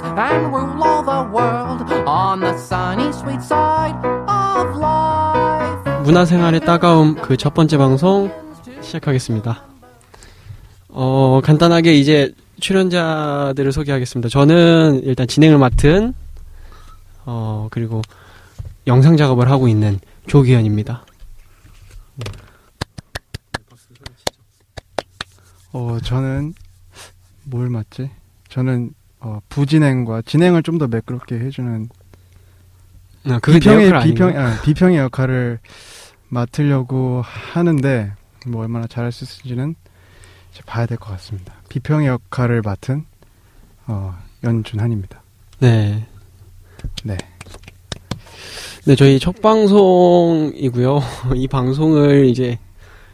us 0.00 0.18
and 0.18 0.52
rule 0.52 0.82
all 0.82 1.02
the 1.04 1.22
world 1.32 1.82
on 2.06 2.40
the 2.40 2.54
sunny 2.58 3.12
sweet 3.12 3.42
side 3.42 3.94
of 4.28 4.78
life. 4.78 6.02
문화생활의 6.04 6.60
따가움 6.60 7.14
그 7.16 7.36
첫 7.36 7.54
번째 7.54 7.76
방송 7.76 8.30
시작하겠습니다. 8.82 9.64
어, 10.88 11.40
간단하게 11.44 11.94
이제 11.94 12.32
출연자들을 12.58 13.72
소개하겠습니다. 13.72 14.28
저는 14.28 15.02
일단 15.04 15.26
진행을 15.28 15.58
맡은 15.58 16.14
어, 17.26 17.68
그리고 17.70 18.02
영상 18.86 19.16
작업을 19.16 19.50
하고 19.50 19.68
있는 19.68 20.00
조기현입니다. 20.26 21.04
어, 25.72 25.98
저는 26.02 26.54
뭘 27.44 27.68
맡지? 27.70 28.10
저는 28.48 28.92
어, 29.20 29.40
부진행과 29.48 30.22
진행을 30.22 30.62
좀 30.62 30.78
더 30.78 30.86
매끄럽게 30.86 31.38
해주는 31.38 31.88
아, 33.26 33.38
비평의 33.38 33.92
비평? 34.02 34.36
아, 34.36 34.60
비평의 34.62 34.96
역할을 34.96 35.58
맡으려고 36.28 37.22
하는데 37.22 38.12
뭐 38.46 38.62
얼마나 38.62 38.86
잘할 38.86 39.12
수 39.12 39.24
있을지는 39.24 39.74
이제 40.52 40.62
봐야 40.64 40.86
될 40.86 40.96
것 40.96 41.10
같습니다. 41.10 41.54
비평의 41.68 42.06
역할을 42.08 42.62
맡은 42.62 43.04
어, 43.86 44.16
연준한입니다. 44.42 45.22
네. 45.58 46.06
네. 47.04 47.18
네, 48.86 48.94
저희 48.96 49.18
첫 49.18 49.42
방송이고요. 49.42 51.00
이 51.36 51.46
방송을 51.46 52.26
이제 52.26 52.58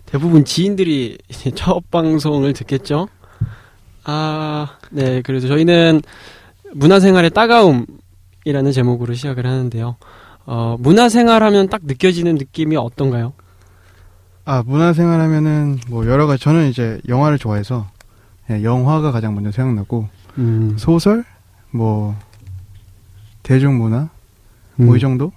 대부분 0.05 0.45
지인들이 0.45 1.19
이제 1.29 1.51
첫 1.51 1.91
방송을 1.91 2.53
듣겠죠. 2.53 3.09
아, 4.07 4.79
네. 4.91 5.21
그래서 5.23 5.49
저희는 5.49 6.01
문화생활의 6.75 7.31
따가움이라는 7.31 8.73
제목으로 8.73 9.15
시작을 9.15 9.45
하는데요. 9.47 9.97
어, 10.47 10.77
문화생활 10.79 11.43
하면 11.43 11.69
딱 11.69 11.81
느껴지는 11.85 12.37
느낌이 12.37 12.77
어떤가요? 12.77 13.33
아 14.45 14.63
문화생활 14.65 15.21
하면은 15.21 15.81
뭐 15.89 16.07
여러 16.07 16.29
가지 16.29 16.45
저는 16.45 16.69
이제 16.69 17.01
영화를 17.09 17.37
좋아해서 17.37 17.89
예, 18.49 18.63
영화가 18.63 19.11
가장 19.11 19.35
먼저 19.35 19.51
생각나고 19.51 20.09
음, 20.39 20.77
소설 20.79 21.25
뭐 21.73 22.15
대중문화 23.43 24.09
뭐이 24.77 25.01
정도 25.01 25.33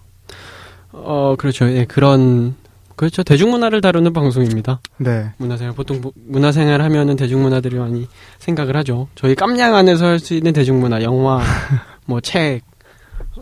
어, 0.92 1.36
그렇죠. 1.40 1.68
예, 1.72 1.86
그런, 1.86 2.56
그렇죠. 3.00 3.24
대중문화를 3.24 3.80
다루는 3.80 4.12
방송입니다. 4.12 4.82
네 4.98 5.30
문화생활 5.38 5.74
보통 5.74 6.02
무- 6.02 6.12
문화생활 6.28 6.82
하면은 6.82 7.16
대중문화들이 7.16 7.78
많이 7.78 8.10
생각을 8.40 8.76
하죠. 8.76 9.08
저희 9.16 9.36
깜냥 9.36 9.74
안에서 9.76 10.06
할 10.06 10.20
수 10.20 10.34
있는 10.34 10.52
대중문화, 10.52 11.02
영화, 11.04 11.40
뭐 12.06 12.20
책, 12.20 12.62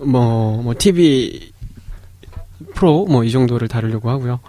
뭐뭐 0.05 0.75
TV 0.77 1.51
프로 2.75 3.05
뭐 3.07 3.23
이 3.23 3.31
정도를 3.31 3.67
다루려고 3.67 4.11
하고요. 4.11 4.39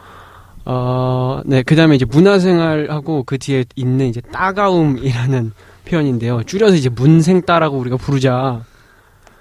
어, 0.67 1.41
네, 1.47 1.63
그 1.63 1.75
다음에 1.75 1.95
이제 1.97 2.05
문화생활하고 2.05 3.23
그 3.25 3.39
뒤에 3.39 3.65
있는 3.77 4.09
이제 4.09 4.21
따가움이라는 4.21 5.53
표현인데요. 5.87 6.43
줄여서 6.43 6.77
이제 6.77 6.91
문생따라고 6.91 7.79
우리가 7.79 7.97
부르자. 7.97 8.63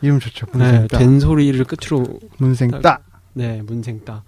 이름 0.01 0.21
좋죠 0.21 0.45
네, 0.53 0.59
문생따 0.59 0.97
된 0.97 1.19
소리를 1.19 1.61
끝으로 1.65 2.05
문생따 2.37 2.99
네, 3.33 3.61
문생따. 3.65 4.23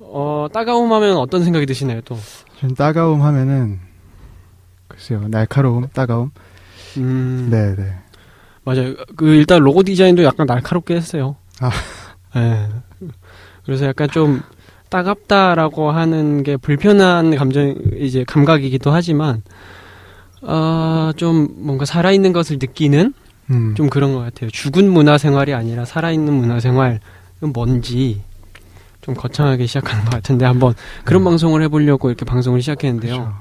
어, 0.00 0.46
따가움 0.52 0.92
하면 0.92 1.16
어떤 1.16 1.44
생각이 1.44 1.66
드시나요, 1.66 2.00
또? 2.02 2.16
전 2.60 2.74
따가움 2.74 3.22
하면은 3.22 3.78
글쎄요 4.88 5.26
날카로움 5.28 5.88
따가움 5.92 6.30
음. 6.98 7.48
네네 7.50 7.92
맞아요. 8.64 8.94
그 9.16 9.26
일단 9.34 9.60
로고 9.60 9.82
디자인도 9.82 10.24
약간 10.24 10.46
날카롭게 10.46 10.94
했어요. 10.94 11.36
아. 11.60 11.70
네. 12.34 12.68
그래서 13.64 13.86
약간 13.86 14.08
좀 14.08 14.40
따갑다라고 14.88 15.90
하는 15.90 16.42
게 16.42 16.56
불편한 16.56 17.34
감정 17.36 17.74
이제 17.98 18.24
감각이기도 18.26 18.90
하지만 18.90 19.42
아좀 20.42 21.48
뭔가 21.58 21.84
살아있는 21.84 22.32
것을 22.32 22.58
느끼는 22.60 23.12
음. 23.50 23.74
좀 23.74 23.90
그런 23.90 24.14
것 24.14 24.20
같아요. 24.20 24.48
죽은 24.50 24.90
문화 24.90 25.18
생활이 25.18 25.52
아니라 25.52 25.84
살아있는 25.84 26.32
문화 26.32 26.60
생활은 26.60 27.00
뭔지 27.52 28.22
좀 29.04 29.14
거창하게 29.14 29.66
시작하는 29.66 30.02
것 30.04 30.12
같은데 30.12 30.46
한번 30.46 30.72
그런 31.04 31.20
음. 31.20 31.24
방송을 31.24 31.60
해보려고 31.62 32.08
이렇게 32.08 32.24
방송을 32.24 32.62
시작했는데요. 32.62 33.14
그렇죠. 33.14 33.34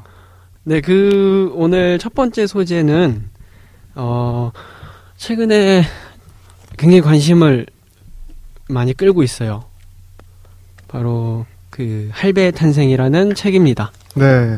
네, 0.65 0.81
그 0.81 1.51
오늘 1.55 1.97
첫 1.99 2.13
번째 2.13 2.45
소재는 2.47 3.29
어 3.95 4.51
최근에 5.15 5.83
굉장히 6.77 6.99
관심을 6.99 7.65
많이 8.67 8.93
끌고 8.93 9.23
있어요. 9.23 9.63
바로 10.89 11.45
그 11.69 12.09
할배의 12.11 12.51
탄생이라는 12.51 13.33
책입니다. 13.33 13.93
네 14.15 14.57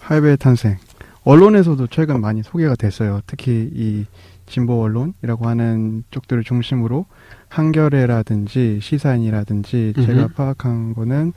할배의 0.00 0.36
탄생 0.36 0.78
언론에서도 1.22 1.86
최근 1.86 2.20
많이 2.20 2.42
소개가 2.42 2.74
됐어요 2.74 3.20
특히 3.26 3.70
이 3.72 4.04
진보 4.46 4.82
언론이라고 4.82 5.46
하는 5.46 6.02
쪽들을 6.10 6.42
중심으로 6.42 7.06
한겨레라든지 7.50 8.78
시사인이라든지 8.80 9.92
제가 9.96 10.12
음흠. 10.22 10.34
파악한 10.34 10.94
거는 10.94 11.32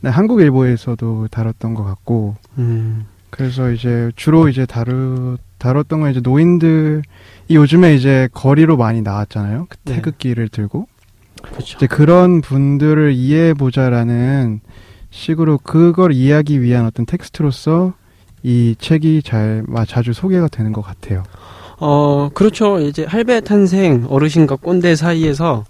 네, 0.00 0.10
한국일보에서도 0.10 1.28
다뤘던 1.30 1.74
것 1.74 1.82
같고 1.84 2.36
음, 2.58 3.06
그래서 3.30 3.70
이제 3.72 4.12
주로 4.14 4.48
이제 4.48 4.66
다루 4.66 5.38
다뤘던 5.58 6.00
건 6.00 6.10
이제 6.10 6.20
노인들이 6.22 7.02
요즘에 7.50 7.94
이제 7.94 8.28
거리로 8.32 8.76
많이 8.76 9.00
나왔잖아요. 9.02 9.66
그 9.70 9.76
네. 9.84 9.94
태극기를 9.96 10.48
들고 10.50 10.86
그렇죠. 11.42 11.76
이제 11.78 11.86
그런 11.86 12.42
분들을 12.42 13.12
이해해 13.14 13.54
보자라는 13.54 14.60
식으로 15.10 15.58
그걸 15.58 16.12
이해하기 16.12 16.60
위한 16.60 16.84
어떤 16.84 17.06
텍스트로서 17.06 17.94
이 18.42 18.76
책이 18.78 19.22
잘 19.24 19.64
마- 19.66 19.86
자주 19.86 20.12
소개가 20.12 20.48
되는 20.48 20.72
것 20.72 20.82
같아요. 20.82 21.22
어, 21.86 22.30
그렇죠. 22.32 22.80
이제 22.80 23.04
할배 23.04 23.42
탄생 23.42 24.06
어르신과 24.08 24.56
꼰대 24.56 24.96
사이에서 24.96 25.66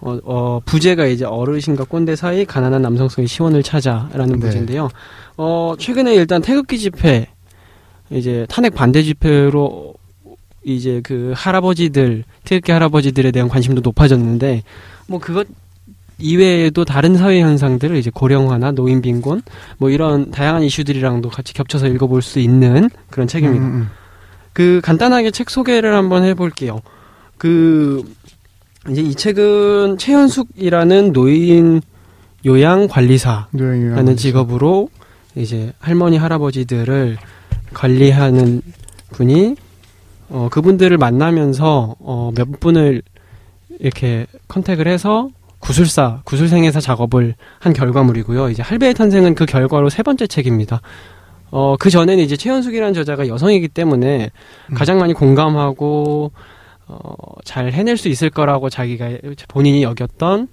어, 0.00 0.18
어, 0.24 0.60
부제가 0.64 1.06
이제 1.06 1.24
어르신과 1.24 1.84
꼰대 1.84 2.16
사이 2.16 2.44
가난한 2.44 2.82
남성성의 2.82 3.28
시원을 3.28 3.62
찾아라는 3.62 4.40
네. 4.40 4.40
부제인데요. 4.40 4.88
어, 5.36 5.74
최근에 5.78 6.16
일단 6.16 6.42
태극기 6.42 6.80
집회 6.80 7.28
이제 8.10 8.44
탄핵 8.48 8.74
반대 8.74 9.04
집회로 9.04 9.94
이제 10.64 11.00
그 11.04 11.32
할아버지들 11.36 12.24
태극기 12.42 12.72
할아버지들에 12.72 13.30
대한 13.30 13.48
관심도 13.48 13.82
높아졌는데 13.82 14.64
뭐 15.06 15.20
그것 15.20 15.46
이외에도 16.18 16.84
다른 16.84 17.16
사회 17.16 17.40
현상들을 17.40 17.94
이제 17.96 18.10
고령화나 18.12 18.72
노인 18.72 19.00
빈곤 19.00 19.42
뭐 19.78 19.90
이런 19.90 20.32
다양한 20.32 20.64
이슈들이랑도 20.64 21.28
같이 21.28 21.54
겹쳐서 21.54 21.86
읽어볼 21.86 22.20
수 22.20 22.40
있는 22.40 22.90
그런 23.10 23.28
책입니다. 23.28 23.64
음, 23.64 23.72
음, 23.72 23.88
그 24.52 24.80
간단하게 24.82 25.30
책 25.30 25.50
소개를 25.50 25.94
한번 25.94 26.24
해볼게요. 26.24 26.80
그 27.38 28.02
이제 28.88 29.00
이 29.00 29.14
책은 29.14 29.98
최현숙이라는 29.98 31.12
노인 31.12 31.80
요양 32.44 32.88
관리사라는 32.88 34.16
직업으로 34.16 34.88
이제 35.36 35.72
할머니 35.78 36.16
할아버지들을 36.16 37.16
관리하는 37.72 38.62
분이 39.12 39.56
어 40.28 40.48
그분들을 40.50 40.96
만나면서 40.96 41.96
어몇 42.00 42.60
분을 42.60 43.02
이렇게 43.78 44.26
컨택을 44.48 44.88
해서 44.88 45.30
구술사 45.60 46.22
구술생애사 46.24 46.80
작업을 46.80 47.34
한 47.60 47.72
결과물이고요. 47.72 48.50
이제 48.50 48.62
할배의 48.62 48.94
탄생은 48.94 49.34
그 49.34 49.46
결과로 49.46 49.88
세 49.88 50.02
번째 50.02 50.26
책입니다. 50.26 50.80
어 51.52 51.76
그 51.78 51.90
전에는 51.90 52.24
이제 52.24 52.36
최현숙이라는 52.36 52.94
저자가 52.94 53.28
여성이기 53.28 53.68
때문에 53.68 54.30
음. 54.70 54.74
가장 54.74 54.98
많이 54.98 55.12
공감하고 55.12 56.32
어, 56.86 57.14
잘 57.44 57.72
해낼 57.72 57.96
수 57.96 58.08
있을 58.08 58.30
거라고 58.30 58.70
자기가 58.70 59.10
본인이 59.48 59.82
여겼던 59.82 60.48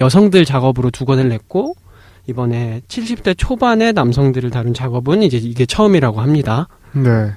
여성들 0.00 0.44
작업으로 0.44 0.90
두 0.90 1.04
권을 1.04 1.28
냈고 1.28 1.74
이번에 2.26 2.82
70대 2.88 3.36
초반의 3.36 3.92
남성들을 3.92 4.50
다룬 4.50 4.74
작업은 4.74 5.22
이제 5.22 5.36
이게 5.36 5.66
처음이라고 5.66 6.20
합니다. 6.20 6.68
네. 6.92 7.32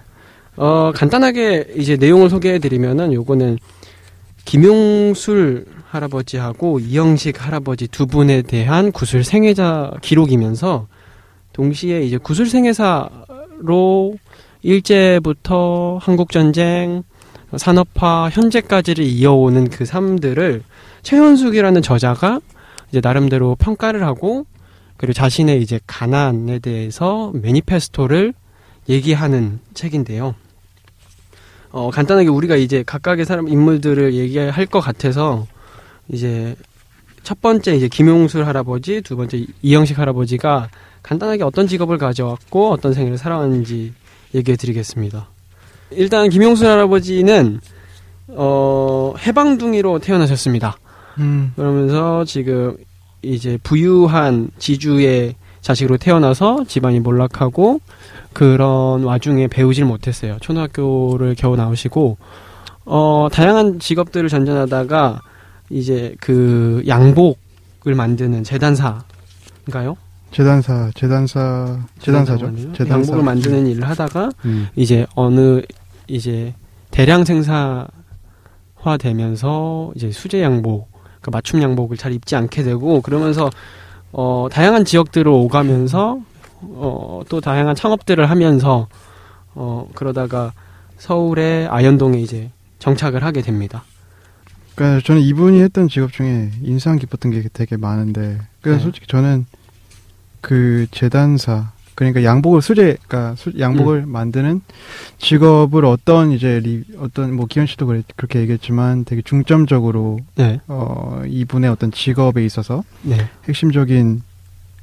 어, 0.56 0.92
간단하게 0.94 1.74
이제 1.76 1.98
내용을 1.98 2.30
소개해 2.30 2.60
드리면은 2.60 3.14
요거는 3.14 3.58
김용술 4.46 5.66
할아버지하고 5.90 6.80
이영식 6.80 7.46
할아버지 7.46 7.88
두 7.88 8.08
분에 8.08 8.42
대한 8.44 8.92
구술 8.92 9.24
생애자 9.24 9.92
기록이면서 10.02 10.88
동시에 11.58 12.04
이제 12.04 12.18
구술 12.18 12.48
생애사로 12.48 14.16
일제부터 14.62 15.98
한국 16.00 16.32
전쟁, 16.32 17.02
산업화, 17.56 18.30
현재까지를 18.32 19.04
이어오는 19.04 19.70
그 19.70 19.86
삶들을 19.86 20.62
최현숙이라는 21.02 21.82
저자가 21.82 22.40
이제 22.90 23.02
나름대로 23.02 23.56
평가를 23.56 24.04
하고 24.04 24.46
그리고 24.98 25.14
자신의 25.14 25.62
이제 25.62 25.80
가난에 25.88 26.60
대해서 26.60 27.32
매니페스토를 27.34 28.34
얘기하는 28.88 29.60
책인데요. 29.74 30.36
어, 31.72 31.90
간단하게 31.90 32.30
우리가 32.30 32.56
이제 32.56 32.84
각각의 32.86 33.26
사람 33.26 33.48
인물들을 33.48 34.14
얘기할 34.14 34.68
것 34.68 34.80
같아서 34.80 35.48
이제 36.08 36.56
첫 37.24 37.42
번째 37.42 37.76
이제 37.76 37.88
김용술 37.88 38.46
할아버지, 38.46 39.02
두 39.02 39.18
번째 39.18 39.46
이영식 39.62 39.98
할아버지가 39.98 40.70
간단하게 41.08 41.44
어떤 41.44 41.68
직업을 41.68 41.98
가져왔고 41.98 42.72
어떤 42.72 42.94
생애를 42.94 43.18
살아왔는지 43.18 43.94
얘기해 44.36 44.58
드리겠습니다. 44.58 45.30
일단 45.92 46.30
김용술 46.30 46.68
할아버지는 46.68 47.62
어, 48.30 49.14
해방둥이로 49.18 50.00
태어나셨습니다. 50.00 50.78
음. 51.20 51.54
그러면서 51.56 52.26
지금 52.26 52.76
이제 53.22 53.58
부유한 53.64 54.50
지주의 54.60 55.36
자식으로 55.62 55.98
태어나서 55.98 56.66
집안이 56.68 57.00
몰락하고 57.00 57.80
그런 58.34 59.04
와중에 59.04 59.48
배우질 59.48 59.86
못했어요. 59.86 60.38
초등학교를 60.42 61.36
겨우 61.36 61.56
나오시고 61.56 62.18
어 62.86 63.28
다양한 63.32 63.80
직업들을 63.80 64.30
전전하다가 64.30 65.22
이제 65.70 66.16
그 66.22 66.84
양복을 66.88 67.96
만드는 67.96 68.44
재단사인가요? 68.44 69.98
재단사, 70.32 70.92
재단사, 70.94 71.80
재단사죠. 72.00 72.74
재단사. 72.74 72.94
양복을 72.94 73.24
만드는 73.24 73.68
일을 73.68 73.88
하다가 73.90 74.30
음. 74.46 74.68
이제 74.76 75.06
어느 75.16 75.62
이제 76.08 76.54
대량 76.92 77.24
생산화 77.26 77.88
되면서 79.00 79.92
이제 79.96 80.12
수제 80.12 80.42
양복, 80.42 80.92
그 81.22 81.30
맞춤 81.30 81.62
양복을 81.62 81.98
잘 81.98 82.14
입지 82.14 82.36
않게 82.36 82.64
되고 82.64 83.02
그러면서 83.02 83.50
어 84.12 84.48
다양한 84.52 84.86
지역들을 84.86 85.28
오가면서 85.28 86.20
어또 86.62 87.42
다양한 87.42 87.76
창업들을 87.76 88.30
하면서 88.30 88.88
어 89.54 89.88
그러다가 89.94 90.54
서울의 90.98 91.68
아현동에 91.68 92.20
이제 92.20 92.50
정착을 92.80 93.24
하게 93.24 93.42
됩니다. 93.42 93.84
그러니까 94.76 95.06
저는 95.06 95.22
이분이 95.22 95.62
했던 95.62 95.88
직업 95.88 96.14
중에 96.14 96.52
인상 96.62 96.98
깊었던 96.98 97.32
게 97.32 97.44
되게 97.52 97.78
많은데, 97.78 98.38
그래서 98.62 98.78
네. 98.78 98.84
솔직히 98.84 99.08
저는 99.08 99.46
그 100.42 100.88
재단사, 100.92 101.72
그러니까 101.96 102.24
양복을 102.24 102.62
수제, 102.62 102.98
그러니까 103.08 103.36
수- 103.36 103.58
양복을 103.60 104.04
음. 104.06 104.10
만드는 104.12 104.62
직업을 105.18 105.84
어떤 105.86 106.32
이제 106.32 106.60
리, 106.60 106.84
어떤 107.00 107.36
뭐 107.36 107.48
기현 107.48 107.66
씨도 107.66 107.88
그래, 107.88 108.04
그렇게 108.16 108.40
얘기했지만 108.42 109.04
되게 109.04 109.22
중점적으로 109.24 110.20
네, 110.36 110.60
어 110.68 111.24
이분의 111.26 111.70
어떤 111.72 111.92
직업에 111.92 112.46
있어서 112.46 112.84
네, 113.02 113.18
핵심적인 113.48 114.22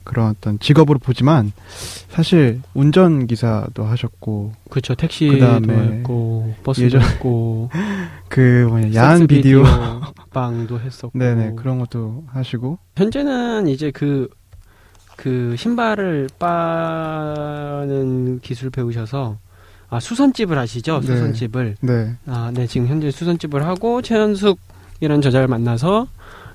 그런 0.02 0.30
어떤 0.30 0.58
직업으로 0.58 0.98
보지만 0.98 1.52
사실 2.10 2.60
운전 2.74 3.26
기사도 3.26 3.84
하셨고 3.84 4.52
그렇죠. 4.68 4.94
택시도 4.94 5.32
그다음에 5.34 5.72
했고 5.74 6.54
버스도 6.62 6.84
예전- 6.86 7.00
했고 7.00 7.70
그 8.28 8.66
뭐냐 8.68 8.92
야한 9.00 9.18
섹스 9.18 9.26
비디오 9.28 9.62
방도 10.30 10.78
했었고 10.80 11.16
네네 11.18 11.52
그런 11.56 11.78
것도 11.78 12.24
하시고 12.28 12.78
현재는 12.96 13.68
이제 13.68 13.90
그, 13.92 14.28
그 15.16 15.54
신발을 15.56 16.28
빠는 16.38 18.40
기술 18.40 18.70
배우셔서, 18.70 19.36
아, 19.90 20.00
수선집을 20.00 20.58
하시죠? 20.58 21.00
네. 21.00 21.06
수선집을. 21.06 21.76
네 21.80 22.14
아, 22.26 22.50
네, 22.52 22.66
지금 22.66 22.88
현재 22.88 23.10
수선집을 23.10 23.64
하고, 23.64 24.02
최현숙이라는 24.02 25.22
저자를 25.22 25.48
만나서 25.48 26.08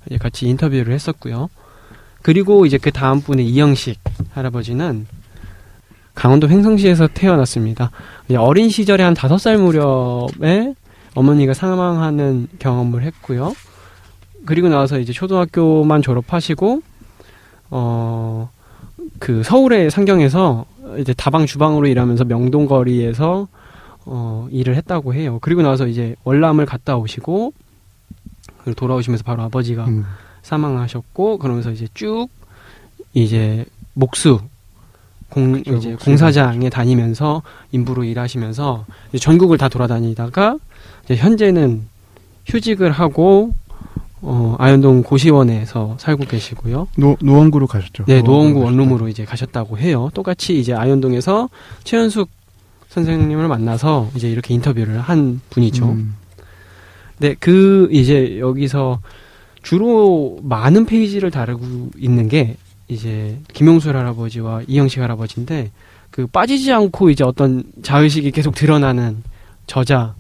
이제 0.06 0.18
같이 0.18 0.48
인터뷰를 0.48 0.94
했었고요. 0.94 1.50
그리고 2.22 2.66
이제 2.66 2.78
그 2.78 2.92
다음 2.92 3.22
분의 3.22 3.48
이영식 3.48 4.00
할아버지는 4.32 5.08
강원도 6.14 6.50
횡성시에서 6.50 7.08
태어났습니다. 7.14 7.92
어린 8.38 8.70
시절에 8.70 9.04
한 9.04 9.14
다섯 9.14 9.38
살 9.38 9.58
무렵에 9.58 10.74
어머니가 11.16 11.54
사망하는 11.54 12.50
경험을 12.60 13.04
했고요. 13.04 13.54
그리고 14.46 14.68
나서 14.68 15.00
이제 15.00 15.14
초등학교만 15.14 16.02
졸업하시고 16.02 16.82
어 17.71 18.50
그 19.19 19.44
서울의 19.44 19.92
상경에서 19.92 20.66
이제 21.00 21.13
다방 21.13 21.45
주방으로 21.45 21.88
일하면서 21.88 22.24
명동거리에서 22.25 23.48
어 24.06 24.48
일을 24.51 24.75
했다고 24.75 25.13
해요. 25.13 25.38
그리고 25.42 25.62
나서 25.62 25.88
이제 25.88 26.16
월남을 26.24 26.66
갔다 26.66 26.98
오시고 26.98 27.54
돌아오시면서 28.75 29.24
바로 29.24 29.44
아버지가 29.44 29.86
음. 29.86 30.06
사망하셨고 30.42 31.38
그러면서 31.38 31.71
이제 31.71 31.88
쭉 31.94 32.27
이제 33.13 33.66
목수 33.94 34.39
공 35.30 35.51
그쵸, 35.51 35.75
이제 35.75 35.92
목수 35.92 36.06
공사장에 36.06 36.69
다니면서 36.69 37.44
인부로 37.71 38.04
일하시면서 38.04 38.86
전국을 39.19 39.57
다 39.57 39.69
돌아다니다가 39.69 40.57
이제 41.04 41.16
현재는 41.16 41.88
휴직을 42.48 42.92
하고 42.92 43.54
어 44.21 44.56
아현동 44.60 45.04
고시원에서 45.04 45.95
살고 45.98 46.25
계시고요. 46.25 46.88
노 46.98 47.16
노원구로 47.21 47.68
가셨죠 47.68 48.04
네, 48.06 48.21
노원구. 48.21 48.60
원룸으로 48.62 49.07
이제 49.07 49.24
가셨다고 49.25 49.77
해요. 49.77 50.10
똑같이 50.13 50.60
이제 50.60 50.74
아현동에서 50.74 51.50
최현숙 51.83 52.30
선생님을 52.89 53.48
만나서 53.48 54.10
이제 54.16 54.30
이렇게 54.30 54.54
인터뷰를 54.54 55.00
한 55.00 55.39
분이죠. 55.50 55.86
음. 55.86 56.16
네, 57.19 57.36
그 57.39 57.88
이제 57.92 58.39
여기서 58.39 59.00
주로 59.62 60.39
많은 60.42 60.86
페이지를 60.86 61.31
다루고 61.31 61.92
있는 61.98 62.27
게 62.27 62.57
이제 62.88 63.38
김용술 63.54 63.95
할아버지와 63.95 64.63
이영식 64.68 65.01
할아버지인데 65.01 65.71
그 66.12 66.27
빠지지 66.27 66.74
않고 66.74 67.10
이제 67.10 67.24
어떤 67.24 67.63
자의식이 67.83 68.31
계속 68.31 68.56
드러나는 68.56 69.24
저자 69.68 70.16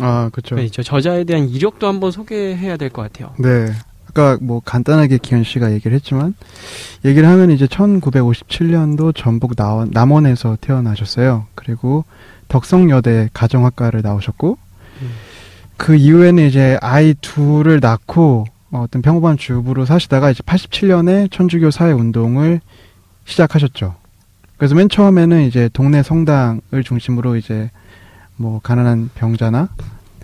아 0.00 0.30
그렇죠 0.32 0.56
가 0.56 0.62
있죠. 0.62 0.82
저자에 0.82 1.24
대한 1.24 1.48
이력도 1.48 1.86
한번 1.86 2.10
소개해야 2.10 2.76
될 2.76 2.90
것 2.90 3.02
같아요. 3.02 3.34
네. 3.38 3.72
아까 4.08 4.36
뭐 4.40 4.60
간단하게 4.64 5.18
기현 5.18 5.44
씨가 5.44 5.70
얘기를 5.72 5.94
했지만 5.94 6.34
얘기를 7.04 7.28
하면 7.28 7.52
이제 7.52 7.66
1957년도 7.66 9.14
전북 9.14 9.54
나원, 9.56 9.90
남원에서 9.92 10.58
태어나셨어요. 10.60 11.46
그리고 11.54 12.04
덕성여대 12.48 13.30
가정학과를 13.32 14.02
나오셨고 14.02 14.58
음. 15.02 15.10
그 15.76 15.94
이후에는 15.94 16.44
이제 16.46 16.76
아이 16.82 17.14
둘을 17.20 17.78
낳고 17.80 18.46
어, 18.72 18.80
어떤 18.82 19.00
평범한 19.02 19.36
주부로 19.36 19.84
사시다가 19.86 20.30
이제 20.30 20.42
87년에 20.42 21.30
천주교 21.30 21.70
사회 21.70 21.92
운동을 21.92 22.60
시작하셨죠. 23.26 23.94
그래서 24.56 24.74
맨 24.74 24.88
처음에는 24.88 25.42
이제 25.44 25.70
동네 25.72 26.02
성당을 26.02 26.82
중심으로 26.84 27.36
이제 27.36 27.70
뭐 28.40 28.58
가난한 28.62 29.10
병자나 29.14 29.68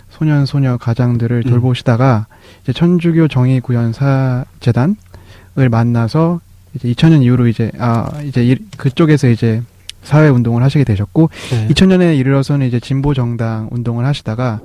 소년 0.09 0.47
소녀 0.47 0.77
가장들을 0.77 1.43
음. 1.45 1.49
돌보시다가 1.51 2.25
이제 2.63 2.73
천주교 2.73 3.27
정의 3.27 3.61
구현사 3.61 4.45
재단을 4.59 4.95
만나서 5.69 6.39
이제 6.73 6.89
2000년 6.91 7.21
이후로 7.23 7.47
이제 7.47 7.71
아 7.77 8.09
이제 8.23 8.43
이- 8.43 8.57
그쪽에서 8.77 9.29
이제 9.29 9.61
사회 10.01 10.29
운동을 10.29 10.63
하시게 10.63 10.83
되셨고 10.83 11.29
네. 11.51 11.67
2000년에 11.67 12.17
이르러서는 12.17 12.65
이제 12.67 12.79
진보 12.79 13.13
정당 13.13 13.67
운동을 13.71 14.05
하시다가 14.05 14.61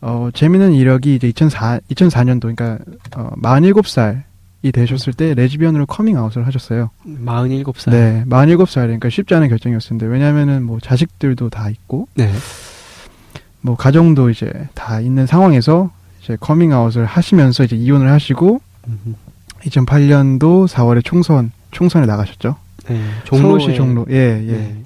어 0.00 0.30
재미있는 0.34 0.72
이력이 0.72 1.14
이제 1.14 1.28
2004 1.28 1.78
2004년도 1.90 2.40
그러니까 2.56 2.78
어 3.16 3.30
47살이 3.40 4.72
되셨을 4.72 5.12
때 5.12 5.34
레즈비언으로 5.34 5.86
커밍아웃을 5.86 6.46
하셨어요. 6.46 6.90
47살. 7.06 7.90
네, 7.90 8.24
47살 8.28 8.74
그러니까 8.82 9.08
쉽지 9.10 9.34
않은 9.34 9.48
결정이었는데 9.48 10.06
왜냐하면은 10.06 10.64
뭐 10.64 10.80
자식들도 10.80 11.50
다 11.50 11.68
있고 11.70 12.08
네. 12.14 12.32
뭐 13.64 13.76
가정도 13.76 14.28
이제 14.28 14.52
다 14.74 15.00
있는 15.00 15.26
상황에서 15.26 15.90
이제 16.22 16.36
커밍아웃을 16.38 17.06
하시면서 17.06 17.64
이제 17.64 17.74
이혼을 17.76 18.10
하시고 18.10 18.60
음, 18.88 19.14
2008년도 19.62 20.68
4월에 20.68 21.02
총선 21.02 21.50
총선에 21.70 22.04
나가셨죠. 22.04 22.56
네. 22.88 23.00
서울시 23.24 23.68
종로에- 23.68 23.76
종로. 23.76 24.06
예, 24.10 24.44
예. 24.46 24.52
네. 24.52 24.76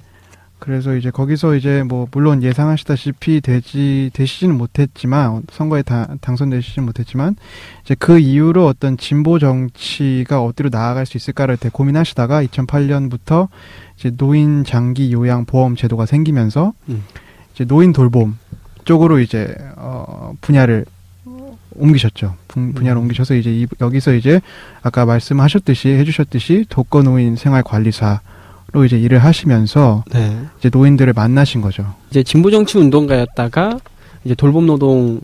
그래서 0.59 0.95
이제 0.95 1.09
거기서 1.11 1.55
이제 1.55 1.83
뭐 1.83 2.07
물론 2.11 2.41
예상하시다시피 2.41 3.41
되지 3.41 4.11
되시지는 4.13 4.57
못했지만 4.57 5.43
선거에 5.51 5.81
다, 5.81 6.07
당선되시지는 6.21 6.85
못했지만 6.85 7.35
이제 7.83 7.95
그 7.99 8.17
이후로 8.19 8.65
어떤 8.65 8.97
진보 8.97 9.39
정치가 9.39 10.41
어디로 10.41 10.69
나아갈 10.69 11.05
수 11.05 11.17
있을까를 11.17 11.57
되게 11.57 11.69
고민하시다가 11.73 12.43
2008년부터 12.45 13.47
이제 13.97 14.09
노인 14.11 14.63
장기 14.63 15.11
요양 15.11 15.43
보험 15.45 15.75
제도가 15.75 16.05
생기면서 16.05 16.73
음. 16.89 17.03
이제 17.53 17.65
노인 17.65 17.91
돌봄 17.93 18.37
쪽으로 18.89 19.19
이제 19.19 19.55
어 19.75 20.33
분야를 20.41 20.83
옮기셨죠. 21.75 22.33
분, 22.47 22.73
분야를 22.73 22.97
음. 22.97 23.03
옮기셔서 23.03 23.35
이제 23.35 23.51
이, 23.51 23.67
여기서 23.79 24.15
이제 24.15 24.41
아까 24.81 25.05
말씀하셨듯이 25.05 25.89
해주셨듯이 25.89 26.65
독거 26.69 27.03
노인 27.03 27.35
생활 27.35 27.61
관리사로 27.61 28.85
이제 28.87 28.97
일을 28.97 29.19
하시면서 29.19 30.03
네. 30.11 30.43
이제 30.57 30.71
노인들을 30.73 31.13
만나신 31.13 31.61
거죠. 31.61 31.93
이제 32.09 32.23
진보 32.23 32.49
정치 32.49 32.79
운동가였다가 32.79 33.79
이제 34.25 34.33
돌봄 34.33 34.65
노동을 34.65 35.21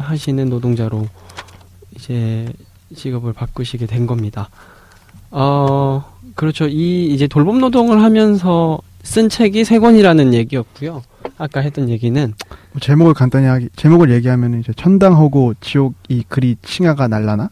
하시는 0.00 0.48
노동자로 0.48 1.06
이제 1.94 2.52
직업을 2.92 3.34
바꾸시게 3.34 3.86
된 3.86 4.08
겁니다. 4.08 4.50
어, 5.30 6.04
그렇죠. 6.34 6.66
이 6.66 7.06
이제 7.06 7.28
돌봄 7.28 7.60
노동을 7.60 8.02
하면서 8.02 8.80
쓴 9.06 9.28
책이 9.28 9.64
세 9.64 9.78
권이라는 9.78 10.34
얘기였고요. 10.34 11.02
아까 11.38 11.60
했던 11.60 11.88
얘기는 11.88 12.34
뭐 12.72 12.80
제목을 12.80 13.14
간단히 13.14 13.46
하기 13.46 13.68
제목을 13.76 14.10
얘기하면 14.10 14.60
이제 14.60 14.72
천당하고 14.76 15.54
지옥이 15.60 16.24
그리 16.28 16.56
칭하가 16.62 17.08
날라나 17.08 17.50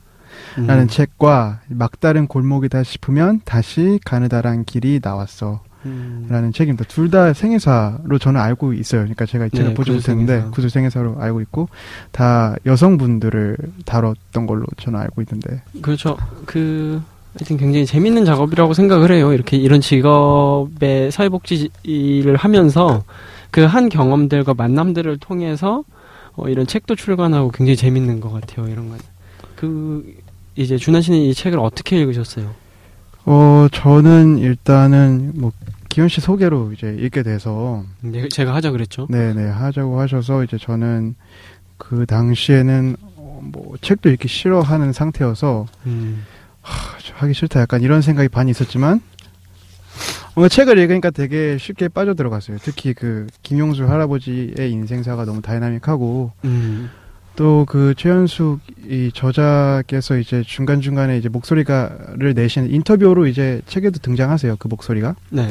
음, 0.58 0.66
라는 0.66 0.88
책과 0.88 1.60
막다른 1.68 2.26
골목이다 2.26 2.82
싶으면 2.82 3.40
다시 3.44 3.98
가느다란 4.04 4.64
길이 4.64 5.00
나왔어 5.02 5.60
음, 5.86 6.26
라는 6.30 6.52
책입니다. 6.52 6.84
둘 6.88 7.10
다 7.10 7.32
생애사로 7.32 8.18
저는 8.18 8.40
알고 8.40 8.72
있어요. 8.72 9.00
그러니까 9.02 9.26
제가 9.26 9.46
이 9.46 9.50
책을 9.50 9.68
네, 9.68 9.74
보지 9.74 9.90
못했는데. 9.92 10.46
구두 10.50 10.68
생애사로 10.68 11.16
알고 11.20 11.40
있고 11.42 11.68
다 12.10 12.56
여성분들을 12.66 13.56
다뤘던 13.84 14.46
걸로 14.46 14.64
저는 14.78 14.98
알고 14.98 15.22
있는데 15.22 15.62
그렇죠. 15.82 16.16
그 16.46 17.02
하여튼 17.38 17.56
굉장히 17.56 17.84
재밌는 17.86 18.24
작업이라고 18.24 18.74
생각을 18.74 19.10
해요. 19.12 19.32
이렇게 19.32 19.56
이런 19.56 19.80
직업의 19.80 21.10
사회복지 21.10 21.70
일을 21.82 22.36
하면서 22.36 23.04
그 23.50 23.66
한 23.66 23.88
경험들과 23.88 24.54
만남들을 24.54 25.18
통해서 25.18 25.84
어, 26.36 26.48
이런 26.48 26.66
책도 26.66 26.96
출간하고 26.96 27.50
굉장히 27.50 27.76
재밌는 27.76 28.20
것 28.20 28.32
같아요. 28.32 28.68
이런 28.68 28.88
건. 28.88 28.98
그 29.56 30.04
이제 30.56 30.76
준하 30.76 31.00
씨는 31.00 31.18
이 31.18 31.34
책을 31.34 31.58
어떻게 31.58 32.00
읽으셨어요? 32.00 32.50
어 33.26 33.66
저는 33.72 34.38
일단은 34.38 35.32
뭐 35.36 35.52
기현 35.88 36.08
씨 36.08 36.20
소개로 36.20 36.72
이제 36.72 36.96
읽게 37.00 37.22
돼서 37.22 37.84
네, 38.00 38.28
제가 38.28 38.54
하자 38.54 38.70
그랬죠. 38.70 39.06
네네 39.08 39.48
하자고 39.50 39.98
하셔서 40.00 40.42
이제 40.44 40.58
저는 40.58 41.14
그 41.78 42.06
당시에는 42.06 42.96
어, 43.16 43.40
뭐 43.44 43.76
책도 43.80 44.10
읽기 44.10 44.28
싫어하는 44.28 44.92
상태여서 44.92 45.66
음, 45.86 46.24
하, 46.60 46.98
저 46.98 47.03
하기 47.14 47.34
싫다 47.34 47.60
약간 47.60 47.82
이런 47.82 48.02
생각이 48.02 48.28
반이 48.28 48.50
있었지만 48.50 49.00
뭔가 50.34 50.48
책을 50.48 50.78
읽으니까 50.78 51.10
되게 51.10 51.56
쉽게 51.58 51.88
빠져 51.88 52.14
들어갔어요. 52.14 52.58
특히 52.60 52.92
그 52.92 53.26
김용수 53.42 53.84
할아버지의 53.84 54.70
인생사가 54.70 55.24
너무 55.24 55.42
다이나믹하고 55.42 56.32
음, 56.44 56.90
또그 57.36 57.94
최현숙 57.96 58.60
이 58.88 59.10
저자께서 59.14 60.18
이제 60.18 60.42
중간 60.44 60.80
중간에 60.80 61.18
이제 61.18 61.28
목소리가를 61.28 62.34
내신 62.34 62.70
인터뷰로 62.70 63.26
이제 63.26 63.62
책에도 63.66 63.98
등장하세요. 64.00 64.56
그 64.58 64.68
목소리가. 64.68 65.14
네, 65.30 65.48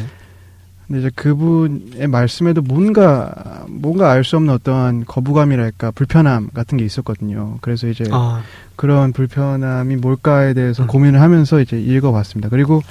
근데 0.87 0.99
이제 0.99 1.11
그분의 1.15 2.07
말씀에도 2.07 2.61
뭔가 2.61 3.65
뭔가 3.69 4.11
알 4.11 4.23
수 4.23 4.35
없는 4.37 4.53
어떠한 4.53 5.05
거부감이랄까 5.05 5.91
불편함 5.91 6.49
같은 6.53 6.77
게 6.77 6.85
있었거든요. 6.85 7.57
그래서 7.61 7.87
이제 7.87 8.05
아, 8.11 8.41
그런 8.75 9.13
불편함이 9.13 9.97
뭘까에 9.97 10.53
대해서 10.53 10.83
음. 10.83 10.87
고민을 10.87 11.21
하면서 11.21 11.59
이제 11.61 11.79
읽어봤습니다. 11.79 12.49
그리고 12.49 12.81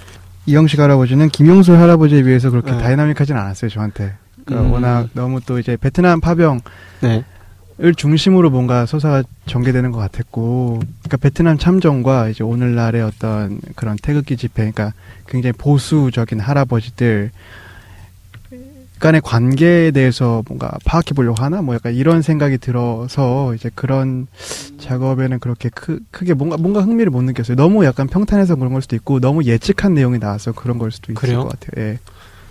이영식 0.46 0.80
할아버지는 0.80 1.28
김용수 1.28 1.75
할아버지에 1.75 2.22
비해서 2.22 2.50
그렇게 2.50 2.72
네. 2.72 2.78
다이나믹하진 2.78 3.37
않았어요, 3.37 3.70
저한테. 3.70 4.14
그러니까 4.44 4.68
음. 4.68 4.72
워낙 4.72 5.08
너무 5.12 5.40
또 5.40 5.58
이제 5.58 5.76
베트남 5.76 6.20
파병을 6.20 6.61
네, 7.02 7.25
중심으로 7.96 8.50
뭔가 8.50 8.87
서사가 8.87 9.22
전개되는 9.46 9.92
것 9.92 9.99
같았고, 9.99 10.80
그러니까 10.80 11.16
베트남 11.18 11.58
참전과 11.58 12.28
이제 12.28 12.42
오늘날의 12.44 13.02
어떤 13.02 13.61
그런 13.76 13.96
태극기 13.96 14.37
집회, 14.37 14.70
그러니까 14.70 14.92
굉장히 15.28 15.52
보수적인 15.52 16.40
할아버지들 16.40 17.30
간의 19.02 19.21
관계에 19.21 19.90
대해서 19.90 20.44
뭔가 20.47 20.71
파악해 20.85 21.12
보려고 21.14 21.42
하나 21.42 21.61
뭐 21.61 21.75
약간 21.75 21.92
이런 21.92 22.23
생각이 22.23 22.59
들어서 22.59 23.52
이제 23.52 23.68
그런 23.75 24.28
작업에는 24.78 25.40
그렇게 25.40 25.68
크, 25.75 25.99
크게 26.12 26.35
뭔가 26.35 26.56
뭔가 26.56 26.80
흥미를 26.82 27.11
못 27.11 27.23
느꼈어요. 27.23 27.56
너무 27.56 27.85
약간 27.85 28.06
평탄해서 28.06 28.54
그런 28.54 28.73
걸 28.73 28.80
수도 28.80 28.94
있고 28.94 29.18
너무 29.18 29.42
예측한 29.42 29.94
내용이 29.94 30.21
나와서 30.21 30.52
그런 30.52 30.78
걸 30.78 30.92
수도 30.92 31.11
있을 31.12 31.21
그래요? 31.21 31.42
것 31.42 31.59
같아요. 31.59 31.85
예. 31.85 31.99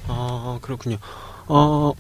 아 0.10 0.60
그렇군요. 0.62 0.98
어 1.48 1.94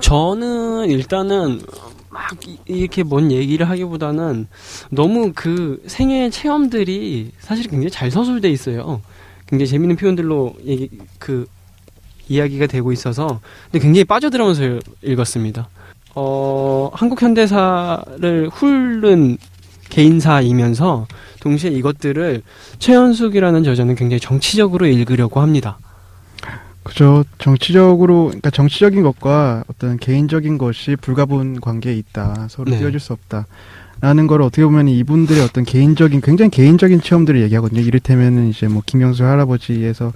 저는 0.00 0.88
일단은 0.88 1.60
막 2.08 2.22
이- 2.48 2.58
이렇게 2.64 3.02
뭔 3.02 3.30
얘기를 3.30 3.68
하기보다는 3.68 4.46
너무 4.90 5.32
그 5.34 5.82
생애 5.86 6.30
체험들이 6.30 7.32
사실 7.38 7.68
굉장히 7.68 7.90
잘 7.90 8.10
서술돼 8.10 8.48
있어요. 8.48 9.02
굉장히 9.46 9.68
재밌는 9.68 9.96
표현들로 9.96 10.54
얘기 10.64 10.88
그 11.18 11.46
이야기가 12.30 12.66
되고 12.66 12.92
있어서 12.92 13.40
근데 13.70 13.82
굉장히 13.82 14.04
빠져들어면서 14.04 14.78
읽었습니다. 15.02 15.68
어 16.14 16.90
한국 16.94 17.20
현대사를 17.20 18.48
훑는 18.50 19.36
개인사이면서 19.90 21.06
동시에 21.40 21.70
이것들을 21.70 22.42
최현숙이라는 22.78 23.64
저자는 23.64 23.96
굉장히 23.96 24.20
정치적으로 24.20 24.86
읽으려고 24.86 25.40
합니다. 25.40 25.78
그죠. 26.82 27.24
정치적으로 27.38 28.26
그러니까 28.26 28.50
정치적인 28.50 29.02
것과 29.02 29.64
어떤 29.68 29.98
개인적인 29.98 30.56
것이 30.56 30.96
불가분 30.96 31.60
관계에 31.60 31.94
있다. 31.94 32.46
서로 32.48 32.70
네. 32.70 32.78
띄워줄 32.78 33.00
수 33.00 33.12
없다. 33.12 33.46
라는 34.00 34.26
걸 34.26 34.40
어떻게 34.40 34.64
보면 34.64 34.88
이분들의 34.88 35.42
어떤 35.42 35.64
개인적인 35.64 36.22
굉장히 36.22 36.50
개인적인 36.50 37.02
체험들을 37.02 37.40
얘기하거든요. 37.42 37.80
이를테면은 37.82 38.48
이제 38.48 38.66
뭐 38.66 38.82
김영수 38.86 39.24
할아버지에서 39.24 40.12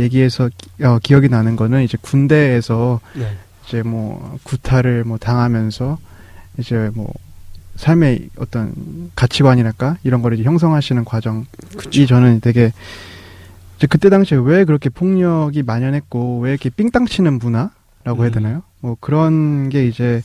얘기해서 0.00 0.50
기- 0.56 0.84
어, 0.84 0.98
기억이 1.00 1.28
나는 1.28 1.54
거는 1.54 1.84
이제 1.84 1.96
군대에서 2.00 3.00
네. 3.14 3.36
이제 3.66 3.82
뭐 3.82 4.38
구타를 4.42 5.04
뭐 5.04 5.18
당하면서 5.18 5.98
이제 6.58 6.90
뭐 6.94 7.12
삶의 7.76 8.30
어떤 8.38 8.72
가치관이랄까 9.14 9.98
이런 10.02 10.20
거를 10.20 10.36
이제 10.38 10.44
형성하시는 10.44 11.04
과정이 11.04 11.44
저는 12.08 12.40
되게 12.40 12.72
이제 13.76 13.86
그때 13.86 14.10
당시에 14.10 14.36
왜 14.42 14.64
그렇게 14.64 14.88
폭력이 14.88 15.62
만연했고 15.62 16.40
왜 16.40 16.50
이렇게 16.50 16.70
삥땅 16.70 17.06
치는 17.06 17.34
문화라고 17.38 18.22
해야 18.22 18.26
음. 18.26 18.32
되나요? 18.32 18.62
뭐 18.80 18.96
그런 18.98 19.68
게 19.68 19.86
이제 19.86 20.22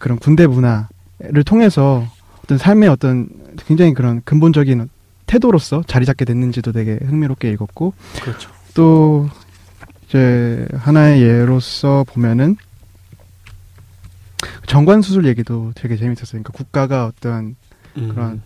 그런 0.00 0.18
군대 0.18 0.48
문화를 0.48 1.44
통해서 1.44 2.04
어떤 2.48 2.56
삶의 2.56 2.88
어떤 2.88 3.28
굉장히 3.66 3.92
그런 3.92 4.22
근본적인 4.24 4.88
태도로서 5.26 5.82
자리 5.86 6.06
잡게 6.06 6.24
됐는지도 6.24 6.72
되게 6.72 6.98
흥미롭게 7.04 7.50
읽었고 7.50 7.92
그렇죠. 8.22 8.50
또 8.72 9.28
이제 10.06 10.66
하나의 10.72 11.20
예로서 11.20 12.06
보면은 12.08 12.56
정관 14.66 15.02
수술 15.02 15.26
얘기도 15.26 15.72
되게 15.74 15.98
재밌었어요. 15.98 16.42
그러니까 16.42 16.52
국가가 16.54 17.04
어떤 17.04 17.54
음. 17.98 18.08
그런 18.08 18.40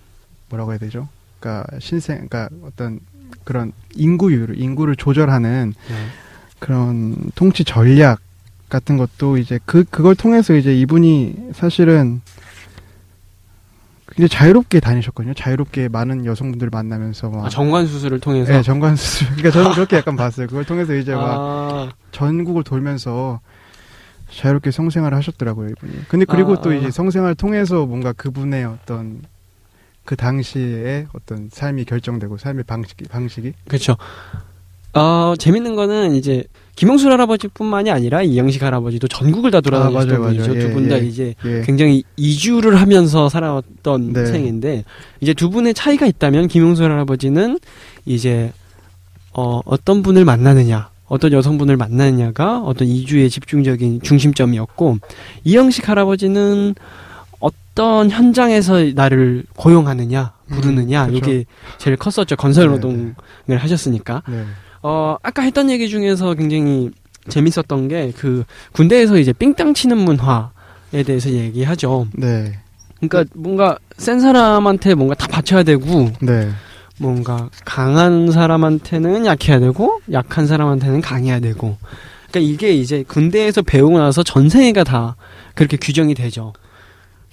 뭐라고 0.48 0.72
해야 0.72 0.80
되죠? 0.80 1.08
그러니까 1.38 1.78
신생, 1.78 2.26
그러니까 2.26 2.48
어떤 2.66 2.98
그런 3.44 3.70
인구율, 3.94 4.58
인구를 4.58 4.96
조절하는 4.96 5.74
네. 5.88 5.94
그런 6.58 7.16
통치 7.36 7.62
전략 7.62 8.18
같은 8.68 8.96
것도 8.96 9.38
이제 9.38 9.60
그 9.64 9.84
그걸 9.84 10.16
통해서 10.16 10.54
이제 10.54 10.74
이분이 10.74 11.50
사실은 11.54 12.20
굉장히 14.14 14.28
자유롭게 14.28 14.80
다니셨거든요. 14.80 15.34
자유롭게 15.34 15.88
많은 15.88 16.26
여성분들을 16.26 16.70
만나면서 16.70 17.30
막 17.30 17.46
아, 17.46 17.48
정관 17.48 17.86
수술을 17.86 18.20
통해서 18.20 18.52
네, 18.52 18.62
정관 18.62 18.96
수술. 18.96 19.28
그러니까 19.28 19.50
저는 19.50 19.72
그렇게 19.72 19.96
약간 19.96 20.16
봤어요. 20.16 20.46
그걸 20.46 20.64
통해서 20.64 20.94
이제 20.94 21.14
막 21.14 21.24
아, 21.24 21.92
전국을 22.10 22.64
돌면서 22.64 23.40
자유롭게 24.30 24.70
성생활을 24.70 25.16
하셨더라고요, 25.18 25.68
이분이. 25.70 25.92
근데 26.08 26.24
그리고 26.24 26.54
아, 26.54 26.60
또 26.60 26.70
아. 26.70 26.74
이제 26.74 26.90
성생활을 26.90 27.34
통해서 27.34 27.86
뭔가 27.86 28.12
그분의 28.12 28.64
어떤 28.64 29.22
그 30.04 30.16
당시에 30.16 31.06
어떤 31.12 31.48
삶이 31.50 31.84
결정되고 31.84 32.36
삶의 32.36 32.64
방식이 32.64 33.04
방식이 33.04 33.52
그렇죠. 33.68 33.96
어, 34.94 35.34
재밌는 35.38 35.74
거는 35.74 36.14
이제 36.16 36.44
김영수 36.74 37.10
할아버지뿐만이 37.10 37.90
아니라 37.90 38.22
이영식 38.22 38.62
할아버지도 38.62 39.06
전국을 39.08 39.50
다 39.50 39.60
돌아다니셨던 39.60 40.14
아, 40.14 40.18
맞아요, 40.18 40.34
분이죠. 40.34 40.54
두 40.54 40.66
예, 40.68 40.72
분다 40.72 40.98
예. 40.98 41.06
이제 41.06 41.34
예. 41.44 41.62
굉장히 41.64 42.02
이주를 42.16 42.80
하면서 42.80 43.28
살아왔던 43.28 44.12
네. 44.12 44.26
생인데 44.26 44.84
이제 45.20 45.34
두 45.34 45.50
분의 45.50 45.74
차이가 45.74 46.06
있다면 46.06 46.48
김용수 46.48 46.82
할아버지는 46.82 47.58
이제 48.06 48.52
어, 49.34 49.60
어떤 49.64 50.02
분을 50.02 50.24
만나느냐 50.24 50.90
어떤 51.06 51.32
여성분을 51.32 51.76
만나느냐가 51.76 52.60
어떤 52.60 52.88
이주의 52.88 53.28
집중적인 53.28 54.00
중심점이었고 54.02 54.98
이영식 55.44 55.88
할아버지는 55.88 56.74
어떤 57.38 58.10
현장에서 58.10 58.82
나를 58.94 59.44
고용하느냐 59.56 60.32
부르느냐 60.48 61.06
음. 61.06 61.14
이게 61.14 61.44
제일 61.76 61.96
컸었죠 61.96 62.36
건설 62.36 62.68
네, 62.68 62.74
노동을 62.74 63.14
하셨으니까 63.48 64.22
네. 64.26 64.44
어, 64.82 65.16
아까 65.22 65.42
했던 65.42 65.70
얘기 65.70 65.88
중에서 65.88 66.34
굉장히 66.34 66.90
재밌었던 67.28 67.88
게 67.88 68.12
그 68.16 68.44
군대에서 68.72 69.16
이제 69.18 69.32
삥땅 69.32 69.74
치는 69.74 69.96
문화에 69.98 71.02
대해서 71.06 71.30
얘기하죠. 71.30 72.08
네. 72.14 72.58
그러니까 73.00 73.24
뭔가 73.34 73.78
센 73.96 74.20
사람한테 74.20 74.94
뭔가 74.94 75.14
다 75.14 75.26
바쳐야 75.28 75.62
되고 75.62 76.10
네. 76.20 76.50
뭔가 76.98 77.48
강한 77.64 78.30
사람한테는 78.30 79.26
약해야 79.26 79.58
되고 79.60 80.00
약한 80.12 80.46
사람한테는 80.46 81.00
강해야 81.00 81.40
되고 81.40 81.76
그러니까 82.30 82.52
이게 82.52 82.72
이제 82.72 83.02
군대에서 83.06 83.62
배우고 83.62 83.98
나서 83.98 84.22
전 84.22 84.48
생애가 84.48 84.84
다 84.84 85.16
그렇게 85.54 85.76
규정이 85.76 86.14
되죠. 86.14 86.52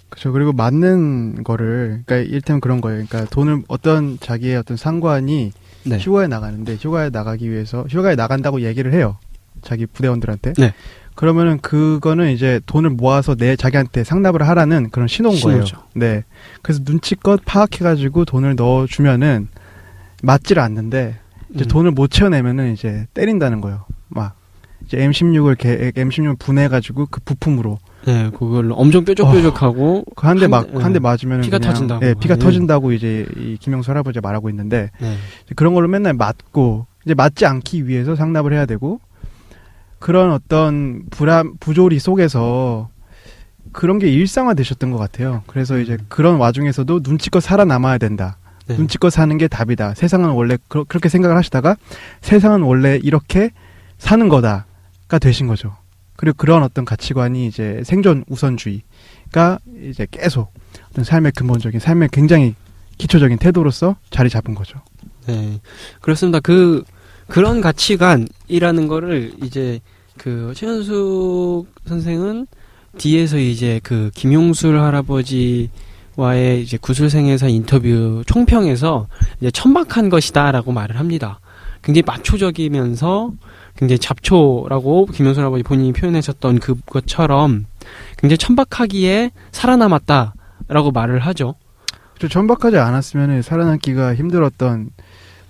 그렇죠. 0.10 0.32
그리고 0.32 0.52
맞는 0.54 1.44
거를 1.44 2.04
그러니까 2.06 2.32
일테면 2.34 2.62
그런 2.62 2.82
거예요. 2.82 3.06
그러니까 3.06 3.30
돈을 3.32 3.64
어떤 3.68 4.20
자기의 4.20 4.58
어떤 4.58 4.78
상관이 4.78 5.52
네. 5.86 5.98
휴가에 5.98 6.28
나가는데 6.28 6.76
휴가에 6.76 7.10
나가기 7.10 7.50
위해서 7.50 7.86
휴가에 7.90 8.16
나간다고 8.16 8.62
얘기를 8.62 8.94
해요. 8.94 9.18
자기 9.62 9.86
부대원들한테. 9.86 10.54
네. 10.58 10.74
그러면은 11.16 11.60
그거는 11.60 12.32
이제 12.32 12.62
돈을 12.66 12.92
모아서 12.92 13.36
내 13.36 13.56
자기한테 13.56 14.04
상납을 14.04 14.48
하라는 14.48 14.90
그런 14.90 15.08
신호인 15.08 15.42
거예요. 15.42 15.66
신호죠. 15.66 15.88
네. 15.94 16.24
그래서 16.62 16.82
눈치껏 16.86 17.42
파악해가지고 17.46 18.26
돈을 18.26 18.56
넣어주면은 18.56 19.50
맞지를 20.24 20.62
않는데 20.62 21.20
이제 21.54 21.66
음. 21.66 21.68
돈을 21.68 21.92
못 21.92 22.10
채워내면은 22.10 22.74
이제 22.74 23.06
때린다는 23.14 23.60
거예요. 23.62 23.86
막 24.08 24.36
이제 24.86 24.98
M16을 24.98 25.58
개, 25.58 25.92
M16을 25.92 26.40
분해가지고 26.40 27.08
그 27.08 27.20
부품으로 27.22 27.80
네, 28.06 28.30
그걸로 28.32 28.76
엄청 28.76 29.04
뾰족뾰족하고 29.06 30.06
그한대한막 30.16 30.72
대- 30.72 30.78
한대 30.82 30.96
예. 30.98 31.00
맞으면 31.00 31.42
피가 31.42 31.60
터진다고. 31.60 32.06
예, 32.06 32.14
피가 32.14 32.36
예. 32.36 32.40
터진다고 32.40 32.94
이제 32.94 33.26
이 33.38 33.58
김영수 33.60 33.92
할아버지 33.92 34.20
가 34.20 34.28
말하고 34.28 34.50
있는데 34.50 34.90
네. 35.00 35.16
그런 35.56 35.74
걸로 35.74 35.88
맨날 35.88 36.14
맞고 36.14 36.88
이제 37.06 37.14
맞지 37.14 37.46
않기 37.46 37.88
위해서 37.88 38.16
상납을 38.16 38.54
해야 38.54 38.66
되고 38.66 39.00
그런 40.00 40.32
어떤 40.32 41.04
불안 41.10 41.58
부조리 41.60 42.00
속에서 42.00 42.90
그런 43.72 44.00
게 44.00 44.08
일상화 44.10 44.54
되셨던 44.54 44.92
것 44.92 44.98
같아요. 44.98 45.44
그래서 45.46 45.78
이제 45.78 45.98
그런 46.08 46.38
와중에서도 46.38 47.02
눈치껏 47.04 47.44
살아남아야 47.44 47.98
된다. 47.98 48.38
네. 48.66 48.78
눈치껏 48.78 49.12
사는 49.12 49.38
게 49.38 49.48
답이다. 49.48 49.94
세상은 49.96 50.30
원래 50.32 50.58
그렇게 50.70 51.10
생각을 51.10 51.36
하시다가 51.36 51.76
세상은 52.22 52.62
원래 52.62 52.98
이렇게 53.04 53.52
사는 53.98 54.30
거다가 54.30 55.20
되신 55.20 55.48
거죠. 55.48 55.76
그리고 56.20 56.36
그런 56.36 56.64
어떤 56.64 56.84
가치관이 56.84 57.48
이제 57.48 57.82
생존 57.86 58.26
우선주의가 58.28 59.58
이제 59.90 60.06
계속 60.12 60.52
어떤 60.90 61.06
삶의 61.06 61.32
근본적인 61.32 61.80
삶의 61.80 62.10
굉장히 62.12 62.56
기초적인 62.98 63.38
태도로서 63.38 63.96
자리 64.10 64.30
잡은 64.30 64.54
거죠. 64.54 64.82
네. 65.28 65.62
그렇습니다. 66.02 66.42
그, 66.42 66.84
그런 67.30 67.62
가치관이라는 67.62 68.88
거를 68.90 69.32
이제 69.44 69.80
그 70.18 70.52
최현숙 70.58 71.68
선생은 71.88 72.48
뒤에서 72.98 73.38
이제 73.38 73.80
그 73.82 74.12
김용술 74.14 74.78
할아버지와의 74.78 76.62
이제 76.62 76.78
구술생애사 76.82 77.48
인터뷰 77.48 78.24
총평에서 78.28 79.08
이제 79.40 79.52
천박한 79.52 80.10
것이다라고 80.10 80.74
말을 80.74 81.00
합니다. 81.00 81.40
굉장히 81.82 82.04
마초적이면서 82.06 83.32
굉장히 83.80 83.98
잡초라고 83.98 85.06
김용술 85.06 85.42
할아버지 85.42 85.64
본인이 85.64 85.94
표현하셨던 85.94 86.60
그것처럼 86.60 87.66
굉장히 88.18 88.38
천박하기에 88.38 89.32
살아남았다라고 89.54 90.92
말을 90.94 91.20
하죠. 91.20 91.56
저 92.20 92.28
천박하지 92.28 92.78
않았으면 92.78 93.42
살아남기가 93.42 94.16
힘들었던 94.16 94.90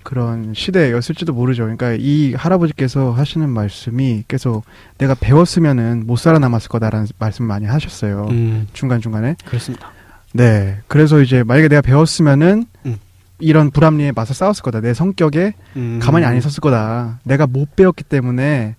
그런 0.04 0.54
시대였을지도 0.54 1.32
모르죠. 1.32 1.64
그러니까 1.64 1.96
이 1.98 2.32
할아버지께서 2.34 3.10
하시는 3.10 3.48
말씀이 3.50 4.22
계속 4.28 4.64
내가 4.98 5.14
배웠으면은 5.14 6.06
못 6.06 6.14
살아남았을 6.16 6.68
거다라는 6.68 7.08
말씀 7.18 7.44
많이 7.46 7.66
하셨어요. 7.66 8.28
음, 8.30 8.68
중간 8.72 9.00
중간에. 9.00 9.34
그렇습니다. 9.44 9.90
네. 10.32 10.78
그래서 10.86 11.20
이제 11.20 11.42
만약에 11.42 11.66
내가 11.66 11.82
배웠으면은 11.82 12.66
음. 12.86 12.96
이런 13.40 13.70
불합리에 13.70 14.12
맞서 14.12 14.34
싸웠을 14.34 14.62
거다. 14.62 14.80
내 14.80 14.94
성격에 14.94 15.54
음, 15.76 15.98
가만히 16.02 16.24
안 16.26 16.36
있었을 16.36 16.60
거다. 16.60 17.20
내가 17.24 17.46
못 17.46 17.74
배웠기 17.76 18.04
때문에 18.04 18.76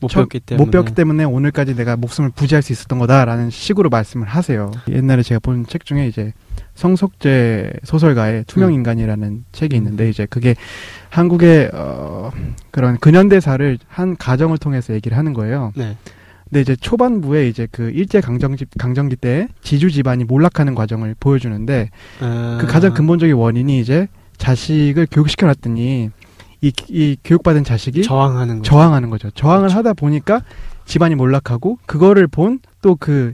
못 0.00 0.08
저- 0.08 0.20
배웠기 0.20 0.40
때문에 0.40 0.64
못 0.64 0.70
배웠기 0.70 0.94
때문에 0.94 1.24
오늘까지 1.24 1.74
내가 1.74 1.96
목숨을 1.96 2.30
부지할 2.30 2.62
수 2.62 2.72
있었던 2.72 2.98
거다라는 2.98 3.50
식으로 3.50 3.88
말씀을 3.90 4.26
하세요. 4.28 4.70
옛날에 4.88 5.22
제가 5.22 5.40
본 5.40 5.64
책 5.66 5.84
중에 5.84 6.06
이제 6.06 6.32
성석재 6.76 7.72
소설가의 7.84 8.44
투명 8.46 8.68
음. 8.70 8.74
인간이라는 8.74 9.44
책이 9.52 9.76
있는데 9.76 10.08
이제 10.08 10.26
그게 10.30 10.54
한국의 11.10 11.70
어 11.74 12.30
그런 12.70 12.96
근현대사를 12.98 13.78
한 13.88 14.16
가정을 14.16 14.58
통해서 14.58 14.94
얘기를 14.94 15.18
하는 15.18 15.32
거예요. 15.34 15.72
네. 15.76 15.96
근데 16.48 16.60
이제 16.62 16.76
초반부에 16.76 17.48
이제 17.48 17.66
그 17.70 17.90
일제 17.90 18.20
강점기 18.20 18.66
강점기 18.78 19.16
때 19.16 19.48
지주 19.62 19.90
집안이 19.90 20.24
몰락하는 20.24 20.74
과정을 20.74 21.14
보여주는데 21.20 21.90
아, 22.20 22.58
그 22.60 22.66
가장 22.66 22.94
근본적인 22.94 23.34
원인이 23.34 23.78
이제 23.80 24.08
자식을 24.38 25.08
교육시켜 25.10 25.46
놨더니 25.46 26.10
이, 26.60 26.72
이 26.88 27.16
교육받은 27.22 27.64
자식이 27.64 28.02
저항하는 28.02 28.58
거죠. 28.58 28.70
저항하는 28.70 29.10
거죠. 29.10 29.30
저항을 29.30 29.68
그렇죠. 29.68 29.78
하다 29.78 29.92
보니까 29.94 30.42
집안이 30.86 31.14
몰락하고 31.14 31.78
그거를 31.86 32.26
본 32.26 32.60
또 32.80 32.94
그 32.94 33.32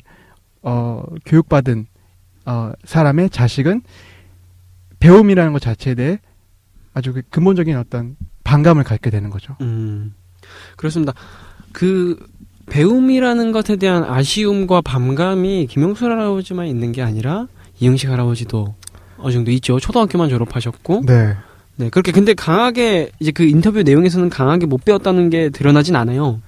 어, 0.63 1.03
교육받은 1.27 1.87
어, 2.47 2.73
사람의 2.85 3.29
자식은 3.31 3.83
배움이라는 4.99 5.53
것 5.53 5.61
자체에 5.61 5.95
대해 5.95 6.19
아주 6.95 7.13
그 7.13 7.23
근본적인 7.29 7.77
어떤 7.77 8.17
반감을 8.45 8.85
갖게 8.85 9.11
되는 9.11 9.29
거죠. 9.31 9.57
음, 9.61 10.15
그렇습니다. 10.77 11.13
그 11.73 12.17
배움이라는 12.67 13.53
것에 13.53 13.77
대한 13.77 14.05
아쉬움과 14.05 14.81
반감이 14.81 15.67
김용수 15.69 16.05
할아버지만 16.05 16.67
있는 16.67 16.93
게 16.93 17.03
아니라 17.03 17.47
이영식 17.81 18.11
할아버지도 18.11 18.75
어느 19.19 19.33
정도 19.33 19.51
있죠. 19.53 19.79
초등학교만 19.79 20.29
졸업하셨고, 20.29 21.03
네. 21.07 21.37
네 21.77 21.91
그렇게 21.91 22.13
근데 22.13 22.35
강하게 22.35 23.11
이제 23.21 23.33
그 23.33 23.45
인터뷰 23.45 23.83
내용에서는 23.83 24.31
강하게 24.31 24.67
못 24.67 24.85
배웠다는 24.85 25.31
게 25.31 25.51
드러나진 25.51 25.97
않아요. 25.97 26.41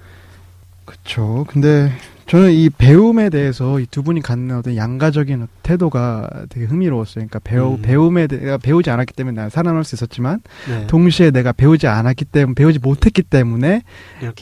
그렇죠. 0.85 1.45
근데 1.49 1.91
저는 2.27 2.51
이 2.51 2.69
배움에 2.69 3.29
대해서 3.29 3.79
이 3.79 3.85
두 3.89 4.03
분이 4.03 4.21
갖는 4.21 4.57
어떤 4.57 4.75
양가적인 4.75 5.47
태도가 5.63 6.29
되게 6.49 6.65
흥미로웠어요. 6.65 7.15
그러니까 7.27 7.39
배우 7.39 7.75
음. 7.75 7.81
배움에 7.81 8.27
대- 8.27 8.37
내가 8.37 8.57
배우지 8.57 8.89
않았기 8.89 9.13
때문에 9.13 9.35
내가 9.35 9.49
살아남을 9.49 9.83
수 9.85 9.95
있었지만 9.95 10.41
네, 10.67 10.87
동시에 10.87 11.31
내가 11.31 11.51
배우지 11.53 11.87
않았기 11.87 12.25
때문에 12.25 12.53
배우지 12.55 12.79
못했기 12.79 13.23
때문에 13.23 13.81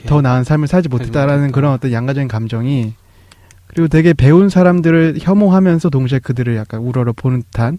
더 0.08 0.22
나은 0.22 0.44
삶을 0.44 0.68
살지 0.68 0.90
못했다라는 0.90 1.38
못했다. 1.42 1.54
그런 1.56 1.74
어떤 1.74 1.92
양가적인 1.92 2.28
감정이 2.28 2.94
그리고 3.68 3.88
되게 3.88 4.14
배운 4.14 4.50
사람들을 4.50 5.18
혐오하면서 5.22 5.90
동시에 5.90 6.20
그들을 6.20 6.56
약간 6.56 6.80
우러러 6.82 7.14
보는 7.14 7.44
듯한 7.44 7.78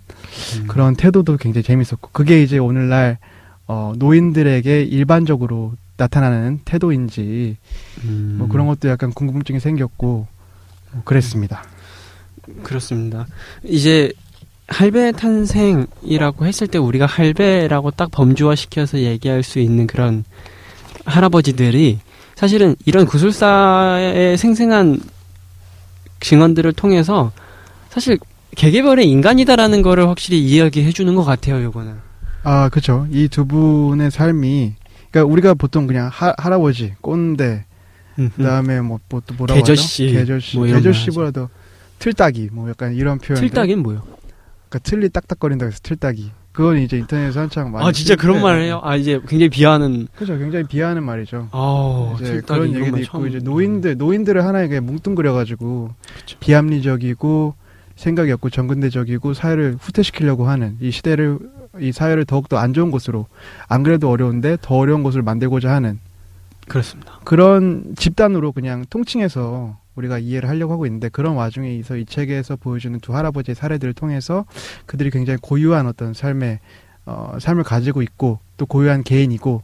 음, 0.60 0.66
그런 0.68 0.94
태도도 0.94 1.36
굉장히 1.36 1.62
재밌었고 1.64 2.10
그게 2.12 2.42
이제 2.42 2.58
오늘날 2.58 3.18
어, 3.66 3.92
노인들에게 3.98 4.82
일반적으로 4.82 5.72
나타나는 5.96 6.60
태도인지 6.64 7.56
음, 8.04 8.36
뭐 8.38 8.48
그런 8.48 8.66
것도 8.66 8.88
약간 8.88 9.12
궁금증이 9.12 9.60
생겼고 9.60 10.26
뭐 10.92 11.02
그랬습니다. 11.04 11.64
그렇습니다. 12.62 13.26
이제 13.64 14.12
할배 14.68 15.12
탄생이라고 15.12 16.46
했을 16.46 16.66
때 16.66 16.78
우리가 16.78 17.06
할배라고 17.06 17.92
딱 17.92 18.10
범주화시켜서 18.10 18.98
얘기할 18.98 19.42
수 19.42 19.58
있는 19.58 19.86
그런 19.86 20.24
할아버지들이 21.04 22.00
사실은 22.34 22.76
이런 22.84 23.06
구술사의 23.06 24.36
생생한 24.36 25.00
증언들을 26.20 26.72
통해서 26.72 27.32
사실 27.90 28.18
개개별의 28.56 29.08
인간이다라는 29.10 29.82
거를 29.82 30.08
확실히 30.08 30.42
이야기해 30.44 30.92
주는 30.92 31.14
것 31.14 31.24
같아요, 31.24 31.62
요거는. 31.62 31.94
아 32.42 32.68
그렇죠. 32.68 33.06
이 33.10 33.28
두 33.28 33.44
분의 33.46 34.10
삶이 34.10 34.74
그러니까 35.16 35.32
우리가 35.32 35.54
보통 35.54 35.86
그냥 35.86 36.10
하, 36.12 36.34
할아버지, 36.36 36.94
꼰대, 37.00 37.64
그다음에 38.36 38.80
뭐또 38.82 39.22
뭐라고 39.38 39.58
개저씨, 39.60 40.08
하죠? 40.08 40.18
개저씨, 40.18 40.56
뭐말 40.58 40.76
개저씨보다도 40.76 41.48
틀딱이 41.98 42.50
뭐 42.52 42.68
약간 42.68 42.94
이런 42.94 43.18
표현. 43.18 43.40
틀딱이는 43.40 43.82
뭐요? 43.82 44.02
그러니까 44.68 44.78
틀리 44.82 45.08
딱딱거린다고 45.08 45.68
해서 45.70 45.80
틀딱이. 45.82 46.30
그건 46.52 46.78
이제 46.78 46.98
인터넷에서 46.98 47.40
한창 47.40 47.70
많이 47.70 47.86
아, 47.86 47.92
진짜 47.92 48.12
쓰- 48.14 48.16
그런 48.16 48.36
네. 48.38 48.42
말을 48.42 48.62
해요? 48.62 48.80
아, 48.82 48.96
이제 48.96 49.20
굉장히 49.28 49.48
비하하는. 49.50 50.08
그죠. 50.16 50.38
굉장히 50.38 50.64
비하하는 50.66 51.02
말이죠. 51.02 51.48
아, 51.52 52.16
이제 52.20 52.40
그런 52.46 52.74
얘기도 52.74 52.92
말 52.92 53.00
있고 53.02 53.12
처음 53.18 53.28
이제 53.28 53.38
노인들 53.38 53.96
노인들을 53.98 54.42
하나에 54.44 54.68
그냥 54.68 54.84
뭉뚱그려가지고 54.86 55.90
그쵸. 56.20 56.36
비합리적이고 56.40 57.54
생각이 57.96 58.32
없고 58.32 58.50
정근대적이고 58.50 59.32
사회를 59.34 59.76
후퇴시키려고 59.80 60.48
하는 60.48 60.76
이 60.80 60.90
시대를 60.90 61.38
이 61.80 61.92
사회를 61.92 62.24
더욱더 62.24 62.58
안 62.58 62.72
좋은 62.72 62.90
곳으로 62.90 63.26
안 63.68 63.82
그래도 63.82 64.10
어려운데 64.10 64.56
더 64.60 64.76
어려운 64.76 65.02
곳을 65.02 65.22
만들고자 65.22 65.70
하는 65.70 65.98
그렇습니다. 66.68 67.20
그런 67.24 67.94
집단으로 67.96 68.52
그냥 68.52 68.84
통칭해서 68.90 69.76
우리가 69.94 70.18
이해를 70.18 70.48
하려고 70.48 70.72
하고 70.72 70.86
있는데 70.86 71.08
그런 71.08 71.34
와중에 71.34 71.74
있어 71.76 71.96
이 71.96 72.04
책에서 72.04 72.56
보여주는 72.56 72.98
두 73.00 73.14
할아버지의 73.14 73.54
사례들을 73.54 73.94
통해서 73.94 74.44
그들이 74.84 75.10
굉장히 75.10 75.38
고유한 75.40 75.86
어떤 75.86 76.12
삶의 76.12 76.58
어, 77.06 77.36
삶을 77.40 77.62
가지고 77.62 78.02
있고 78.02 78.40
또 78.56 78.66
고유한 78.66 79.04
개인이고 79.04 79.62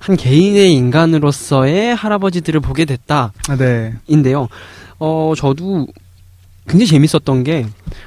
한 0.00 0.16
개인의 0.16 0.74
인간으로서의 0.74 1.94
할아버지들을 1.94 2.60
보게 2.60 2.84
됐다. 2.84 3.32
아, 3.48 3.56
네. 3.56 3.94
인데요. 4.06 4.48
어, 4.98 5.32
저도 5.36 5.86
굉장히 6.68 6.86
재밌었던 6.86 7.42
게 7.42 7.66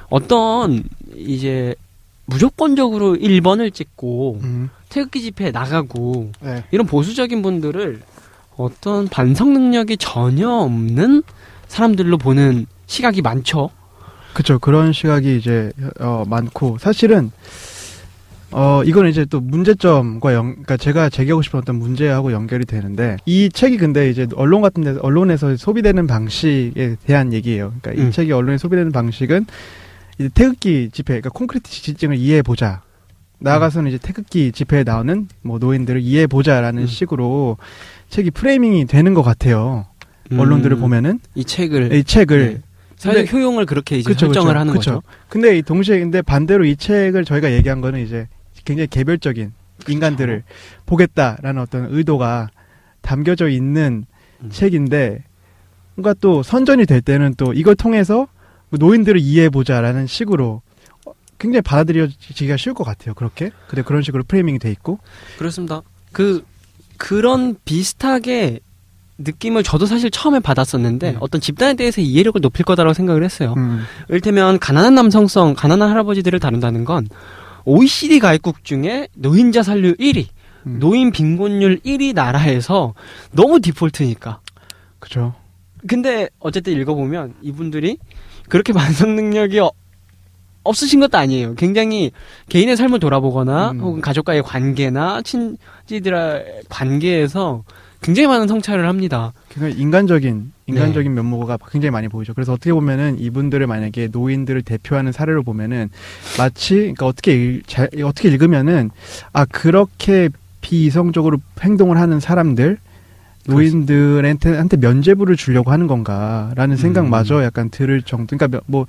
어떤 0.09 0.83
이제 1.15 1.75
무조건적으로 2.25 3.15
1번을 3.15 3.73
찍고 3.73 4.39
음, 4.43 4.69
태극기 4.89 5.21
집회에 5.21 5.51
나가고 5.51 6.31
네. 6.41 6.63
이런 6.71 6.87
보수적인 6.87 7.41
분들을 7.41 8.01
어떤 8.57 9.07
반성 9.07 9.53
능력이 9.53 9.97
전혀 9.97 10.49
없는 10.49 11.23
사람들로 11.67 12.17
보는 12.17 12.65
시각이 12.87 13.21
많죠. 13.21 13.69
그쵸. 14.33 14.59
그런 14.59 14.91
시각이 14.91 15.37
이제, 15.37 15.71
어, 15.99 16.25
많고, 16.27 16.77
사실은, 16.77 17.31
어, 18.51 18.83
이거는 18.83 19.09
이제 19.09 19.23
또 19.25 19.39
문제점과 19.39 20.33
연, 20.33 20.51
그러니까 20.51 20.75
제가 20.75 21.09
제기하고 21.09 21.41
싶은 21.41 21.59
어떤 21.59 21.77
문제하고 21.77 22.33
연결이 22.33 22.65
되는데, 22.65 23.15
이 23.25 23.49
책이 23.49 23.77
근데 23.77 24.09
이제 24.09 24.27
언론 24.35 24.61
같은 24.61 24.83
데서, 24.83 24.99
언론에서 25.01 25.55
소비되는 25.55 26.05
방식에 26.05 26.97
대한 27.05 27.31
얘기예요. 27.31 27.73
그러니까 27.81 28.01
이 28.01 28.07
음. 28.07 28.11
책이 28.11 28.33
언론에 28.33 28.57
소비되는 28.57 28.91
방식은 28.91 29.45
이제 30.17 30.29
태극기 30.33 30.89
집회, 30.91 31.13
그러니까 31.13 31.29
콘크리트 31.29 31.69
지지증을 31.69 32.17
이해해 32.17 32.41
보자. 32.41 32.81
나아가서는 33.39 33.89
이제 33.89 33.97
태극기 33.97 34.51
집회에 34.51 34.83
나오는 34.83 35.27
뭐 35.41 35.59
노인들을 35.59 36.01
이해해 36.01 36.27
보자라는 36.27 36.83
음. 36.83 36.87
식으로 36.87 37.57
책이 38.09 38.31
프레이밍이 38.31 38.85
되는 38.85 39.13
것 39.13 39.23
같아요. 39.23 39.85
언론들을 40.31 40.77
음, 40.77 40.81
보면은. 40.81 41.19
이 41.35 41.43
책을 41.43 41.93
이 41.93 42.03
책을. 42.03 42.53
네. 42.55 42.61
사회적 42.95 43.33
효용을 43.33 43.65
그렇게 43.65 43.97
이제 43.97 44.09
그쵸, 44.09 44.27
설정을 44.27 44.53
그쵸, 44.53 44.59
하는 44.59 44.73
그쵸. 44.73 44.91
거죠. 44.91 45.03
근데 45.27 45.57
이 45.57 45.61
동시에 45.61 45.99
근데 45.99 46.21
반대로 46.21 46.63
이 46.65 46.77
책을 46.77 47.25
저희가 47.25 47.51
얘기한 47.51 47.81
거는 47.81 47.99
이제 48.03 48.27
굉장히 48.63 48.87
개별적인 48.87 49.51
인간들을 49.87 50.43
보겠다라는 50.85 51.61
어떤 51.61 51.87
의도가 51.91 52.49
담겨져 53.01 53.49
있는 53.49 54.05
음. 54.41 54.49
책인데 54.49 55.23
뭔가 55.95 56.13
또 56.19 56.41
선전이 56.41 56.85
될 56.85 57.01
때는 57.01 57.35
또 57.37 57.53
이걸 57.53 57.75
통해서 57.75 58.27
노인들을 58.77 59.19
이해해 59.19 59.49
보자라는 59.49 60.07
식으로 60.07 60.61
어, 61.05 61.11
굉장히 61.37 61.61
받아들여지기가 61.61 62.57
쉬울 62.57 62.75
것 62.75 62.83
같아요. 62.83 63.13
그렇게 63.13 63.51
근데 63.67 63.81
그런 63.81 64.01
식으로 64.01 64.23
프레이밍이 64.23 64.59
돼 64.59 64.71
있고 64.71 64.99
그렇습니다. 65.37 65.81
그 66.11 66.43
그런 66.97 67.55
비슷하게 67.65 68.59
느낌을 69.17 69.63
저도 69.63 69.85
사실 69.85 70.11
처음에 70.11 70.39
받았었는데 70.39 71.11
음. 71.11 71.17
어떤 71.19 71.39
집단에 71.39 71.73
대해서 71.73 72.01
이해력을 72.01 72.39
높일 72.41 72.65
거다라고 72.65 72.93
생각을 72.93 73.23
했어요. 73.23 73.53
음, 73.57 73.83
이를테면 74.09 74.59
가난한 74.59 74.93
남성성, 74.95 75.53
가난한 75.55 75.89
할아버지들을 75.89 76.39
다룬다는 76.39 76.83
건 76.83 77.07
OECD 77.63 78.19
가입국 78.19 78.63
중에 78.63 79.07
노인자 79.15 79.63
살률 79.63 79.95
1위, 79.95 80.27
음. 80.67 80.79
노인 80.79 81.11
빈곤율 81.11 81.79
1위 81.79 82.13
나라에서 82.13 82.93
너무 83.31 83.59
디폴트니까. 83.59 84.39
그죠. 84.99 85.33
근데 85.87 86.29
어쨌든 86.39 86.73
읽어보면 86.73 87.35
이분들이 87.41 87.97
그렇게 88.49 88.73
반성 88.73 89.15
능력이 89.15 89.59
어- 89.59 89.71
없으신 90.63 90.99
것도 90.99 91.17
아니에요. 91.17 91.55
굉장히 91.55 92.11
개인의 92.49 92.75
삶을 92.75 92.99
돌아보거나 92.99 93.71
음. 93.71 93.79
혹은 93.81 94.01
가족과의 94.01 94.41
관계나 94.43 95.21
친지들의 95.21 96.63
관계에서 96.69 97.63
굉장히 98.01 98.27
많은 98.27 98.47
성찰을 98.47 98.87
합니다. 98.87 99.33
굉장히 99.49 99.75
인간적인 99.75 100.53
인간적인 100.67 101.13
네. 101.15 101.21
면모가 101.21 101.57
굉장히 101.71 101.91
많이 101.91 102.07
보이죠. 102.07 102.33
그래서 102.33 102.53
어떻게 102.53 102.73
보면은 102.73 103.19
이분들을 103.19 103.65
만약에 103.65 104.09
노인들을 104.11 104.61
대표하는 104.63 105.11
사례로 105.11 105.43
보면은 105.43 105.89
마치 106.37 106.75
그러니까 106.75 107.05
어떻게 107.07 107.33
읽, 107.33 107.67
잘, 107.67 107.89
어떻게 108.03 108.29
읽으면은 108.29 108.89
아 109.33 109.45
그렇게 109.45 110.29
비이성적으로 110.61 111.37
행동을 111.61 111.97
하는 111.97 112.19
사람들 112.19 112.77
노인들한테 113.47 114.55
한테 114.57 114.77
면죄부를 114.77 115.35
주려고 115.35 115.71
하는 115.71 115.87
건가라는 115.87 116.77
생각마저 116.77 117.43
약간 117.43 117.69
들을 117.69 118.01
정도. 118.01 118.35
그러니까 118.37 118.61
뭐 118.65 118.85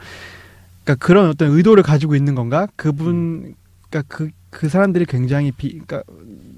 그러니까 0.85 1.05
그런 1.07 1.29
어떤 1.29 1.51
의도를 1.51 1.83
가지고 1.83 2.15
있는 2.15 2.35
건가? 2.35 2.67
그분 2.77 3.55
그러니까 3.91 4.15
그그 4.17 4.69
사람들이 4.69 5.05
굉장히 5.07 5.53
비 5.53 5.71
그러니까 5.81 6.03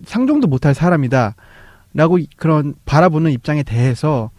상종도 0.07 0.47
못할 0.49 0.75
사람이다. 0.75 1.35
라고 1.95 2.19
이- 2.19 2.29
그런 2.37 2.75
바라보는 2.85 3.33
입장에 3.33 3.63
대해서 3.63 4.31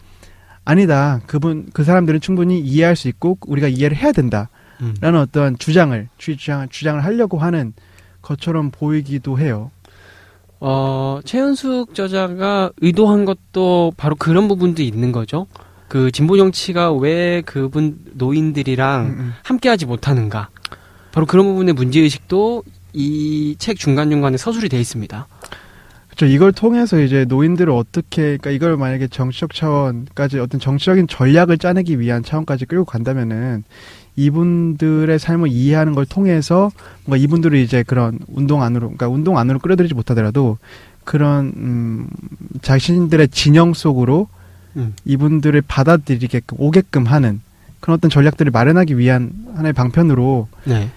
아니다. 0.64 1.20
그분 1.26 1.66
그 1.72 1.84
사람들은 1.84 2.20
충분히 2.20 2.60
이해할 2.60 2.94
수 2.96 3.08
있고 3.08 3.38
우리가 3.46 3.66
이해를 3.68 3.96
해야 3.96 4.12
된다라는 4.12 4.48
음. 4.82 4.94
어떤 5.16 5.58
주장을 5.58 6.08
주장을 6.16 6.68
주장을 6.68 7.02
하려고 7.04 7.38
하는 7.38 7.72
것처럼 8.22 8.70
보이기도 8.70 9.38
해요. 9.38 9.70
어, 10.60 11.20
최현숙 11.24 11.94
저자가 11.94 12.70
의도한 12.80 13.24
것도 13.24 13.92
바로 13.96 14.14
그런 14.16 14.46
부분도 14.48 14.82
있는 14.82 15.10
거죠. 15.12 15.46
그 15.88 16.10
진보 16.12 16.36
정치가 16.36 16.92
왜 16.92 17.42
그분 17.44 17.98
노인들이랑 18.12 19.06
음, 19.06 19.32
함께하지 19.42 19.86
못하는가. 19.86 20.48
바로 21.12 21.26
그런 21.26 21.46
부분의 21.46 21.74
문제 21.74 22.00
의식도 22.00 22.62
이 22.92 23.56
책 23.58 23.78
중간 23.78 24.10
중간에 24.10 24.36
서술이 24.36 24.68
돼 24.68 24.78
있습니다. 24.78 25.26
그렇죠. 26.08 26.26
이걸 26.26 26.52
통해서 26.52 27.00
이제 27.00 27.24
노인들을 27.24 27.72
어떻게 27.72 28.22
그러니까 28.36 28.50
이걸 28.50 28.76
만약에 28.76 29.08
정치적 29.08 29.54
차원까지 29.54 30.38
어떤 30.40 30.60
정치적인 30.60 31.06
전략을 31.08 31.58
짜내기 31.58 31.98
위한 31.98 32.22
차원까지 32.22 32.66
끌고 32.66 32.84
간다면은 32.84 33.64
이분들의 34.24 35.18
삶을 35.18 35.48
이해하는 35.48 35.94
걸 35.94 36.06
통해서 36.06 36.70
뭔가 37.04 37.22
이분들을 37.22 37.58
이제 37.58 37.82
그런 37.82 38.18
운동 38.28 38.62
안으로 38.62 38.88
그러니까 38.88 39.08
운동 39.08 39.38
안으로 39.38 39.58
끌어들이지 39.58 39.94
못하더라도 39.94 40.58
그런 41.04 41.52
음 41.56 42.06
자신들의 42.62 43.28
진영 43.28 43.74
속으로 43.74 44.28
음. 44.76 44.94
이분들을 45.04 45.62
받아들이게끔 45.62 46.56
오게끔 46.60 47.04
하는 47.04 47.40
그런 47.80 47.96
어떤 47.96 48.10
전략들을 48.10 48.52
마련하기 48.52 48.98
위한 48.98 49.32
하나의 49.54 49.72
방편으로 49.72 50.48
네. 50.64 50.90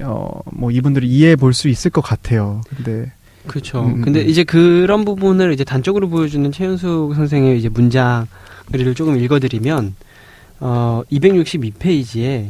어뭐 0.00 0.70
이분들을 0.70 1.08
이해해 1.08 1.36
볼 1.36 1.52
수 1.52 1.68
있을 1.68 1.90
것 1.90 2.02
같아요. 2.02 2.60
근데 2.76 3.10
그렇죠. 3.46 3.84
음, 3.84 4.02
근데 4.02 4.20
음. 4.22 4.28
이제 4.28 4.44
그런 4.44 5.04
부분을 5.04 5.52
이제 5.52 5.64
단적으로 5.64 6.08
보여주는 6.08 6.50
최현숙 6.52 7.14
선생의 7.14 7.58
이제 7.58 7.68
문장을 7.68 8.16
조금 8.94 9.16
읽어드리면 9.18 9.94
어 10.60 11.02
262페이지에 11.10 12.46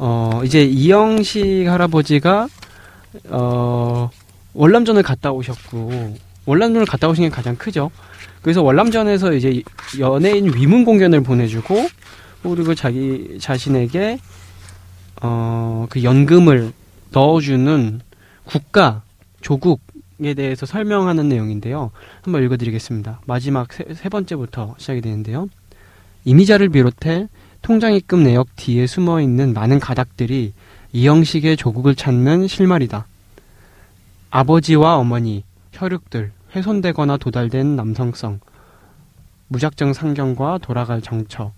어 0.00 0.42
이제 0.44 0.62
이영식 0.64 1.66
할아버지가 1.68 2.48
어 3.30 4.10
월남전을 4.54 5.02
갔다 5.02 5.32
오셨고 5.32 6.16
월남전을 6.46 6.86
갔다 6.86 7.08
오신 7.08 7.24
게 7.24 7.30
가장 7.30 7.56
크죠. 7.56 7.90
그래서 8.42 8.62
월남전에서 8.62 9.34
이제 9.34 9.62
연예인 9.98 10.54
위문 10.54 10.84
공연을 10.84 11.22
보내주고 11.22 11.86
그리고 12.42 12.74
자기 12.74 13.38
자신에게 13.40 14.18
어 15.22 15.58
그 15.88 16.02
연금을 16.02 16.72
넣어주는 17.10 18.00
국가 18.44 19.02
조국에 19.40 20.34
대해서 20.34 20.66
설명하는 20.66 21.28
내용인데요. 21.28 21.90
한번 22.22 22.42
읽어드리겠습니다. 22.44 23.20
마지막 23.26 23.72
세, 23.72 23.84
세 23.94 24.08
번째부터 24.08 24.74
시작이 24.78 25.00
되는데요. 25.00 25.48
이미자를 26.24 26.68
비롯해 26.68 27.28
통장 27.62 27.94
입금 27.94 28.22
내역 28.22 28.54
뒤에 28.56 28.86
숨어 28.86 29.20
있는 29.20 29.52
많은 29.52 29.78
가닥들이 29.80 30.52
이 30.92 31.06
형식의 31.06 31.56
조국을 31.56 31.94
찾는 31.94 32.48
실마리다. 32.48 33.06
아버지와 34.30 34.96
어머니, 34.96 35.44
혈육들, 35.72 36.32
훼손되거나 36.54 37.16
도달된 37.18 37.76
남성성, 37.76 38.40
무작정 39.48 39.92
상경과 39.92 40.58
돌아갈 40.58 41.00
정처, 41.02 41.52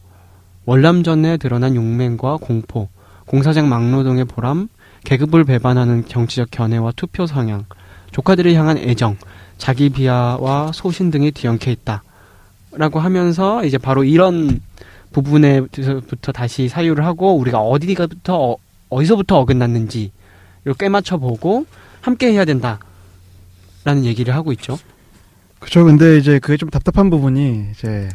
월남전에 0.67 1.37
드러난 1.37 1.75
용맹과 1.75 2.39
공포, 2.39 2.89
공사장 3.27 3.69
막노동의 3.69 4.25
보람, 4.25 4.69
계급을 5.05 5.45
배반하는 5.45 6.07
정치적 6.07 6.49
견해와 6.51 6.93
투표 6.97 7.27
성향, 7.27 7.65
조카들을 8.11 8.53
향한 8.55 8.79
애정, 8.79 9.17
자기 9.59 9.89
비하와 9.91 10.73
소신 10.73 11.11
등이 11.11 11.31
뒤엉켜 11.31 11.71
있다. 11.71 12.03
라고 12.73 13.01
하면서 13.01 13.65
이제 13.65 13.79
바로 13.79 14.05
이런 14.05 14.61
부분에부터 15.13 16.33
다시 16.33 16.69
사유를 16.69 17.05
하고 17.05 17.37
우리가 17.37 17.61
어디가부터 17.61 18.53
어, 18.53 18.57
어디서부터 18.89 19.39
어긋났는지 19.39 20.13
이걸 20.63 20.75
꿰맞춰 20.75 21.19
보고 21.19 21.67
함께 22.01 22.33
해야 22.33 22.45
된다. 22.45 22.79
라는 23.85 24.05
얘기를 24.05 24.35
하고 24.35 24.53
있죠. 24.53 24.79
그쵸. 25.59 25.85
근데 25.85 26.19
이제 26.19 26.39
그게 26.39 26.57
좀 26.57 26.69
답답한 26.71 27.11
부분이 27.11 27.69
이제 27.73 28.09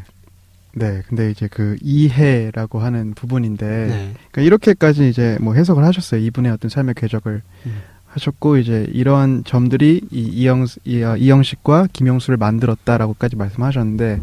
네. 0.73 1.01
근데 1.07 1.31
이제 1.31 1.47
그 1.47 1.77
이해라고 1.81 2.79
하는 2.79 3.13
부분인데 3.13 3.65
네. 3.65 4.13
그러니까 4.31 4.41
이렇게까지 4.41 5.09
이제 5.09 5.37
뭐 5.41 5.53
해석을 5.53 5.83
하셨어요. 5.83 6.21
이분의 6.21 6.51
어떤 6.51 6.69
삶의 6.69 6.95
궤적을 6.95 7.41
음. 7.65 7.81
하셨고 8.15 8.57
이제 8.57 8.87
이러한 8.93 9.43
점들이 9.45 10.01
이 10.09 10.21
이영 10.21 10.65
이, 10.85 11.03
어, 11.03 11.17
이영식과 11.17 11.87
김영수를 11.91 12.37
만들었다라고까지 12.37 13.35
말씀하셨는데 13.35 14.21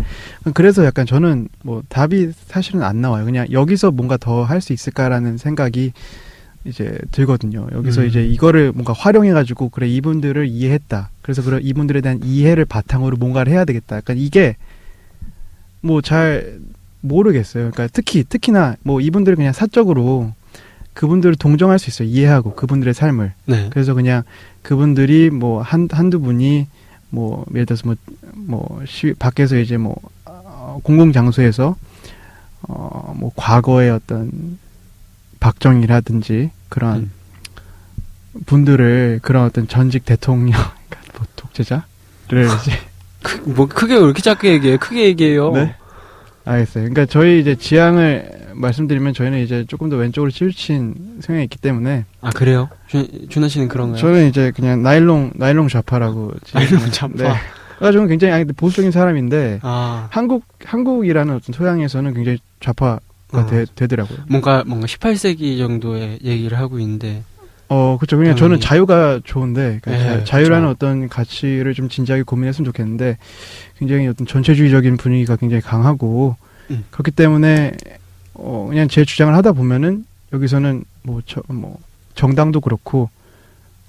그래서 0.54 0.84
약간 0.84 1.04
저는 1.06 1.48
뭐 1.62 1.82
답이 1.88 2.32
사실은 2.46 2.82
안 2.82 3.00
나와요. 3.02 3.24
그냥 3.26 3.46
여기서 3.52 3.90
뭔가 3.90 4.16
더 4.16 4.44
할 4.44 4.60
수 4.62 4.72
있을까라는 4.72 5.36
생각이 5.38 5.92
이제 6.64 6.96
들거든요. 7.10 7.66
여기서 7.72 8.02
음. 8.02 8.06
이제 8.06 8.24
이거를 8.24 8.72
뭔가 8.72 8.92
활용해 8.92 9.32
가지고 9.32 9.68
그래 9.68 9.88
이분들을 9.88 10.46
이해했다. 10.48 11.10
그래서 11.20 11.42
그런 11.42 11.60
이분들에 11.62 12.00
대한 12.00 12.20
이해를 12.24 12.64
바탕으로 12.64 13.16
뭔가를 13.16 13.52
해야 13.52 13.64
되겠다. 13.64 13.96
약간 13.96 14.16
이게 14.18 14.56
뭐 15.80 16.00
잘 16.00 16.60
모르겠어요. 17.00 17.72
그러니까 17.72 17.88
특히 17.92 18.22
특히나 18.24 18.76
뭐 18.84 19.00
이분들을 19.00 19.36
그냥 19.36 19.52
사적으로 19.52 20.32
그분들을 20.94 21.36
동정할 21.36 21.78
수 21.78 21.88
있어요. 21.90 22.08
이해하고 22.08 22.54
그분들의 22.54 22.92
삶을. 22.94 23.32
네. 23.46 23.68
그래서 23.70 23.94
그냥 23.94 24.22
그분들이 24.62 25.30
뭐 25.30 25.62
한 25.62 25.88
한두 25.90 26.20
분이 26.20 26.66
뭐 27.10 27.44
예를 27.52 27.66
들어서 27.66 27.94
뭐뭐 28.34 28.82
시 28.86 29.14
밖에서 29.18 29.56
이제 29.58 29.76
뭐 29.76 29.96
어, 30.26 30.78
공공 30.82 31.12
장소에서 31.12 31.76
어 32.68 33.12
뭐 33.16 33.30
과거의 33.36 33.90
어떤 33.90 34.58
박정희라든지 35.40 36.50
그런 36.68 36.96
음. 36.96 37.10
분들을 38.46 39.20
그런 39.22 39.44
어떤 39.44 39.68
전직 39.68 40.04
대통령, 40.06 40.58
그러니까 40.88 41.12
뭐 41.18 41.26
독재자를 41.36 41.82
이제 42.60 42.72
크, 43.22 43.36
뭐 43.50 43.66
크게 43.66 43.94
왜 43.94 44.00
이렇게 44.00 44.22
작게 44.22 44.52
얘기해? 44.54 44.76
크게 44.78 45.04
얘기해요. 45.04 45.52
네. 45.52 45.74
알겠어요. 46.44 46.84
그러니까 46.84 47.06
저희 47.06 47.40
이제 47.40 47.54
지향을 47.54 48.42
말씀드리면 48.54 49.14
저희는 49.14 49.42
이제 49.42 49.64
조금 49.68 49.88
더 49.88 49.96
왼쪽으로 49.96 50.30
치우친 50.30 51.20
성향이 51.20 51.44
있기 51.44 51.58
때문에 51.58 52.04
아 52.20 52.30
그래요? 52.30 52.68
준, 52.86 53.06
준하 53.28 53.48
씨는 53.48 53.68
그런가요? 53.68 53.98
저는 53.98 54.28
이제 54.28 54.52
그냥 54.54 54.82
나일론 54.82 55.32
나일론 55.34 55.68
좌파라고 55.68 56.32
나일론 56.52 56.90
좌파. 56.90 57.14
네. 57.14 57.34
그러니까 57.76 57.92
저는 57.92 58.08
굉장히 58.08 58.34
아니, 58.34 58.44
보수적인 58.44 58.90
사람인데 58.90 59.60
아 59.62 60.08
한국 60.10 60.44
한국이라는 60.64 61.34
어떤 61.34 61.52
소양에서는 61.52 62.14
굉장히 62.14 62.38
좌파가 62.60 63.00
어. 63.32 63.46
되, 63.46 63.64
되더라고요. 63.74 64.18
뭔가 64.28 64.62
뭔가 64.66 64.86
18세기 64.86 65.58
정도의 65.58 66.20
얘기를 66.22 66.58
하고 66.58 66.78
있는데 66.78 67.22
어, 67.72 67.96
그렇죠. 67.98 68.16
그냥 68.18 68.34
당연히. 68.34 68.38
저는 68.38 68.60
자유가 68.60 69.20
좋은데 69.24 69.78
그러니까 69.82 70.16
네, 70.16 70.24
자, 70.24 70.42
유라는 70.42 70.68
그쵸. 70.68 70.70
어떤 70.72 71.08
가치를 71.08 71.72
좀 71.72 71.88
진지하게 71.88 72.22
고민했으면 72.24 72.66
좋겠는데 72.66 73.16
굉장히 73.78 74.06
어떤 74.08 74.26
전체주의적인 74.26 74.98
분위기가 74.98 75.36
굉장히 75.36 75.62
강하고 75.62 76.36
음. 76.70 76.84
그렇기 76.90 77.12
때문에 77.12 77.72
어, 78.34 78.66
그냥 78.68 78.88
제 78.88 79.04
주장을 79.06 79.34
하다 79.34 79.52
보면은 79.52 80.04
여기서는 80.34 80.84
뭐, 81.02 81.22
저, 81.24 81.42
뭐 81.48 81.78
정당도 82.14 82.60
그렇고 82.60 83.08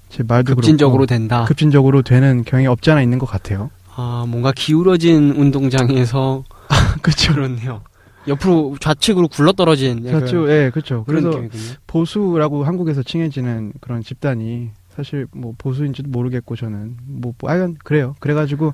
제 0.10 0.24
말도 0.26 0.56
급진적으로 0.56 1.00
그렇고 1.00 1.06
된다. 1.08 1.44
급진적으로 1.46 2.04
되는 2.04 2.44
경향이 2.46 2.68
없지 2.68 2.92
않아 2.92 3.02
있는 3.02 3.20
것 3.20 3.26
같아요. 3.26 3.70
아 3.96 4.26
뭔가 4.28 4.52
기울어진 4.56 5.32
운동장에서 5.32 6.44
그렇죠. 7.02 7.34
그렇네요. 7.34 7.82
옆으로 8.28 8.78
좌측으로 8.80 9.28
굴러떨어진 9.28 10.06
약간 10.06 10.20
그렇죠. 10.22 10.50
예, 10.52 10.70
그렇죠. 10.72 11.04
그래서 11.06 11.30
느낌이군요. 11.30 11.62
보수라고 11.88 12.64
한국에서 12.64 13.04
칭해지는 13.04 13.74
그런 13.82 14.02
집단이 14.02 14.70
사실 14.96 15.28
뭐 15.32 15.54
보수인지도 15.58 16.10
모르겠고 16.10 16.56
저는 16.56 16.98
뭐, 17.06 17.34
뭐 17.40 17.50
하여간 17.50 17.78
그래요. 17.84 18.16
그래가지고 18.20 18.74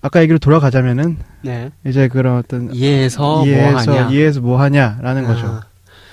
아까 0.00 0.22
얘기로 0.22 0.38
돌아가자면은 0.38 1.18
네. 1.42 1.72
이제 1.84 2.08
그런 2.08 2.36
어떤 2.36 2.72
이해해서 2.72 3.44
이해해서 3.44 3.90
뭐 3.90 4.00
하냐. 4.00 4.10
이해해서 4.10 4.40
뭐 4.40 4.60
하냐라는 4.60 5.24
아, 5.24 5.28
거죠. 5.28 5.60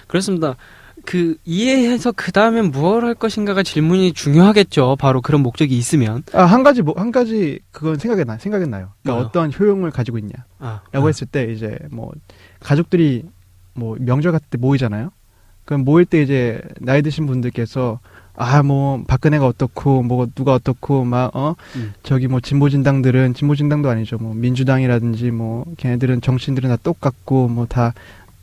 그렇습니다. 0.07 0.55
그 1.05 1.35
이해해서 1.43 2.11
그 2.13 2.31
다음엔 2.31 2.71
무엇을 2.71 3.03
할 3.05 3.13
것인가가 3.15 3.61
질문이 3.63 4.13
중요하겠죠. 4.13 4.95
바로 4.99 5.21
그런 5.21 5.41
목적이 5.41 5.77
있으면. 5.77 6.23
아 6.33 6.43
한 6.45 6.63
가지 6.63 6.81
뭐 6.81 6.93
한 6.97 7.11
가지 7.11 7.59
그건 7.71 7.97
생각이 7.97 8.23
나 8.25 8.37
생각이 8.37 8.67
나요. 8.67 8.89
그러니까? 9.03 9.27
어떤 9.27 9.51
효용을 9.51 9.91
가지고 9.91 10.17
있냐라고 10.17 10.45
아, 10.59 11.07
했을 11.07 11.27
때 11.27 11.51
이제 11.51 11.77
뭐 11.91 12.11
가족들이 12.61 13.23
뭐 13.73 13.97
명절 13.99 14.31
같을 14.31 14.47
때 14.49 14.57
모이잖아요. 14.57 15.11
그럼 15.65 15.83
모일 15.83 16.05
때 16.05 16.21
이제 16.21 16.61
나이 16.79 17.01
드신 17.01 17.25
분들께서 17.25 17.99
아 18.35 18.63
뭐 18.63 19.03
박근혜가 19.07 19.45
어떻고 19.45 20.01
뭐 20.01 20.25
누가 20.33 20.53
어떻고 20.53 21.03
막어 21.05 21.55
음. 21.75 21.93
저기 22.01 22.27
뭐 22.27 22.39
진보 22.39 22.67
진당들은 22.67 23.35
진보 23.35 23.55
진당도 23.55 23.89
아니죠 23.89 24.17
뭐 24.17 24.33
민주당이라든지 24.33 25.29
뭐 25.29 25.65
걔네들은 25.77 26.21
정치인들은 26.21 26.67
다 26.69 26.77
똑같고 26.81 27.47
뭐다 27.49 27.93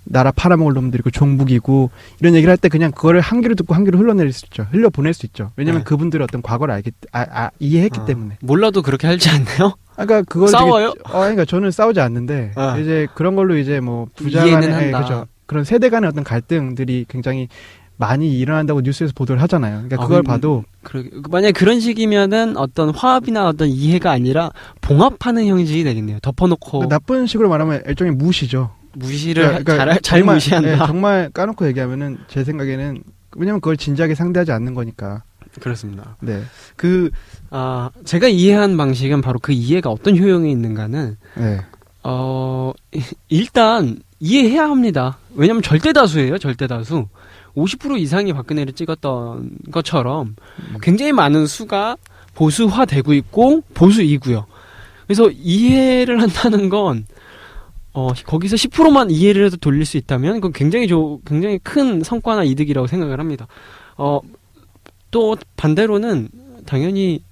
나라 0.04 0.30
팔아먹을 0.32 0.72
놈들이고 0.74 1.10
종북이고 1.10 1.90
이런 2.20 2.34
얘기를 2.34 2.50
할 2.50 2.56
때 2.56 2.68
그냥 2.68 2.90
그거를 2.92 3.20
한 3.20 3.40
귀로 3.42 3.54
듣고 3.54 3.74
한 3.74 3.84
귀로 3.84 3.98
흘러내릴 3.98 4.32
수 4.32 4.46
있죠 4.46 4.66
흘려 4.70 4.88
보낼 4.90 5.14
수 5.14 5.26
있죠 5.26 5.50
왜냐면 5.56 5.80
네. 5.80 5.84
그분들의 5.84 6.24
어떤 6.24 6.42
과거를 6.42 6.74
알기 6.74 6.90
아, 7.12 7.26
아, 7.30 7.50
이해했기 7.58 8.00
아, 8.00 8.04
때문에 8.06 8.38
몰라도 8.40 8.82
그렇게 8.82 9.06
할지 9.06 9.28
않나요? 9.30 9.74
아까 9.96 10.22
그걸 10.22 10.48
싸워요? 10.48 10.92
되게, 10.94 11.02
어 11.08 11.20
그러니까 11.20 11.44
저는 11.44 11.70
싸우지 11.70 12.00
않는데 12.00 12.52
아. 12.56 12.78
이제 12.78 13.06
그런 13.14 13.36
걸로 13.36 13.56
이제 13.58 13.80
뭐 13.80 14.06
부자간의 14.16 14.86
예. 14.86 14.90
그렇죠 14.90 15.26
그런 15.46 15.64
세대 15.64 15.90
간의 15.90 16.08
어떤 16.08 16.24
갈등들이 16.24 17.04
굉장히 17.08 17.48
많이 17.96 18.38
일어난다고 18.38 18.80
뉴스에서 18.80 19.12
보도를 19.14 19.42
하잖아요. 19.42 19.82
그러니까 19.82 19.96
아, 19.96 20.06
그걸 20.06 20.22
그럼- 20.22 20.24
봐도 20.24 20.64
그러게. 20.82 21.10
만약 21.28 21.52
그런 21.52 21.80
식이면은 21.80 22.56
어떤 22.56 22.88
화합이나 22.94 23.46
어떤 23.46 23.68
이해가 23.68 24.10
아니라 24.10 24.50
봉합하는 24.80 25.46
형식이 25.46 25.84
되겠네요. 25.84 26.18
덮어놓고 26.22 26.88
나쁜 26.88 27.26
식으로 27.26 27.50
말하면 27.50 27.82
일종의 27.86 28.14
무시죠. 28.14 28.70
무시를 28.94 29.44
그러니까 29.44 29.76
잘, 29.76 29.86
잘 30.00 30.18
정말, 30.20 30.36
무시한다. 30.36 30.72
예, 30.72 30.76
정말 30.76 31.30
까놓고 31.30 31.66
얘기하면은 31.68 32.18
제 32.28 32.44
생각에는 32.44 33.02
왜냐면 33.36 33.60
그걸 33.60 33.76
진지하게 33.76 34.14
상대하지 34.14 34.52
않는 34.52 34.74
거니까. 34.74 35.22
그렇습니다. 35.60 36.16
네. 36.20 36.42
그, 36.76 37.10
아, 37.50 37.90
제가 38.04 38.28
이해한 38.28 38.76
방식은 38.76 39.20
바로 39.20 39.38
그 39.40 39.52
이해가 39.52 39.90
어떤 39.90 40.16
효용이 40.16 40.50
있는가는, 40.52 41.16
네. 41.36 41.60
어, 42.04 42.72
일단 43.28 43.98
이해해야 44.20 44.64
합니다. 44.68 45.18
왜냐면 45.34 45.62
절대 45.62 45.92
다수예요, 45.92 46.38
절대 46.38 46.66
다수. 46.66 47.06
50% 47.56 47.98
이상이 47.98 48.32
박근혜를 48.32 48.74
찍었던 48.74 49.50
것처럼 49.72 50.36
굉장히 50.82 51.10
많은 51.12 51.46
수가 51.46 51.96
보수화되고 52.34 53.12
있고 53.14 53.62
보수이고요. 53.74 54.46
그래서 55.06 55.28
이해를 55.30 56.22
한다는 56.22 56.68
건 56.68 57.06
어, 58.00 58.14
거기서 58.24 58.56
10%만 58.56 59.10
이해를 59.10 59.44
해도 59.44 59.56
돌릴 59.58 59.84
수 59.84 59.98
있다면 59.98 60.36
그건 60.36 60.52
굉장히 60.52 60.88
조, 60.88 61.20
굉장히 61.26 61.58
큰 61.58 62.02
성과나 62.02 62.44
이득이라고 62.44 62.86
생각을 62.86 63.20
합니다. 63.20 63.46
어, 63.98 64.20
또 65.10 65.36
반대로는 65.56 66.28
당연히 66.64 67.22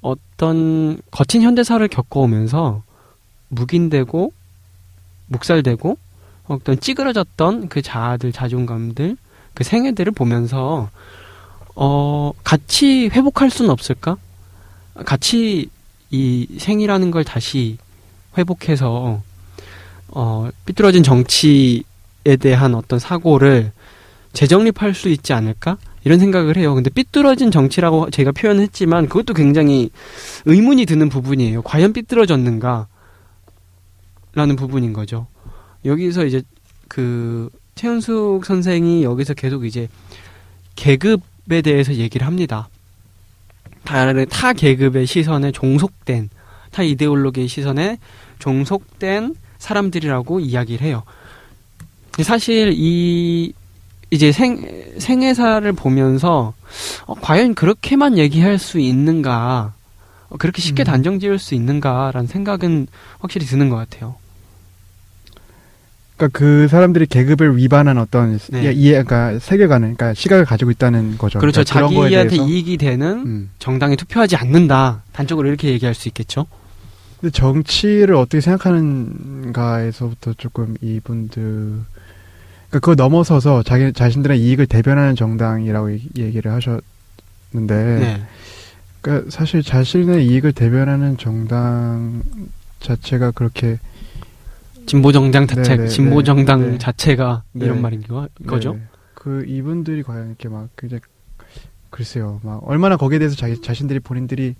어떤 0.00 1.00
거친 1.10 1.42
현대사를 1.42 1.86
겪어오면서 1.86 2.82
묵인되고 3.50 4.32
묵살되고 5.26 5.98
어떤 6.46 6.80
찌그러졌던 6.80 7.68
그 7.68 7.82
자아들 7.82 8.32
자존감들 8.32 9.16
그 9.54 9.64
생애들을 9.64 10.12
보면서 10.12 10.88
어 11.74 12.32
같이 12.42 13.08
회복할 13.08 13.50
수는 13.50 13.70
없을까? 13.70 14.16
같이 15.04 15.68
이 16.10 16.46
생이라는 16.58 17.10
걸 17.10 17.24
다시 17.24 17.76
회복해서 18.36 19.22
어 20.08 20.48
삐뚤어진 20.66 21.02
정치에 21.02 22.36
대한 22.40 22.74
어떤 22.74 22.98
사고를 22.98 23.72
재정립할 24.32 24.94
수 24.94 25.08
있지 25.08 25.32
않을까? 25.32 25.78
이런 26.04 26.18
생각을 26.18 26.56
해요. 26.56 26.74
근데 26.74 26.90
삐뚤어진 26.90 27.50
정치라고 27.50 28.10
제가 28.10 28.32
표현했지만 28.32 29.08
그것도 29.08 29.34
굉장히 29.34 29.90
의문이 30.44 30.86
드는 30.86 31.08
부분이에요. 31.08 31.62
과연 31.62 31.92
삐뚤어졌는가? 31.92 32.86
라는 34.34 34.56
부분인 34.56 34.92
거죠. 34.92 35.26
여기서 35.84 36.24
이제 36.24 36.42
그 36.88 37.50
최현숙 37.74 38.44
선생이 38.44 39.02
여기서 39.02 39.34
계속 39.34 39.64
이제 39.64 39.88
계급에 40.76 41.62
대해서 41.62 41.94
얘기를 41.94 42.26
합니다. 42.26 42.68
다른 43.84 44.26
타 44.28 44.52
계급의 44.52 45.06
시선에 45.06 45.50
종속된 45.52 46.30
타 46.70 46.82
이데올로기의 46.82 47.48
시선에 47.48 47.98
종속된 48.38 49.34
사람들이라고 49.58 50.40
이야기를 50.40 50.86
해요. 50.86 51.02
사실 52.22 52.72
이 52.74 53.52
이제 54.10 54.32
생 54.32 54.64
생애사를 54.98 55.70
보면서 55.74 56.54
어, 57.06 57.14
과연 57.14 57.54
그렇게만 57.54 58.18
얘기할 58.18 58.58
수 58.58 58.78
있는가? 58.78 59.74
어, 60.30 60.36
그렇게 60.38 60.62
쉽게 60.62 60.82
음. 60.82 60.84
단정 60.84 61.20
지을 61.20 61.38
수 61.38 61.54
있는가라는 61.54 62.26
생각은 62.26 62.86
확실히 63.18 63.46
드는 63.46 63.68
것 63.68 63.76
같아요. 63.76 64.16
그러니까 66.16 66.36
그 66.36 66.66
사람들이 66.68 67.06
계급을 67.06 67.56
위반한 67.56 67.96
어떤 67.96 68.40
네. 68.48 68.72
이해, 68.72 69.02
그러니까 69.04 69.38
세계관을, 69.38 69.94
그러니까 69.94 70.14
시각을 70.14 70.44
가지고 70.44 70.72
있다는 70.72 71.16
거죠. 71.16 71.38
그렇죠. 71.38 71.62
그러니까 71.62 72.02
자기한테. 72.02 72.36
이익이 72.36 72.76
되는 72.76 73.06
음. 73.24 73.50
정당에 73.60 73.94
투표하지 73.94 74.34
않는다. 74.34 75.02
단적으로 75.12 75.46
이렇게 75.46 75.68
얘기할 75.68 75.94
수 75.94 76.08
있겠죠. 76.08 76.46
근데 77.20 77.32
정치를 77.32 78.14
어떻게 78.14 78.40
생각하는가에서부터 78.40 80.34
조금 80.34 80.76
이분들 80.80 81.42
그러니까 81.42 82.78
그거 82.80 82.94
넘어서서 82.94 83.62
자기 83.64 83.92
자신들의 83.92 84.40
이익을 84.40 84.66
대변하는 84.66 85.16
정당이라고 85.16 85.92
얘기- 85.92 86.10
얘기를 86.16 86.52
하셨는데 86.52 86.82
네. 87.98 88.22
그러니까 89.00 89.30
사실 89.30 89.62
자신의 89.62 90.26
이익을 90.26 90.52
대변하는 90.52 91.16
정당 91.16 92.22
자체가 92.80 93.32
그렇게 93.32 93.78
진보 94.86 95.10
정당 95.12 95.46
자체, 95.46 95.76
네, 95.76 95.82
네, 95.84 95.88
진보 95.88 96.18
네, 96.20 96.24
정당 96.24 96.72
네. 96.72 96.78
자체가 96.78 97.42
네. 97.52 97.66
이런 97.66 97.82
말인 97.82 98.02
거, 98.02 98.28
거죠. 98.46 98.74
네, 98.74 98.82
그 99.14 99.44
이분들이 99.46 100.02
과연 100.02 100.28
이렇게 100.28 100.48
막 100.48 100.68
이제 100.84 101.00
글쎄요 101.90 102.40
막 102.44 102.60
얼마나 102.64 102.96
거기에 102.96 103.18
대해서 103.18 103.34
자기 103.34 103.60
자신들이 103.60 103.98
본인들이 104.00 104.54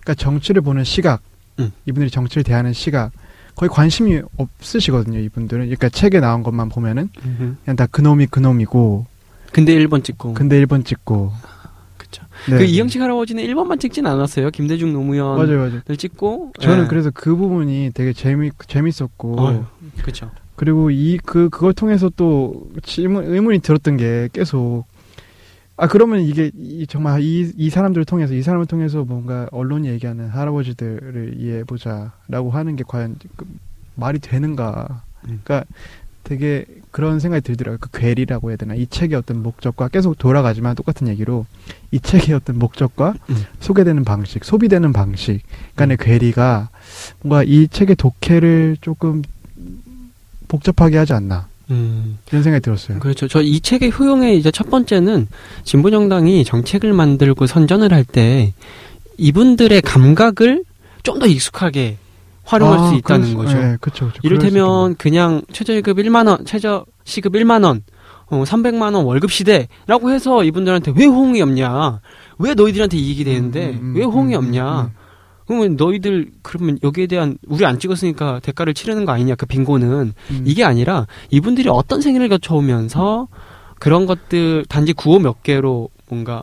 그러니까 0.00 0.14
정치를 0.14 0.62
보는 0.62 0.84
시각 0.84 1.22
음. 1.58 1.72
이분들이 1.86 2.10
정치를 2.10 2.44
대하는 2.44 2.72
시각 2.72 3.10
거의 3.54 3.68
관심이 3.68 4.20
없으시거든요 4.38 5.18
이분들은 5.20 5.64
그러니까 5.64 5.88
책에 5.88 6.20
나온 6.20 6.42
것만 6.42 6.68
보면은 6.70 7.10
음흠. 7.24 7.54
그냥 7.64 7.76
다 7.76 7.86
그놈이 7.86 8.26
그놈이고 8.26 9.06
근데 9.52 9.74
1번 9.78 10.02
찍고. 10.02 10.32
근데 10.34 10.64
1번 10.64 10.84
찍고 10.84 11.30
그쵸. 11.98 12.24
네. 12.48 12.56
그 12.56 12.64
이영식 12.64 13.00
할아버지는 13.02 13.44
1번만 13.44 13.78
찍진 13.78 14.06
않았어요. 14.06 14.50
김대중 14.50 14.92
노무현을 14.94 15.46
맞아요 15.46 15.58
맞아요 15.68 15.96
찍고. 15.96 16.54
저는 16.60 16.84
예. 16.84 16.88
그래서 16.88 17.10
그 17.12 17.36
부분이 17.36 17.90
되게 17.92 18.12
재미 18.14 18.50
재밌었고 18.66 19.64
그쵸. 20.02 20.30
그리고 20.56 20.90
이 20.90 21.18
그 21.24 21.50
그걸 21.50 21.74
통해서 21.74 22.10
또 22.16 22.66
질문 22.82 23.24
의문이 23.26 23.58
들었던 23.60 23.96
게 23.98 24.28
계속 24.32 24.84
아 25.76 25.86
그러면 25.86 26.20
이게 26.20 26.50
이, 26.54 26.86
정말 26.86 27.22
이, 27.22 27.50
이 27.56 27.70
사람들을 27.70 28.04
통해서 28.04 28.34
이 28.34 28.42
사람을 28.42 28.66
통해서 28.66 29.04
뭔가 29.04 29.48
언론이 29.52 29.88
얘기하는 29.88 30.28
할아버지들을 30.28 31.36
이해해 31.38 31.64
보자라고 31.64 32.50
하는 32.50 32.76
게 32.76 32.84
과연 32.86 33.16
그 33.36 33.46
말이 33.94 34.18
되는가? 34.18 35.02
음. 35.24 35.40
그러니까 35.44 35.64
되게 36.24 36.64
그런 36.90 37.18
생각이 37.18 37.42
들더라고요. 37.42 37.78
그 37.80 37.90
괴리라고 37.90 38.50
해야 38.50 38.56
되나? 38.56 38.74
이 38.74 38.86
책의 38.86 39.16
어떤 39.16 39.42
목적과 39.42 39.88
계속 39.88 40.16
돌아가지만 40.18 40.76
똑같은 40.76 41.08
얘기로 41.08 41.46
이 41.90 41.98
책의 41.98 42.34
어떤 42.34 42.58
목적과 42.58 43.14
음. 43.30 43.36
소개되는 43.60 44.04
방식, 44.04 44.44
소비되는 44.44 44.92
방식 44.92 45.42
간의 45.74 45.96
괴리가 45.98 46.68
뭔가 47.22 47.42
이 47.42 47.66
책의 47.66 47.96
독해를 47.96 48.76
조금 48.80 49.22
복잡하게 50.48 50.98
하지 50.98 51.12
않나 51.12 51.48
음, 51.72 52.18
이런 52.30 52.42
생각이 52.42 52.62
들었어요. 52.62 52.98
그렇죠. 53.00 53.26
저 53.28 53.40
이 53.42 53.60
책의 53.60 53.92
효용의 53.98 54.38
이제 54.38 54.50
첫 54.50 54.70
번째는 54.70 55.26
진보정당이 55.64 56.44
정책을 56.44 56.92
만들고 56.92 57.46
선전을 57.46 57.92
할 57.92 58.04
때 58.04 58.52
이분들의 59.18 59.80
감각을 59.82 60.64
좀 61.02 61.18
더 61.18 61.26
익숙하게 61.26 61.96
활용할 62.44 62.78
아, 62.78 62.88
수 62.88 62.94
있다는 62.96 63.32
그럴 63.34 63.44
거죠. 63.46 63.58
네, 63.58 63.76
그렇죠. 63.80 64.06
그렇죠. 64.06 64.20
이를테면 64.22 64.96
그냥 64.96 65.42
최저시급 65.52 65.96
1만 65.98 66.28
원, 66.28 66.44
최저 66.44 66.84
시급 67.04 67.34
1만 67.34 67.64
원, 67.64 67.82
어, 68.26 68.42
300만 68.44 68.94
원 68.94 69.04
월급 69.04 69.30
시대라고 69.30 70.10
해서 70.10 70.42
이분들한테 70.44 70.92
왜 70.96 71.06
호응이 71.06 71.40
없냐? 71.42 72.00
왜 72.38 72.54
너희들한테 72.54 72.96
이익이 72.96 73.24
되는데 73.24 73.70
음, 73.70 73.78
음, 73.82 73.94
왜 73.96 74.04
호응이 74.04 74.34
음, 74.34 74.38
없냐? 74.38 74.90
음, 75.42 75.58
그러면 75.58 75.76
너희들 75.76 76.30
그러면 76.42 76.78
여기에 76.82 77.06
대한 77.08 77.36
우리 77.46 77.64
안 77.66 77.78
찍었으니까 77.78 78.40
대가를 78.40 78.74
치르는 78.74 79.04
거 79.04 79.12
아니냐? 79.12 79.34
그 79.34 79.46
빈곤은 79.46 80.12
음. 80.30 80.42
이게 80.46 80.64
아니라 80.64 81.06
이분들이 81.30 81.68
어떤 81.68 82.00
생일을 82.00 82.28
거쳐오면서 82.28 83.28
그런 83.78 84.06
것들 84.06 84.64
단지 84.68 84.92
구호 84.92 85.18
몇 85.18 85.42
개로 85.42 85.88
뭔가 86.08 86.42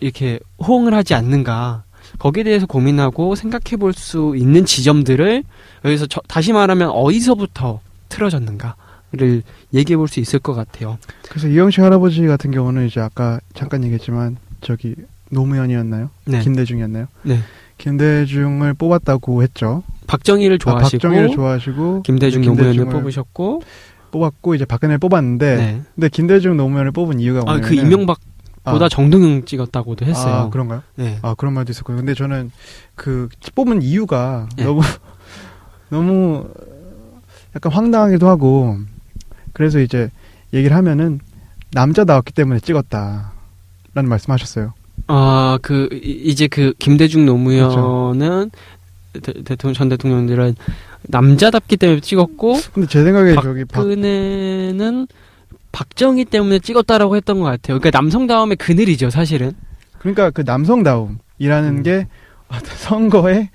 이렇게 0.00 0.38
호응을 0.66 0.94
하지 0.94 1.14
않는가 1.14 1.84
거기에 2.18 2.42
대해서 2.44 2.66
고민하고 2.66 3.34
생각해 3.34 3.76
볼 3.78 3.92
수 3.92 4.34
있는 4.36 4.64
지점들을 4.64 5.42
여기서 5.84 6.06
저- 6.06 6.20
다시 6.28 6.52
말하면 6.52 6.90
어디서부터 6.90 7.80
틀어졌는가를 8.08 9.42
얘기해 9.74 9.96
볼 9.96 10.08
수 10.08 10.20
있을 10.20 10.38
것 10.38 10.54
같아요. 10.54 10.98
그래서 11.28 11.48
이영식 11.48 11.82
할아버지 11.82 12.26
같은 12.26 12.50
경우는 12.50 12.86
이제 12.86 13.00
아까 13.00 13.40
잠깐 13.54 13.82
얘기했지만 13.84 14.36
저기 14.60 14.94
노무현이었나요? 15.30 16.10
네. 16.26 16.40
김대중이었나요? 16.40 17.06
네. 17.22 17.38
김대중을 17.80 18.74
뽑았다고 18.74 19.42
했죠. 19.42 19.82
박정희를 20.06 20.56
아, 20.56 20.58
좋아하시고 20.58 20.98
박정희를 20.98 21.30
좋아하시고 21.30 22.02
김대중 22.02 22.42
노무현을 22.42 22.72
김대중을 22.72 23.00
뽑으셨고 23.00 23.62
뽑았고 24.10 24.54
이제 24.54 24.64
박근혜를 24.66 24.98
뽑았는데 24.98 25.56
네. 25.56 25.82
근데 25.94 26.08
김대중 26.10 26.56
노무현을 26.56 26.92
뽑은 26.92 27.20
이유가 27.20 27.42
아, 27.50 27.58
그 27.60 27.74
이명박 27.74 28.20
보다 28.64 28.88
정동영 28.88 29.46
찍었다고도 29.46 30.04
했어요. 30.04 30.34
아, 30.34 30.50
그런가요? 30.50 30.82
네. 30.96 31.18
아 31.22 31.34
그런 31.34 31.54
말도 31.54 31.70
있었고요. 31.70 31.96
근데 31.96 32.12
저는 32.12 32.50
그 32.94 33.28
뽑은 33.54 33.80
이유가 33.80 34.46
네. 34.56 34.64
너무 34.64 34.82
너무 35.88 36.48
약간 37.56 37.72
황당하기도 37.72 38.28
하고 38.28 38.76
그래서 39.54 39.80
이제 39.80 40.10
얘기를 40.52 40.76
하면은 40.76 41.20
남자 41.72 42.04
나왔기 42.04 42.34
때문에 42.34 42.60
찍었다 42.60 43.32
라는 43.94 44.10
말씀 44.10 44.32
하셨어요. 44.32 44.74
아, 45.12 45.58
그, 45.60 45.88
이- 45.92 46.22
이제 46.24 46.46
그, 46.46 46.72
김대중 46.78 47.26
노무현은, 47.26 48.50
대, 49.22 49.32
대통령, 49.44 49.74
전 49.74 49.88
대통령들은 49.88 50.54
남자답기 51.02 51.76
때문에 51.76 52.00
찍었고, 52.00 52.58
근데 52.72 52.88
제 52.88 53.02
생각에 53.02 53.34
저기 53.42 53.64
박 53.64 53.80
박근혜는 53.80 55.08
박정희 55.72 56.26
때문에 56.26 56.60
찍었다라고 56.60 57.16
했던 57.16 57.38
것 57.40 57.44
같아요. 57.46 57.78
그러니까 57.78 57.90
남성다움의 57.98 58.56
그늘이죠, 58.56 59.10
사실은. 59.10 59.52
그러니까 59.98 60.30
그 60.30 60.42
남성다움이라는 60.46 61.68
음. 61.78 61.82
게 61.82 62.06
선거의 62.76 63.50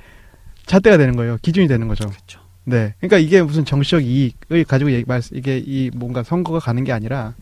잣대가 0.66 0.98
되는 0.98 1.16
거예요. 1.16 1.38
기준이 1.42 1.68
되는 1.68 1.88
거죠. 1.88 2.08
그렇죠. 2.10 2.40
네. 2.64 2.94
그러니까 3.00 3.18
이게 3.18 3.42
무슨 3.42 3.64
정치적 3.66 4.04
이익을 4.04 4.64
가지고 4.66 4.92
얘기, 4.92 5.06
말, 5.08 5.22
이게 5.32 5.62
이 5.66 5.92
뭔가 5.94 6.24
선거가 6.24 6.60
가는 6.60 6.84
게 6.84 6.92
아니라 6.92 7.34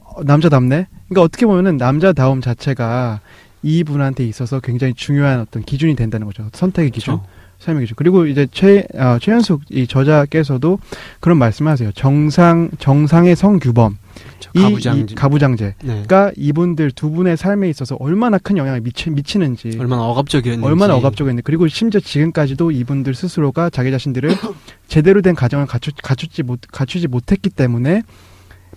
어, 0.00 0.22
남자답네. 0.24 0.88
그러니까 1.08 1.22
어떻게 1.22 1.46
보면은 1.46 1.76
남자다움 1.76 2.40
자체가 2.40 3.20
이 3.64 3.82
분한테 3.82 4.24
있어서 4.26 4.60
굉장히 4.60 4.92
중요한 4.92 5.40
어떤 5.40 5.62
기준이 5.62 5.96
된다는 5.96 6.26
거죠. 6.26 6.48
선택의 6.52 6.90
기준, 6.90 7.14
그렇죠. 7.14 7.30
삶의 7.58 7.84
기준. 7.84 7.94
그리고 7.96 8.26
이제 8.26 8.46
최 8.52 8.86
어, 8.94 9.18
최현숙 9.18 9.62
이 9.70 9.86
저자께서도 9.86 10.78
그런 11.20 11.38
말씀하세요. 11.38 11.92
정상 11.92 12.70
정상의 12.78 13.34
성규범, 13.34 13.96
그렇죠. 14.14 14.50
이, 14.54 14.60
가부장제. 14.60 15.12
이 15.12 15.14
가부장제. 15.14 15.74
네. 15.82 16.02
가 16.06 16.30
이분들 16.36 16.90
두 16.90 17.10
분의 17.10 17.38
삶에 17.38 17.70
있어서 17.70 17.96
얼마나 18.00 18.36
큰 18.36 18.58
영향을 18.58 18.82
미치, 18.82 19.08
미치는지 19.08 19.78
얼마나 19.80 20.02
억압적이었는지. 20.02 20.66
얼마나 20.66 20.94
억압적이었는지 20.96 21.42
그리고 21.42 21.66
심지어 21.66 22.00
지금까지도 22.00 22.70
이분들 22.70 23.14
스스로가 23.14 23.70
자기 23.70 23.90
자신들을 23.90 24.30
제대로 24.88 25.22
된 25.22 25.34
가정을 25.34 25.64
갖추, 25.66 25.90
갖추지 26.02 26.42
못 26.42 26.60
갖추지 26.70 27.08
못했기 27.08 27.48
때문에 27.48 28.02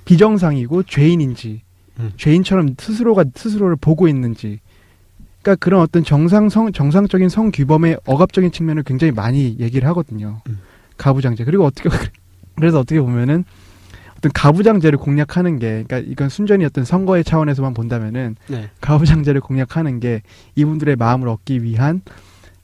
비정상이고 0.05 0.83
죄인인지 0.83 1.61
음. 1.99 2.11
죄인처럼 2.15 2.75
스스로가 2.77 3.25
스스로를 3.35 3.75
보고 3.75 4.07
있는지 4.07 4.61
그러니까 5.47 5.55
그런 5.63 5.79
어떤 5.79 6.03
정상 6.03 6.49
성 6.49 6.73
정상적인 6.73 7.29
성 7.29 7.51
규범의 7.51 7.99
억압적인 8.05 8.51
측면을 8.51 8.83
굉장히 8.83 9.11
많이 9.13 9.55
얘기를 9.59 9.87
하거든요. 9.89 10.41
음. 10.49 10.59
가부장제 10.97 11.45
그리고 11.45 11.63
어떻게 11.63 11.87
그래서 12.55 12.79
어떻게 12.79 12.99
보면은 12.99 13.45
어떤 14.17 14.31
가부장제를 14.33 14.99
공략하는 14.99 15.57
게 15.59 15.83
그러니까 15.87 15.99
이건 15.99 16.27
순전히 16.27 16.65
어떤 16.65 16.83
선거의 16.83 17.23
차원에서만 17.23 17.73
본다면은 17.73 18.35
네. 18.47 18.69
가부장제를 18.81 19.39
공략하는 19.39 20.01
게 20.01 20.21
이분들의 20.55 20.97
마음을 20.97 21.29
얻기 21.29 21.63
위한 21.63 22.01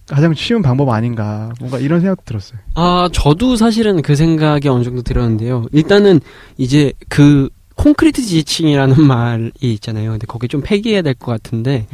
가장 0.06 0.34
쉬운 0.34 0.62
방법 0.62 0.90
아닌가 0.90 1.54
뭔가 1.60 1.80
이런 1.80 2.02
생각도 2.02 2.24
들었어요. 2.26 2.60
아, 2.74 3.08
저도 3.14 3.56
사실은 3.56 4.02
그 4.02 4.16
생각이 4.16 4.68
어느 4.68 4.84
정도 4.84 5.04
들었는데요. 5.04 5.68
일단은 5.72 6.20
이제 6.58 6.92
그 7.08 7.48
콘크리트 7.84 8.22
지지층이라는 8.22 9.02
말이 9.06 9.52
있잖아요. 9.62 10.12
근데 10.12 10.26
거기 10.26 10.48
좀 10.48 10.62
폐기해야 10.62 11.02
될 11.02 11.14
것 11.16 11.32
같은데 11.32 11.86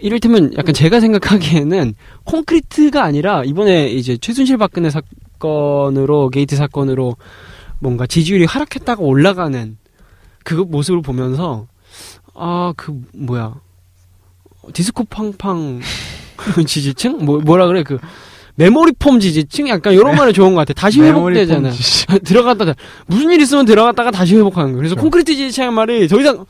이를테면 0.00 0.52
약간 0.56 0.74
제가 0.74 1.00
생각하기에는 1.00 1.94
콘크리트가 2.24 3.04
아니라 3.04 3.44
이번에 3.44 3.88
이제 3.88 4.16
최순실 4.16 4.56
박근혜 4.58 4.90
사건으로 4.90 6.30
게이트 6.30 6.56
사건으로 6.56 7.16
뭔가 7.78 8.06
지지율이 8.06 8.44
하락했다가 8.44 9.00
올라가는 9.02 9.76
그 10.44 10.54
모습을 10.54 11.02
보면서 11.02 11.66
아 12.34 12.72
그 12.76 13.00
뭐야. 13.14 13.54
디스코 14.72 15.04
팡팡 15.04 15.80
지지층? 16.66 17.24
뭐 17.24 17.40
뭐라 17.40 17.66
그래? 17.66 17.82
그 17.82 17.98
메모리 18.58 18.92
폼 18.98 19.20
지지층 19.20 19.68
약간 19.68 19.92
이런 19.92 20.16
말이 20.16 20.32
좋은 20.32 20.52
것 20.54 20.60
같아. 20.66 20.72
다시 20.74 21.00
회복되잖아. 21.00 21.70
들어갔다 22.24 22.74
무슨 23.06 23.30
일 23.30 23.40
있으면 23.40 23.64
들어갔다가 23.64 24.10
다시 24.10 24.34
회복하는 24.36 24.72
거예요. 24.72 24.78
그래서 24.78 24.94
그렇죠. 24.96 25.04
콘크리트 25.04 25.32
지지층 25.36 25.72
말이 25.72 26.08
더 26.08 26.18
이상 26.20 26.44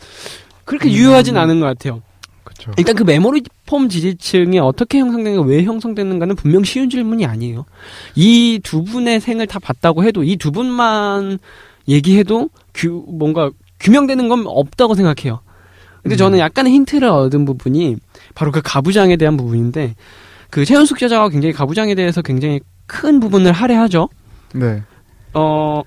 그렇게 0.65 0.89
음. 0.89 0.93
유효하진 0.93 1.37
않은 1.37 1.61
것 1.61 1.67
같아요. 1.67 2.01
그렇죠. 2.45 2.73
일단 2.79 2.97
그 2.97 3.03
메모리 3.03 3.43
폼 3.67 3.91
지지층이 3.91 4.59
어떻게 4.59 5.01
형성되는가, 5.01 5.47
왜 5.47 5.65
형성되는가는 5.65 6.35
분명 6.37 6.65
쉬운 6.65 6.89
질문이 6.89 7.27
아니에요. 7.27 7.67
이 8.15 8.59
두 8.63 8.85
분의 8.85 9.21
생을 9.21 9.47
다 9.47 9.59
봤다고 9.59 10.03
해도 10.05 10.25
이 10.25 10.37
두 10.37 10.51
분만 10.51 11.39
얘기해도 11.89 12.49
규, 12.73 13.05
뭔가 13.07 13.51
규명되는 13.81 14.29
건 14.29 14.45
없다고 14.47 14.95
생각해요. 14.95 15.41
근데 16.03 16.15
음. 16.15 16.17
저는 16.17 16.39
약간의 16.39 16.73
힌트를 16.73 17.07
얻은 17.07 17.45
부분이 17.45 17.97
바로 18.35 18.51
그 18.51 18.63
가부장에 18.65 19.17
대한 19.17 19.37
부분인데 19.37 19.95
그 20.51 20.65
최현숙 20.65 20.99
저자가 20.99 21.29
굉장히 21.29 21.53
가부장에 21.53 21.95
대해서 21.95 22.23
굉장히 22.23 22.61
큰 22.87 23.21
부분을 23.21 23.53
할애하죠. 23.53 24.09
네. 24.55 24.83
어, 25.35 25.83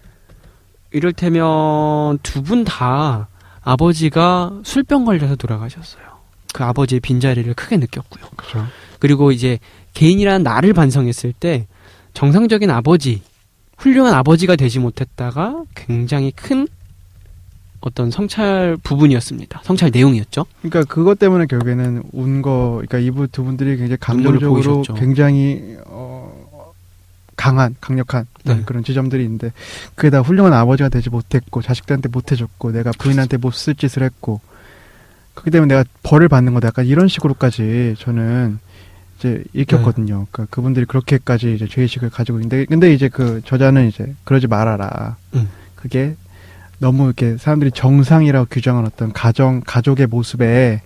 이를테면 0.92 2.20
두 2.24 2.42
분 2.44 2.64
다 2.64 3.28
아버지가 3.64 4.62
술병 4.64 5.06
걸려서 5.06 5.36
돌아가셨어요. 5.36 6.04
그 6.54 6.64
아버지의 6.64 7.00
빈자리를 7.00 7.52
크게 7.54 7.78
느꼈고요. 7.78 8.26
그렇죠. 8.36 8.68
그리고 9.00 9.32
이제 9.32 9.58
개인이라는 9.94 10.44
나를 10.44 10.74
반성했을 10.74 11.34
때 11.34 11.68
정상적인 12.14 12.70
아버지, 12.70 13.22
훌륭한 13.78 14.14
아버지가 14.14 14.56
되지 14.56 14.80
못했다가 14.80 15.64
굉장히 15.76 16.32
큰 16.32 16.68
어떤 17.82 18.12
성찰 18.12 18.78
부분이었습니다. 18.84 19.62
성찰 19.64 19.90
내용이었죠. 19.92 20.46
그러니까 20.62 20.84
그것 20.94 21.18
때문에 21.20 21.48
결국에는 21.48 22.04
운 22.14 22.42
거, 22.42 22.82
그러니까 22.88 23.00
이분 23.00 23.28
두 23.32 23.44
분들이 23.44 23.76
굉장히 23.76 23.98
감정적으로. 24.00 24.84
굉장히 24.96 25.78
어, 25.86 26.32
강한, 27.36 27.76
강력한 27.82 28.26
네. 28.44 28.62
그런 28.66 28.84
지점들이 28.84 29.24
있는데 29.24 29.52
그게 29.96 30.12
다 30.12 30.22
훌륭한 30.22 30.54
아버지가 30.54 30.90
되지 30.90 31.10
못했고 31.10 31.64
자식들한테 31.64 32.10
못해줬고 32.10 32.72
내가 32.72 32.92
부인한테 32.98 33.38
못쓸 33.38 33.74
짓을 33.74 34.04
했고 34.04 34.40
그렇기 35.34 35.50
때문에 35.50 35.74
내가 35.74 35.90
벌을 36.04 36.28
받는 36.28 36.54
거다. 36.54 36.68
약간 36.68 36.86
이런 36.86 37.08
식으로까지 37.08 37.96
저는 37.98 38.60
이제 39.18 39.44
읽혔거든요. 39.54 40.28
그러니까 40.32 40.46
그분들이 40.56 40.86
그렇게까지 40.86 41.56
이제 41.56 41.68
죄의식을 41.68 42.12
가지고 42.12 42.38
있는데 42.40 42.66
근데 42.66 42.94
이제 42.94 43.10
그 43.10 43.42
저자는 43.44 43.88
이제 43.88 44.14
그러지 44.24 44.46
말아라. 44.46 45.16
음. 45.34 45.50
그게 45.76 46.16
너무 46.82 47.06
이렇게 47.06 47.38
사람들이 47.38 47.72
정상이라고 47.72 48.48
규정한 48.50 48.86
어떤 48.88 49.14
가정 49.14 49.62
가족의 49.62 50.08
모습에 50.08 50.82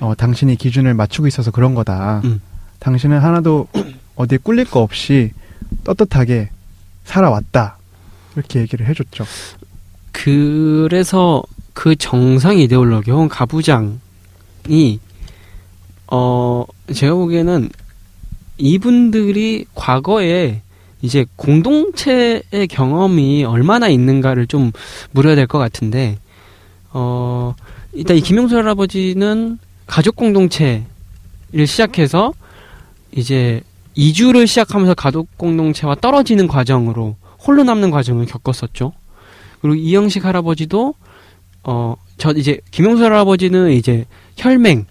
어, 0.00 0.14
당신이 0.16 0.56
기준을 0.56 0.94
맞추고 0.94 1.28
있어서 1.28 1.52
그런 1.52 1.76
거다. 1.76 2.22
음. 2.24 2.42
당신은 2.80 3.20
하나도 3.20 3.68
어디에 4.16 4.38
꿀릴 4.42 4.68
거 4.68 4.80
없이 4.80 5.30
떳떳하게 5.84 6.50
살아왔다. 7.04 7.78
이렇게 8.34 8.60
얘기를 8.60 8.84
해줬죠. 8.86 9.24
그래서 10.10 11.44
그 11.72 11.94
정상 11.94 12.58
이데올로기 12.58 13.12
혹은 13.12 13.28
가부장이 13.28 14.98
어 16.08 16.64
제가 16.92 17.14
보기에는 17.14 17.68
이분들이 18.58 19.66
과거에 19.74 20.62
이제 21.02 21.26
공동체의 21.36 22.66
경험이 22.70 23.44
얼마나 23.44 23.88
있는가를 23.88 24.46
좀 24.46 24.70
물어야 25.10 25.34
될 25.34 25.46
것 25.46 25.58
같은데 25.58 26.18
어 26.92 27.54
일단 27.92 28.16
이 28.16 28.20
김용수 28.20 28.56
할아버지는 28.56 29.58
가족 29.86 30.16
공동체를 30.16 30.86
시작해서 31.66 32.32
이제 33.12 33.60
이주를 33.94 34.46
시작하면서 34.46 34.94
가족 34.94 35.36
공동체와 35.36 35.96
떨어지는 35.96 36.46
과정으로 36.48 37.16
홀로 37.44 37.64
남는 37.64 37.90
과정을 37.90 38.24
겪었었죠. 38.26 38.92
그리고 39.60 39.74
이영식 39.74 40.24
할아버지도 40.24 40.94
어 41.64 41.96
저 42.18 42.30
이제 42.32 42.60
김용수 42.70 43.02
할아버지는 43.02 43.72
이제 43.72 44.04
혈맹 44.36 44.86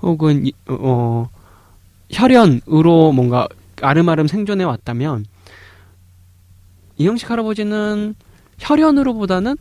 혹은 0.00 0.46
이- 0.46 0.52
어 0.66 1.28
혈연으로 2.10 3.12
뭔가 3.12 3.46
아름아름 3.80 4.26
생존해 4.26 4.64
왔다면 4.64 5.26
이영식 7.02 7.30
할아버지는 7.30 8.14
혈연으로보다는 8.58 9.56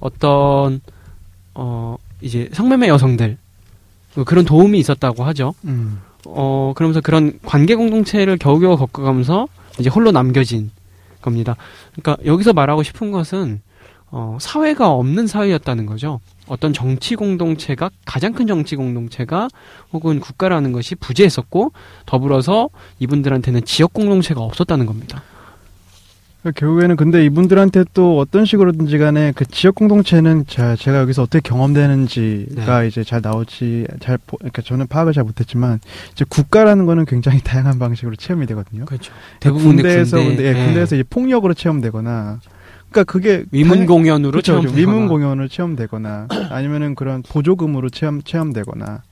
어떤 0.00 0.80
어 1.54 1.96
이제 2.20 2.48
성매매 2.52 2.88
여성들 2.88 3.36
뭐 4.14 4.24
그런 4.24 4.44
도움이 4.44 4.78
있었다고 4.78 5.24
하죠. 5.24 5.54
음. 5.64 6.00
어 6.26 6.72
그러면서 6.76 7.00
그런 7.00 7.38
관계 7.44 7.74
공동체를 7.74 8.38
겨우겨우 8.38 8.76
겪어가면서 8.76 9.48
이제 9.78 9.90
홀로 9.90 10.12
남겨진 10.12 10.70
겁니다. 11.20 11.56
그러니까 11.92 12.16
여기서 12.24 12.52
말하고 12.52 12.82
싶은 12.82 13.10
것은 13.10 13.60
어 14.10 14.38
사회가 14.40 14.90
없는 14.90 15.26
사회였다는 15.26 15.86
거죠. 15.86 16.20
어떤 16.46 16.72
정치 16.72 17.16
공동체가 17.16 17.90
가장 18.04 18.32
큰 18.32 18.46
정치 18.46 18.76
공동체가 18.76 19.48
혹은 19.92 20.20
국가라는 20.20 20.72
것이 20.72 20.94
부재했었고 20.94 21.72
더불어서 22.06 22.68
이분들한테는 23.00 23.64
지역 23.64 23.92
공동체가 23.92 24.40
없었다는 24.42 24.86
겁니다. 24.86 25.22
결국에는 26.52 26.96
근데 26.96 27.24
이분들한테 27.24 27.84
또 27.94 28.18
어떤 28.18 28.44
식으로든지 28.44 28.98
간에 28.98 29.32
그 29.34 29.46
지역 29.46 29.74
공동체는 29.76 30.44
자, 30.46 30.76
제가 30.76 30.98
여기서 30.98 31.22
어떻게 31.22 31.40
경험되는지가 31.40 32.80
네. 32.82 32.88
이제 32.88 33.02
잘 33.02 33.20
나오지 33.22 33.86
잘 34.00 34.18
보- 34.18 34.36
그러니까 34.36 34.60
저는 34.62 34.86
파악을 34.88 35.12
잘 35.14 35.24
못했지만 35.24 35.80
이제 36.12 36.24
국가라는 36.28 36.84
거는 36.86 37.06
굉장히 37.06 37.40
다양한 37.44 37.78
방식으로 37.78 38.16
체험이 38.16 38.46
되거든요. 38.46 38.84
그렇죠. 38.84 39.12
대부분 39.40 39.76
군대에서 39.76 40.18
군대, 40.18 40.36
근데 40.36 40.44
예, 40.44 40.48
예. 40.60 40.64
군대에서 40.66 40.96
이제 40.96 41.04
폭력으로 41.08 41.54
체험되거나 41.54 42.40
그러니까 42.90 43.10
그게 43.10 43.44
위문 43.50 43.86
공연으로 43.86 44.30
그렇죠, 44.32 44.44
체험 44.52 44.60
그렇죠. 44.62 44.78
위문 44.78 45.08
공연으로 45.08 45.48
체험되거나 45.48 46.28
아니면은 46.50 46.94
그런 46.94 47.22
보조금으로 47.22 47.88
체험 47.90 48.22
체험되거나 48.22 49.02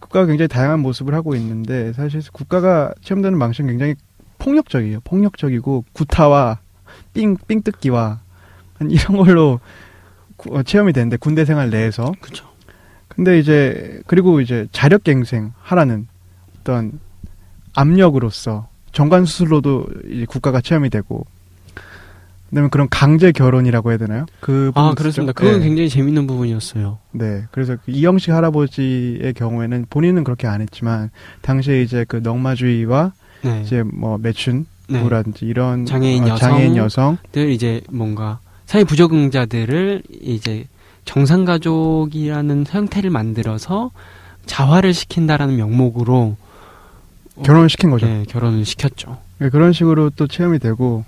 국가가 0.00 0.26
굉장히 0.26 0.48
다양한 0.48 0.80
모습을 0.80 1.14
하고 1.14 1.34
있는데 1.36 1.92
사실 1.94 2.20
국가가 2.32 2.92
체험되는 3.02 3.38
방식은 3.38 3.68
굉장히 3.70 3.94
폭력적이에요. 4.38 5.00
폭력적이고 5.04 5.84
구타와 5.92 6.58
삥 7.14 7.36
삥뜯기와 7.46 8.20
한 8.78 8.90
이런 8.90 9.16
걸로 9.16 9.60
구- 10.36 10.56
어, 10.56 10.62
체험이 10.62 10.92
되는데 10.92 11.16
군대 11.16 11.44
생활 11.44 11.70
내에서 11.70 12.12
그렇죠. 12.20 12.46
근데 13.08 13.38
이제 13.38 14.00
그리고 14.06 14.40
이제 14.40 14.66
자력갱생 14.72 15.52
하라는 15.62 16.06
어떤 16.60 17.00
압력으로서 17.74 18.68
정관 18.92 19.24
수술로도 19.24 19.86
국가가 20.28 20.60
체험이 20.60 20.90
되고 20.90 21.26
그다음에 22.50 22.68
그런 22.70 22.88
강제 22.90 23.32
결혼이라고 23.32 23.90
해야 23.90 23.98
되나요? 23.98 24.24
그아 24.40 24.70
부분 24.72 24.94
그렇습니다. 24.94 25.32
그건 25.32 25.60
네. 25.60 25.66
굉장히 25.66 25.88
재밌는 25.88 26.26
부분이었어요. 26.26 26.98
네. 27.12 27.44
그래서 27.50 27.76
그 27.84 27.90
이영식 27.90 28.32
할아버지의 28.32 29.34
경우에는 29.34 29.86
본인은 29.90 30.22
그렇게 30.24 30.46
안 30.46 30.60
했지만 30.60 31.10
당시에 31.42 31.82
이제 31.82 32.04
그 32.06 32.16
넉마주의와 32.22 33.12
네. 33.46 33.62
이제 33.64 33.82
뭐 33.82 34.18
매춘 34.18 34.66
네. 34.88 35.02
부라든지 35.02 35.44
이런 35.46 35.86
장애인 35.86 36.24
어, 36.24 36.28
여성. 36.28 36.38
장애인 36.38 36.76
여성 36.76 37.18
들 37.32 37.50
이제 37.50 37.80
뭔가 37.90 38.38
사회 38.66 38.84
부적응자들을 38.84 40.02
이제 40.22 40.66
정상 41.04 41.44
가족이라는 41.44 42.66
형태를 42.68 43.10
만들어서 43.10 43.90
자화를 44.46 44.92
시킨다라는 44.92 45.56
명목으로 45.56 46.36
어, 47.36 47.42
결혼을 47.42 47.68
시킨 47.68 47.90
거죠. 47.90 48.06
네, 48.06 48.24
결혼을 48.28 48.64
시켰죠. 48.64 49.18
네, 49.38 49.50
그런 49.50 49.72
식으로 49.72 50.10
또 50.10 50.26
체험이 50.26 50.58
되고 50.58 51.04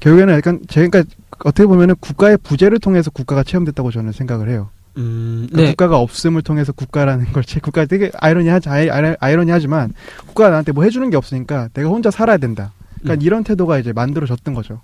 결국에는 0.00 0.34
약간 0.34 0.60
제가 0.68 0.88
그러니까 0.88 1.14
어떻게 1.44 1.66
보면은 1.66 1.94
국가의 2.00 2.38
부재를 2.38 2.78
통해서 2.78 3.10
국가가 3.10 3.42
체험됐다고 3.42 3.90
저는 3.90 4.12
생각을 4.12 4.48
해요. 4.48 4.70
음, 4.98 5.46
그러니까 5.50 5.62
네, 5.62 5.68
국가가 5.70 5.98
없음을 5.98 6.42
통해서 6.42 6.72
국가라는 6.72 7.32
걸 7.32 7.44
체, 7.44 7.60
국가 7.60 7.84
되게 7.86 8.10
아이러니하지 8.18 8.68
아이, 8.68 8.90
아이, 8.90 9.14
아이러니하지만 9.18 9.94
국가가 10.26 10.50
나한테 10.50 10.72
뭐 10.72 10.84
해주는 10.84 11.08
게 11.10 11.16
없으니까 11.16 11.68
내가 11.72 11.88
혼자 11.88 12.10
살아야 12.10 12.36
된다. 12.36 12.72
그러니까 13.00 13.22
음. 13.22 13.26
이런 13.26 13.44
태도가 13.44 13.78
이제 13.78 13.92
만들어졌던 13.92 14.54
거죠. 14.54 14.80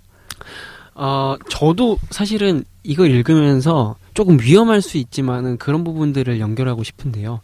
어, 0.95 1.35
저도 1.47 1.97
사실은 2.09 2.63
이거 2.83 3.05
읽으면서 3.05 3.95
조금 4.13 4.39
위험할 4.39 4.81
수 4.81 4.97
있지만은 4.97 5.57
그런 5.57 5.83
부분들을 5.83 6.39
연결하고 6.39 6.83
싶은데요. 6.83 7.39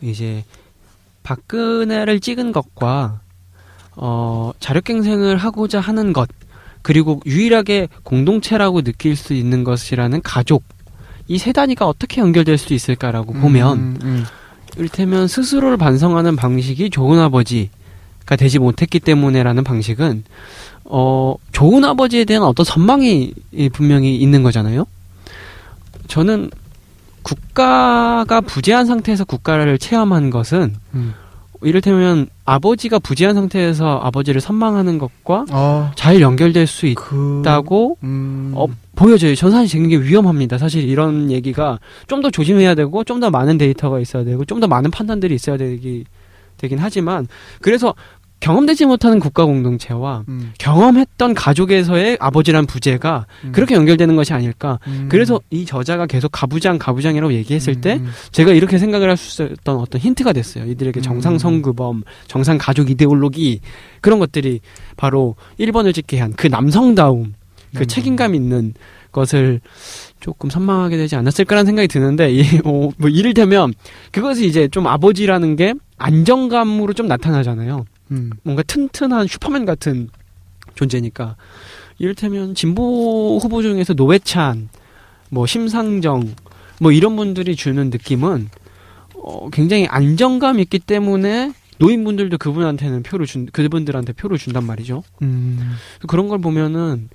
이제 0.00 0.44
박근혜를 1.22 2.20
찍은 2.20 2.52
것과 2.52 3.20
어, 3.94 4.52
자력갱생을 4.60 5.36
하고자 5.36 5.78
하는 5.80 6.12
것 6.12 6.28
그리고 6.82 7.20
유일하게 7.26 7.88
공동체라고 8.02 8.82
느낄 8.82 9.14
수 9.14 9.34
있는 9.34 9.62
것이라는 9.62 10.22
가족 10.22 10.64
이 11.28 11.38
세 11.38 11.52
단위가 11.52 11.86
어떻게 11.86 12.20
연결될 12.20 12.56
수 12.58 12.72
있을까라고 12.74 13.34
보면 13.34 13.78
음, 13.78 13.98
음. 14.02 14.24
이를테면 14.76 15.28
스스로를 15.28 15.76
반성하는 15.76 16.36
방식이 16.36 16.90
좋은 16.90 17.18
아버지가 17.18 18.36
되지 18.38 18.58
못했기 18.58 19.00
때문에라는 19.00 19.62
방식은 19.64 20.24
어 20.84 21.34
좋은 21.52 21.84
아버지에 21.84 22.24
대한 22.24 22.44
어떤 22.44 22.64
선망이 22.64 23.34
이, 23.52 23.68
분명히 23.68 24.16
있는 24.16 24.42
거잖아요. 24.42 24.86
저는 26.06 26.50
국가가 27.22 28.40
부재한 28.40 28.86
상태에서 28.86 29.24
국가를 29.24 29.78
체험한 29.78 30.30
것은 30.30 30.74
음. 30.94 31.14
이를테면 31.62 32.28
아버지가 32.44 32.98
부재한 32.98 33.34
상태에서 33.34 33.98
아버지를 34.02 34.40
선망하는 34.40 34.98
것과 34.98 35.44
아, 35.50 35.92
잘 35.96 36.20
연결될 36.20 36.66
수그 36.66 37.40
있다고 37.40 37.98
음. 38.02 38.52
어, 38.54 38.66
보여져요. 38.96 39.34
전 39.34 39.50
사실 39.50 39.68
되게 39.80 39.96
위험합니다. 39.96 40.58
사실 40.58 40.88
이런 40.88 41.30
얘기가 41.30 41.78
좀 42.06 42.22
더 42.22 42.30
조심해야 42.30 42.74
되고, 42.74 43.04
좀 43.04 43.20
더 43.20 43.30
많은 43.30 43.58
데이터가 43.58 44.00
있어야 44.00 44.24
되고, 44.24 44.44
좀 44.44 44.60
더 44.60 44.66
많은 44.66 44.90
판단들이 44.90 45.34
있어야 45.34 45.56
되기, 45.56 46.04
되긴 46.56 46.78
하지만, 46.78 47.28
그래서 47.60 47.94
경험되지 48.40 48.86
못하는 48.86 49.18
국가 49.18 49.44
공동체와 49.44 50.24
음, 50.28 50.52
경험했던 50.58 51.34
가족에서의 51.34 52.16
아버지란 52.20 52.66
부재가 52.66 53.26
음. 53.44 53.52
그렇게 53.52 53.74
연결되는 53.74 54.14
것이 54.16 54.32
아닐까. 54.32 54.78
음. 54.86 55.08
그래서 55.10 55.40
이 55.50 55.64
저자가 55.64 56.06
계속 56.06 56.28
가부장, 56.30 56.78
가부장이라고 56.78 57.32
얘기했을 57.34 57.74
음, 57.76 57.80
때, 57.80 57.94
음. 57.96 58.10
제가 58.30 58.52
이렇게 58.52 58.78
생각을 58.78 59.08
할 59.10 59.16
수 59.16 59.42
있었던 59.44 59.78
어떤 59.78 60.00
힌트가 60.00 60.32
됐어요. 60.32 60.64
이들에게 60.66 61.00
음. 61.00 61.02
정상 61.02 61.38
성급범, 61.38 62.04
정상 62.28 62.56
가족 62.58 62.88
이데올로기, 62.90 63.60
그런 64.00 64.18
것들이 64.20 64.60
바로 64.96 65.34
1번을 65.58 65.92
찍게 65.92 66.20
한 66.20 66.32
그 66.36 66.46
남성다움, 66.46 67.34
그 67.74 67.80
음. 67.82 67.86
책임감 67.86 68.34
있는 68.36 68.74
것을 69.10 69.60
조금 70.20 70.50
선망하게 70.50 70.96
되지 70.96 71.16
않았을까라는 71.16 71.66
생각이 71.66 71.88
드는데, 71.88 72.30
이, 72.32 72.42
어, 72.64 72.90
뭐, 72.96 73.08
이를테면, 73.10 73.72
그것이 74.12 74.46
이제 74.46 74.68
좀 74.68 74.86
아버지라는 74.86 75.56
게 75.56 75.74
안정감으로 75.96 76.92
좀 76.92 77.08
나타나잖아요. 77.08 77.84
음. 78.10 78.30
뭔가 78.42 78.62
튼튼한 78.62 79.26
슈퍼맨 79.26 79.64
같은 79.64 80.08
존재니까. 80.74 81.36
이를테면, 81.98 82.54
진보 82.54 83.38
후보 83.38 83.62
중에서 83.62 83.94
노회찬, 83.94 84.68
뭐, 85.30 85.46
심상정, 85.46 86.34
뭐, 86.80 86.92
이런 86.92 87.16
분들이 87.16 87.56
주는 87.56 87.90
느낌은, 87.90 88.48
어, 89.14 89.50
굉장히 89.50 89.86
안정감 89.86 90.60
있기 90.60 90.78
때문에, 90.78 91.52
노인분들도 91.78 92.38
그분한테는 92.38 93.02
표를 93.02 93.26
준, 93.26 93.46
그분들한테 93.46 94.12
표를 94.12 94.36
준단 94.36 94.64
말이죠. 94.64 95.02
음. 95.22 95.76
그런 96.06 96.28
걸 96.28 96.40
보면은 96.40 97.08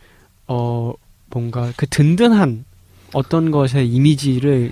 어 0.47 0.93
뭔가 1.29 1.71
그 1.75 1.85
든든한 1.87 2.65
어떤 3.13 3.51
것의 3.51 3.87
이미지를 3.87 4.71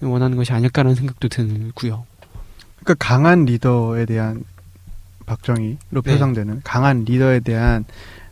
원하는 0.00 0.36
것이 0.36 0.52
아닐까라는 0.52 0.94
생각도 0.94 1.28
들고요. 1.28 2.06
그러니까 2.82 2.94
강한 2.98 3.44
리더에 3.44 4.06
대한 4.06 4.44
박정희로 5.30 5.76
네. 5.90 6.00
표상되는 6.12 6.60
강한 6.64 7.04
리더에 7.04 7.40
대한 7.40 7.84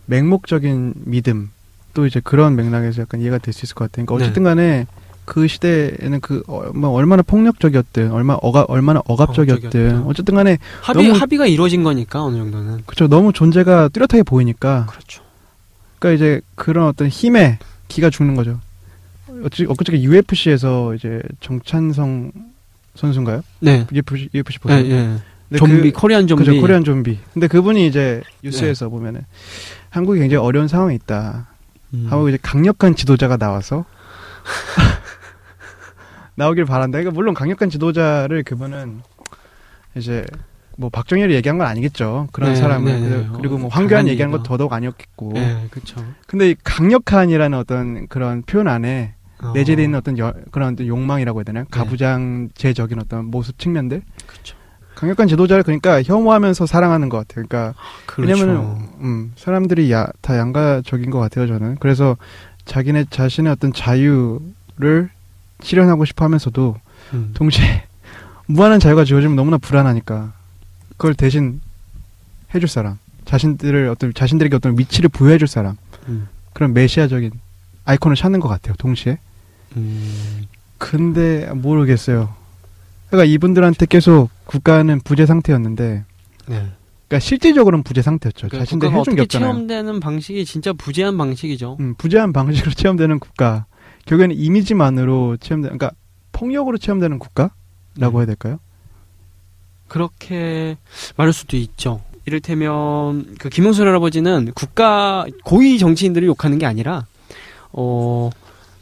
맹목적인 0.07 0.95
믿음 1.05 1.51
또 1.95 2.07
이제 2.07 2.21
그런 2.21 2.57
맥락에서 2.57 3.03
약간 3.03 3.21
이해가 3.21 3.39
될 3.39 3.55
수 3.55 3.65
있을 3.65 3.75
것 3.75 3.91
같아요. 3.91 4.07
그러니까 4.07 4.19
네. 4.19 4.25
어쨌든 4.25 4.43
간에 4.43 4.87
그 5.25 5.47
시대에는 5.47 6.21
그 6.21 6.43
어, 6.49 6.71
뭐 6.75 6.91
얼마나 6.91 7.23
폭력적이었든 7.23 8.11
얼마 8.13 8.35
어가 8.41 8.65
얼마나 8.69 9.03
억압적이었든. 9.07 10.05
어쨌든 10.07 10.35
간에 10.35 10.59
합의 10.81 11.09
너무- 11.09 11.19
합의가 11.21 11.47
이루어진 11.47 11.83
거니까 11.83 12.23
어느 12.25 12.37
정도는 12.37 12.83
그쵸 12.87 13.09
너무 13.09 13.33
존재가 13.33 13.89
뚜렷하게 13.89 14.23
보이니까 14.23 14.87
그렇죠. 14.87 15.23
그러니까 15.99 16.17
이제 16.17 16.41
그런 16.55 16.87
어떤 16.89 17.09
힘에 17.09 17.59
기가 17.89 18.11
죽는 18.11 18.35
거죠. 18.37 18.59
어찌 19.45 19.67
엊그저께 19.69 20.03
UFC에서 20.03 20.95
이제 20.95 21.21
정찬성 21.41 22.33
선수인가요? 22.95 23.43
네. 23.61 23.87
UFC, 23.93 24.31
UFC 24.35 24.35
예, 24.35 24.43
보세요. 24.61 24.79
예. 24.91 25.17
좀비 25.57 25.93
그, 25.93 26.01
코리안 26.01 26.27
좀비. 26.27 26.45
그죠 26.45 26.61
코리안 26.61 26.85
좀비. 26.85 27.19
근데 27.33 27.47
그분이 27.47 27.87
이제 27.87 28.23
뉴스에서 28.43 28.89
보면은 28.89 29.23
한국이 29.91 30.21
굉장히 30.21 30.45
어려운 30.45 30.69
상황에 30.69 30.95
있다. 30.95 31.49
음. 31.95 32.07
하고 32.11 32.29
이제 32.29 32.39
강력한 32.43 32.95
지도자가 32.95 33.37
나와서 33.39 33.85
나오길 36.35 36.65
바란다. 36.67 36.99
그러니까 36.99 37.15
물론 37.15 37.35
강력한 37.35 37.71
지도자를 37.71 38.43
그분은 38.45 39.01
이제 39.97 40.25
뭐 40.77 40.91
박정희를 40.91 41.35
얘기한 41.35 41.59
건 41.59 41.67
아니겠죠. 41.67 42.29
그런 42.31 42.51
네, 42.53 42.57
사람을 42.57 42.93
네, 42.93 43.01
네. 43.01 43.09
그리고- 43.17 43.39
그리고 43.39 43.55
어, 43.57 43.59
뭐 43.59 43.69
황교안 43.69 44.07
얘기한 44.07 44.31
건. 44.31 44.43
더더욱 44.45 44.73
아니었겠고. 44.73 45.33
예, 45.37 45.67
그렇죠. 45.71 46.05
근데 46.29 46.51
이 46.51 46.57
강력한이라는 46.63 47.59
어떤 47.59 48.07
그런 48.07 48.43
표현 48.43 48.69
안에 48.69 49.15
어. 49.43 49.53
내재되어 49.55 49.85
있는 49.85 49.99
어떤 49.99 50.19
여- 50.19 50.35
그런 50.53 50.75
어떤 50.75 50.87
욕망이라고 50.87 51.41
해야 51.41 51.45
되나요? 51.45 51.65
가부장제적인 51.71 53.01
어떤 53.01 53.25
모습 53.27 53.59
측면들. 53.59 54.03
그렇죠. 54.27 54.57
강력한 54.99 55.29
지도자를 55.29 55.63
그러니까 55.63 56.03
혐오하면서 56.03 56.67
사랑하는 56.67 57.09
것 57.09 57.19
같아요. 57.19 57.47
그러니까 57.47 57.79
그렇죠. 58.05 58.33
왜냐면은 58.33 58.89
음, 58.99 59.33
사람들이 59.37 59.93
야, 59.93 60.09
다 60.21 60.37
양가적인 60.37 61.11
것 61.11 61.21
같아요. 61.21 61.47
저는 61.47 61.77
그래서 61.79 62.17
자기네 62.65 63.05
자신의 63.09 63.53
어떤 63.53 63.73
자유를 63.73 65.09
실현하고 65.63 66.05
싶어하면서도 66.05 66.77
음. 67.15 67.31
동시에 67.35 67.85
무한한 68.47 68.81
자유가 68.81 69.05
주어지면 69.05 69.37
너무나 69.37 69.57
불안하니까 69.57 70.33
그걸 70.97 71.15
대신 71.15 71.61
해줄 72.53 72.69
사람, 72.69 72.99
자신들을 73.25 73.89
어떤 73.91 74.13
자신들에게 74.13 74.57
어떤 74.57 74.77
위치를 74.77 75.11
부여해줄 75.11 75.47
사람 75.47 75.77
음. 76.09 76.27
그런 76.55 76.75
메시아적인 76.75 77.31
아이콘을 77.85 78.17
찾는 78.17 78.41
것 78.41 78.49
같아요. 78.49 78.75
동시에. 78.79 79.19
음. 79.77 80.47
근데 80.77 81.49
모르겠어요. 81.55 82.35
그러니까 83.09 83.25
이분들한테 83.25 83.87
계속 83.87 84.31
국가는 84.45 85.01
부재 85.01 85.27
상태였는데, 85.27 86.05
네. 86.47 86.67
그러니까 87.09 87.19
실질적으로는 87.21 87.83
부재 87.83 88.03
상태였죠. 88.03 88.49
그러니까 88.49 88.65
자신들 88.65 88.93
해준 88.93 89.15
게 89.17 89.23
없잖아요. 89.23 89.51
체험되는 89.53 90.01
방식이 90.01 90.45
진짜 90.45 90.73
부재한 90.73 91.17
방식이죠. 91.17 91.79
음, 91.81 91.95
부재한 91.97 92.33
방식으로 92.33 92.73
체험되는 92.75 93.19
국가. 93.19 93.67
결국에는 94.07 94.37
이미지만으로 94.37 95.37
체험되는, 95.39 95.79
그러니까 95.79 95.97
폭력으로 96.33 96.79
체험되는 96.79 97.19
국가라고 97.19 97.53
음. 98.01 98.17
해야 98.19 98.27
될까요? 98.27 98.59
그렇게 99.87 100.77
말할 101.17 101.33
수도 101.33 101.57
있죠. 101.57 102.03
이를테면 102.27 103.37
그 103.39 103.49
김용술 103.49 103.89
할아버지는 103.89 104.53
국가 104.55 105.25
고위 105.45 105.79
정치인들을 105.79 106.29
욕하는 106.29 106.59
게 106.59 106.67
아니라 106.67 107.07
어 107.73 108.31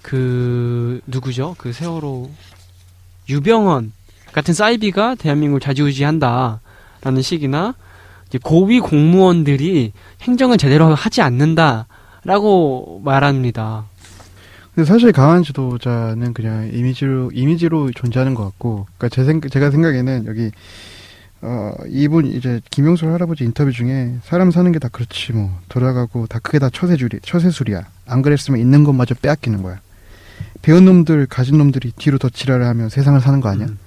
그 0.06 1.00
누구죠? 1.08 1.56
그 1.58 1.72
세월호 1.72 2.30
유병헌 3.28 3.92
같은 4.36 4.52
사이비가 4.52 5.14
대한민국을 5.14 5.60
좌지우지한다라는 5.60 7.22
식이나 7.22 7.74
이제 8.28 8.38
고위 8.42 8.80
공무원들이 8.80 9.92
행정을 10.20 10.58
제대로 10.58 10.94
하지 10.94 11.22
않는다라고 11.22 13.00
말합니다. 13.02 13.86
근데 14.74 14.86
사실 14.86 15.10
강한 15.12 15.42
지도자는 15.42 16.34
그냥 16.34 16.68
이미지로, 16.70 17.30
이미지로 17.32 17.92
존재하는 17.92 18.34
것 18.34 18.44
같고, 18.44 18.86
그러니까 18.98 19.08
제 19.08 19.24
생, 19.24 19.40
제가 19.40 19.70
생각에는 19.70 20.26
여기, 20.26 20.50
어, 21.40 21.72
이분 21.88 22.26
이제 22.26 22.60
김용술 22.70 23.10
할아버지 23.10 23.42
인터뷰 23.42 23.72
중에 23.72 24.16
사람 24.22 24.50
사는 24.50 24.70
게 24.70 24.78
다 24.78 24.88
그렇지 24.88 25.32
뭐, 25.32 25.50
돌아가고 25.70 26.26
다 26.26 26.40
그게 26.42 26.58
다 26.58 26.68
처세줄이, 26.68 27.20
처세술이야. 27.22 27.86
안 28.06 28.20
그랬으면 28.20 28.60
있는 28.60 28.84
것마저 28.84 29.14
빼앗기는 29.14 29.62
거야. 29.62 29.80
배운 30.60 30.84
놈들, 30.84 31.24
가진 31.24 31.56
놈들이 31.56 31.92
뒤로 31.96 32.18
더 32.18 32.28
지랄을 32.28 32.66
하면 32.66 32.90
세상을 32.90 33.18
사는 33.22 33.40
거 33.40 33.48
아니야? 33.48 33.68
음. 33.68 33.78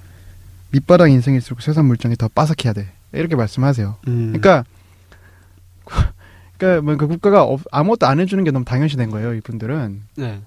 밑바닥 0.71 1.09
인생일수록 1.11 1.61
세상 1.61 1.87
물정이 1.87 2.15
더 2.15 2.27
빠삭해야 2.27 2.73
돼. 2.73 2.87
이렇게 3.11 3.35
말씀하세요. 3.35 3.95
음. 4.07 4.27
그러니까 4.33 4.63
그러니까 6.57 6.81
뭐 6.81 6.97
그 6.97 7.07
국가가 7.07 7.43
없- 7.43 7.63
아무것도 7.71 8.05
안 8.05 8.19
해주는 8.19 8.43
게 8.43 8.51
너무 8.51 8.65
당연시된 8.65 9.09
거예요. 9.09 9.33
이분들은. 9.33 10.01
네. 10.17 10.41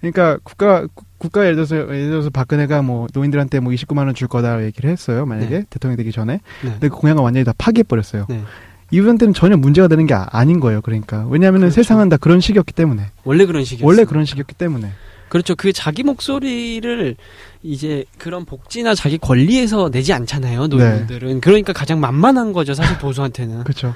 그러니까 0.00 0.38
국가 0.42 0.86
국- 0.94 1.06
국가 1.18 1.42
예를 1.44 1.54
들어서 1.54 1.76
예를 1.76 2.10
들어서 2.10 2.30
박근혜가 2.30 2.82
뭐 2.82 3.06
노인들한테 3.14 3.60
뭐 3.60 3.72
29만 3.72 3.98
원 4.06 4.14
줄 4.14 4.26
거다 4.28 4.62
얘기를 4.64 4.90
했어요. 4.90 5.24
만약에 5.24 5.58
네. 5.60 5.64
대통령 5.70 5.96
되기 5.96 6.10
전에. 6.10 6.40
네. 6.64 6.70
근데 6.70 6.88
그 6.88 6.96
공약을 6.96 7.22
완전히 7.22 7.44
다 7.44 7.52
파기해 7.56 7.84
버렸어요. 7.84 8.26
네. 8.28 8.42
이분한테는 8.90 9.32
전혀 9.32 9.56
문제가 9.56 9.88
되는 9.88 10.06
게 10.06 10.12
아, 10.14 10.44
닌 10.44 10.60
거예요. 10.60 10.82
그러니까 10.82 11.24
왜냐하면 11.28 11.60
그렇죠. 11.60 11.76
세상은 11.76 12.08
다 12.10 12.16
그런 12.18 12.40
식이었기 12.40 12.74
때문에 12.74 13.06
원래 13.24 13.46
그런 13.46 13.64
식이었어요. 13.64 13.86
원래 13.86 14.04
그런 14.04 14.24
식이었기 14.26 14.54
때문에 14.54 14.90
그렇죠. 15.32 15.54
그 15.54 15.72
자기 15.72 16.02
목소리를 16.02 17.16
이제 17.62 18.04
그런 18.18 18.44
복지나 18.44 18.94
자기 18.94 19.16
권리에서 19.16 19.90
내지 19.90 20.12
않잖아요. 20.12 20.66
노인들은. 20.66 21.40
그러니까 21.40 21.72
가장 21.72 22.00
만만한 22.00 22.52
거죠. 22.52 22.74
사실 22.74 22.98
보수한테는. 23.00 23.64
그렇죠. 23.64 23.94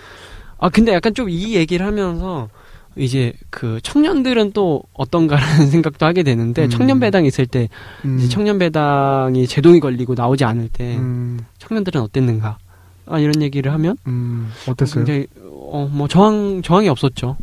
아 0.57 0.71
근데 0.71 0.95
약간 0.95 1.13
좀 1.13 1.29
이 1.29 1.55
얘기를 1.55 1.85
하면서 1.85 2.49
이제 2.97 3.35
그 3.51 3.81
청년들은 3.83 4.53
또 4.53 4.83
어떤가라는 4.95 5.67
생각도 5.69 6.07
하게 6.07 6.23
되는데 6.23 6.65
음. 6.65 6.71
청년 6.71 7.01
배당 7.01 7.27
있을 7.27 7.45
때 7.45 7.69
음, 8.07 8.19
이제 8.19 8.29
청년 8.31 8.59
배당이 8.59 9.47
제동이 9.47 9.79
걸리고 9.79 10.15
나오지 10.15 10.43
않을 10.47 10.71
때 10.73 10.97
음, 10.97 11.41
청년들은 11.59 12.01
어땠는가? 12.01 12.57
아 13.05 13.19
이런 13.19 13.43
얘기를 13.43 13.75
하면 13.75 13.99
음, 14.07 14.51
어땠어요? 14.67 15.05
굉장히 15.05 15.27
어뭐 15.45 16.09
저항 16.09 16.63
저항이 16.63 16.89
없었죠. 16.89 17.37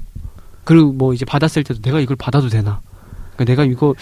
그리고 0.63 0.93
뭐 0.93 1.13
이제 1.13 1.25
받았을 1.25 1.63
때도 1.63 1.79
내가 1.83 1.99
이걸 1.99 2.15
받아도 2.15 2.49
되나? 2.49 2.81
그러니까 3.35 3.45
내가 3.45 3.63
이거 3.63 3.95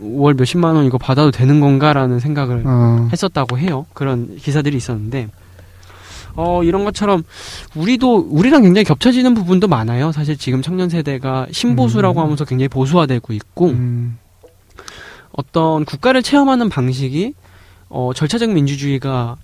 월 0.00 0.34
몇십만 0.34 0.76
원 0.76 0.84
이거 0.84 0.98
받아도 0.98 1.30
되는 1.30 1.60
건가라는 1.60 2.18
생각을 2.18 2.62
어, 2.66 3.08
했었다고 3.12 3.58
해요. 3.58 3.86
그런 3.92 4.36
기사들이 4.36 4.76
있었는데, 4.76 5.28
어, 6.34 6.62
이런 6.62 6.84
것처럼, 6.84 7.22
우리도, 7.74 8.28
우리랑 8.30 8.62
굉장히 8.62 8.84
겹쳐지는 8.84 9.34
부분도 9.34 9.68
많아요. 9.68 10.12
사실 10.12 10.36
지금 10.36 10.62
청년 10.62 10.88
세대가 10.88 11.46
신보수라고 11.50 12.20
음. 12.20 12.24
하면서 12.24 12.44
굉장히 12.44 12.68
보수화되고 12.68 13.32
있고, 13.32 13.66
음, 13.70 14.18
어떤 15.32 15.84
국가를 15.84 16.22
체험하는 16.22 16.68
방식이, 16.68 17.34
어, 17.88 18.12
절차적 18.14 18.50
민주주의가 18.50 19.36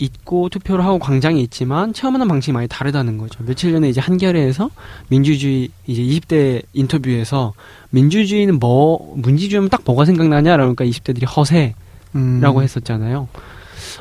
있고 0.00 0.48
투표를 0.48 0.84
하고 0.84 0.98
광장이 0.98 1.42
있지만 1.42 1.92
체험하는 1.92 2.26
방식이 2.26 2.52
많이 2.52 2.66
다르다는 2.66 3.18
거죠. 3.18 3.44
며칠 3.44 3.70
전에 3.72 3.88
이제 3.88 4.00
한겨레에서 4.00 4.70
민주주의 5.08 5.68
이제 5.86 6.02
20대 6.02 6.62
인터뷰에서 6.72 7.52
민주주의는 7.90 8.58
뭐 8.58 9.14
민주주의면 9.16 9.68
딱 9.68 9.82
뭐가 9.84 10.06
생각나냐 10.06 10.56
그러니까 10.56 10.84
20대들이 10.84 11.24
허세라고 11.36 11.74
음, 12.14 12.62
했었잖아요. 12.62 13.28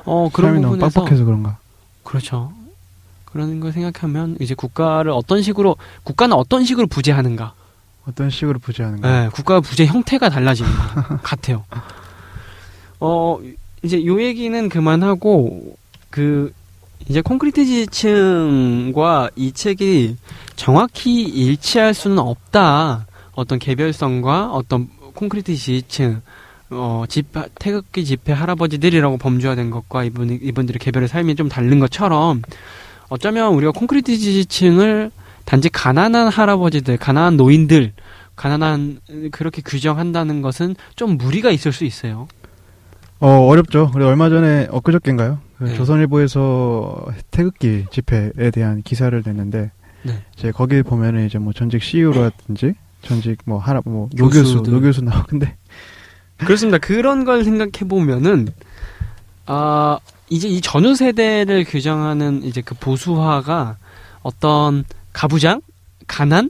어 0.05 0.29
그런 0.31 0.51
사람이 0.51 0.61
너무 0.61 0.73
부분에서 0.75 1.01
빡빡해서 1.01 1.25
그런가? 1.25 1.57
그렇죠. 2.03 2.53
그런 3.25 3.59
걸 3.59 3.71
생각하면 3.73 4.37
이제 4.39 4.55
국가를 4.55 5.11
어떤 5.11 5.41
식으로 5.41 5.75
국가는 6.03 6.35
어떤 6.35 6.63
식으로 6.65 6.87
부재하는가? 6.87 7.53
어떤 8.07 8.29
식으로 8.29 8.57
부재하는가? 8.59 9.23
네, 9.23 9.29
국가 9.29 9.59
부재 9.59 9.85
형태가 9.85 10.29
달라지는 10.29 10.71
것 10.71 11.21
같아요. 11.21 11.65
어 13.01 13.39
이제 13.83 14.03
요 14.05 14.21
얘기는 14.21 14.69
그만하고 14.69 15.77
그 16.09 16.53
이제 17.07 17.21
콘크리트 17.21 17.65
지층과 17.65 19.31
이 19.35 19.51
책이 19.51 20.17
정확히 20.55 21.23
일치할 21.23 21.93
수는 21.93 22.19
없다. 22.19 23.07
어떤 23.33 23.57
개별성과 23.57 24.51
어떤 24.51 24.89
콘크리트 25.13 25.55
지층 25.55 26.21
어, 26.71 27.05
집, 27.07 27.27
태극기 27.55 28.05
집회 28.05 28.31
할아버지들이라고 28.31 29.17
범주화된 29.17 29.71
것과 29.71 30.03
이분, 30.03 30.29
이분들의 30.29 30.79
개별의 30.79 31.07
삶이 31.07 31.35
좀 31.35 31.49
다른 31.49 31.79
것처럼 31.79 32.41
어쩌면 33.09 33.53
우리가 33.53 33.71
콘크리트 33.71 34.15
지층을 34.17 35.11
단지 35.45 35.69
가난한 35.69 36.27
할아버지들, 36.27 36.97
가난한 36.97 37.37
노인들, 37.37 37.93
가난한, 38.35 38.99
그렇게 39.31 39.63
규정한다는 39.65 40.43
것은 40.43 40.75
좀 40.95 41.17
무리가 41.17 41.49
있을 41.49 41.73
수 41.73 41.85
있어요. 41.85 42.27
어, 43.19 43.47
어렵죠. 43.47 43.89
그리고 43.91 44.09
얼마 44.09 44.29
전에 44.29 44.67
엊그저께인가요? 44.69 45.39
그 45.59 45.65
네. 45.65 45.75
조선일보에서 45.75 47.05
태극기 47.31 47.85
집회에 47.91 48.49
대한 48.51 48.81
기사를 48.81 49.21
냈는데 49.25 49.71
네. 50.03 50.23
이제 50.37 50.51
거기 50.51 50.81
보면은 50.81 51.25
이제 51.25 51.37
뭐 51.37 51.51
전직 51.51 51.83
CEO라든지 51.83 52.73
전직 53.01 53.39
뭐 53.45 53.59
하나 53.59 53.81
뭐 53.83 54.09
노교수. 54.15 54.61
노교수 54.65 55.01
나오 55.03 55.21
근데 55.27 55.55
그렇습니다. 56.37 56.77
그런 56.77 57.25
걸 57.25 57.43
생각해 57.43 57.87
보면은 57.89 58.47
아 59.45 59.99
이제 60.29 60.47
이 60.47 60.61
전후 60.61 60.95
세대를 60.95 61.65
규정하는 61.65 62.43
이제 62.43 62.61
그 62.61 62.75
보수화가 62.75 63.75
어떤 64.21 64.85
가부장, 65.11 65.61
가난 66.07 66.49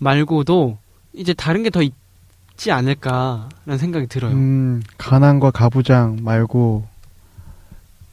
말고도 0.00 0.76
이제 1.14 1.32
다른 1.32 1.62
게 1.62 1.70
더 1.70 1.80
있지 1.82 2.70
않을까라는 2.72 3.78
생각이 3.78 4.06
들어요. 4.08 4.32
음, 4.34 4.82
가난과 4.98 5.50
가부장 5.52 6.18
말고 6.22 6.86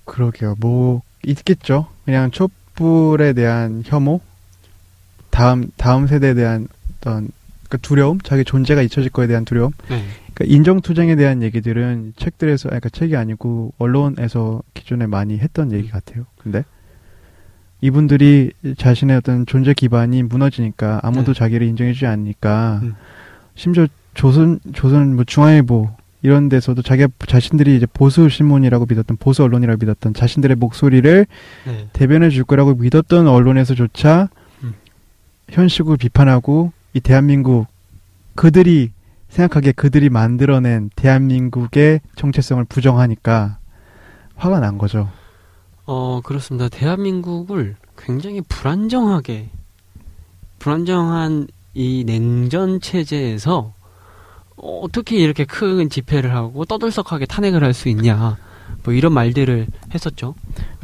그러게요. 0.06 0.56
뭐 0.60 1.02
있겠죠. 1.26 1.88
그냥 2.06 2.32
촛불에 2.32 3.34
대한 3.34 3.84
혐오, 3.86 4.22
다음 5.30 5.70
다음 5.78 6.08
세대에 6.08 6.34
대한 6.34 6.68
어떤 6.98 7.30
그 7.70 7.78
두려움, 7.80 8.20
자기 8.20 8.44
존재가 8.44 8.82
잊혀질 8.82 9.12
거에 9.12 9.28
대한 9.28 9.44
두려움. 9.44 9.72
네. 9.90 10.04
그러니까 10.34 10.56
인정 10.56 10.82
투쟁에 10.82 11.16
대한 11.16 11.42
얘기들은 11.42 12.14
책들에서, 12.18 12.70
아니, 12.70 12.80
그러니까 12.80 12.90
책이 12.90 13.16
아니고 13.16 13.74
언론에서 13.78 14.62
기존에 14.74 15.08
많이 15.08 15.38
했던 15.40 15.72
얘기 15.72 15.90
같아요. 15.90 16.26
근데 16.38 16.64
이분들이 17.82 18.52
자신의 18.78 19.18
어떤 19.18 19.46
존재 19.46 19.74
기반이 19.74 20.24
무너지니까 20.24 21.00
아무도 21.04 21.34
네. 21.34 21.40
자기를 21.40 21.68
인정해주지 21.68 22.06
않으니까 22.06 22.80
음. 22.84 22.96
심지어 23.56 23.88
조선 24.14 24.60
조선 24.74 25.16
뭐 25.16 25.24
중앙일보 25.24 25.90
이런 26.26 26.50
데서도 26.50 26.82
자기 26.82 27.06
자신들이 27.28 27.76
이제 27.76 27.86
보수 27.86 28.30
신문이라고 28.30 28.88
믿었던 28.90 29.18
보수 29.18 29.44
언론이라고 29.44 29.78
믿었던 29.86 30.16
자신들의 30.16 30.56
목소리를 30.56 31.28
네. 31.68 31.90
대변해 31.94 32.32
줄 32.32 32.44
거라고 32.46 32.74
믿었던 32.74 33.28
언론에서조차 33.28 34.30
음. 34.64 34.74
현실을 35.52 35.98
비판하고 35.98 36.72
이 36.96 37.00
대한민국 37.00 37.68
그들이 38.34 38.90
생각하기에 39.30 39.74
그들이 39.74 40.10
만들어낸 40.10 40.90
대한민국의 40.96 42.02
정체성을 42.16 42.64
부정하니까 42.64 43.60
화가 44.36 44.60
난 44.60 44.80
거죠. 44.80 45.08
어, 45.86 46.22
그렇습니다. 46.24 46.70
대한민국을 46.70 47.76
굉장히 48.00 48.42
불안정하게, 48.42 49.52
불안정한 50.58 51.46
이 51.76 52.04
냉전 52.04 52.82
체제에서 52.82 53.76
어, 54.58 54.80
어떻게 54.84 55.18
이렇게 55.18 55.46
큰 55.46 55.90
집회를 55.90 56.34
하고 56.36 56.66
떠들썩하게 56.66 57.26
탄핵을 57.26 57.64
할 57.64 57.74
수 57.74 57.90
있냐. 57.90 58.38
뭐 58.84 58.94
이런 58.94 59.14
말들을 59.14 59.68
했었죠. 59.94 60.36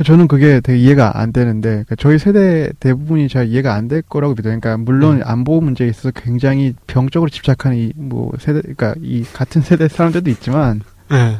저는 0.03 0.27
그게 0.27 0.59
되게 0.59 0.79
이해가 0.79 1.19
안 1.19 1.31
되는데 1.31 1.69
그러니까 1.69 1.95
저희 1.95 2.17
세대 2.17 2.71
대부분이 2.79 3.29
잘 3.29 3.47
이해가 3.47 3.73
안 3.75 3.87
될 3.87 4.01
거라고 4.01 4.33
믿어요. 4.33 4.59
그러니까 4.59 4.77
물론 4.77 5.17
음. 5.17 5.21
안보 5.23 5.61
문제에 5.61 5.87
있어서 5.87 6.09
굉장히 6.11 6.73
병적으로 6.87 7.29
집착하는 7.29 7.77
이 7.77 7.91
뭐 7.95 8.31
세대 8.39 8.61
그러니까 8.61 8.95
이 9.01 9.23
같은 9.23 9.61
세대 9.61 9.87
사람들도 9.87 10.29
있지만 10.31 10.81
네. 11.09 11.37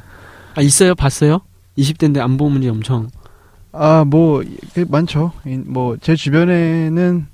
아, 0.55 0.61
있어요? 0.61 0.93
봤어요? 0.95 1.41
20대인데 1.77 2.19
안보 2.19 2.49
문제 2.49 2.69
엄청. 2.69 3.09
아, 3.71 4.03
뭐, 4.05 4.43
그 4.73 4.85
많죠. 4.89 5.31
뭐, 5.65 5.95
제 6.01 6.13
주변에는 6.13 7.25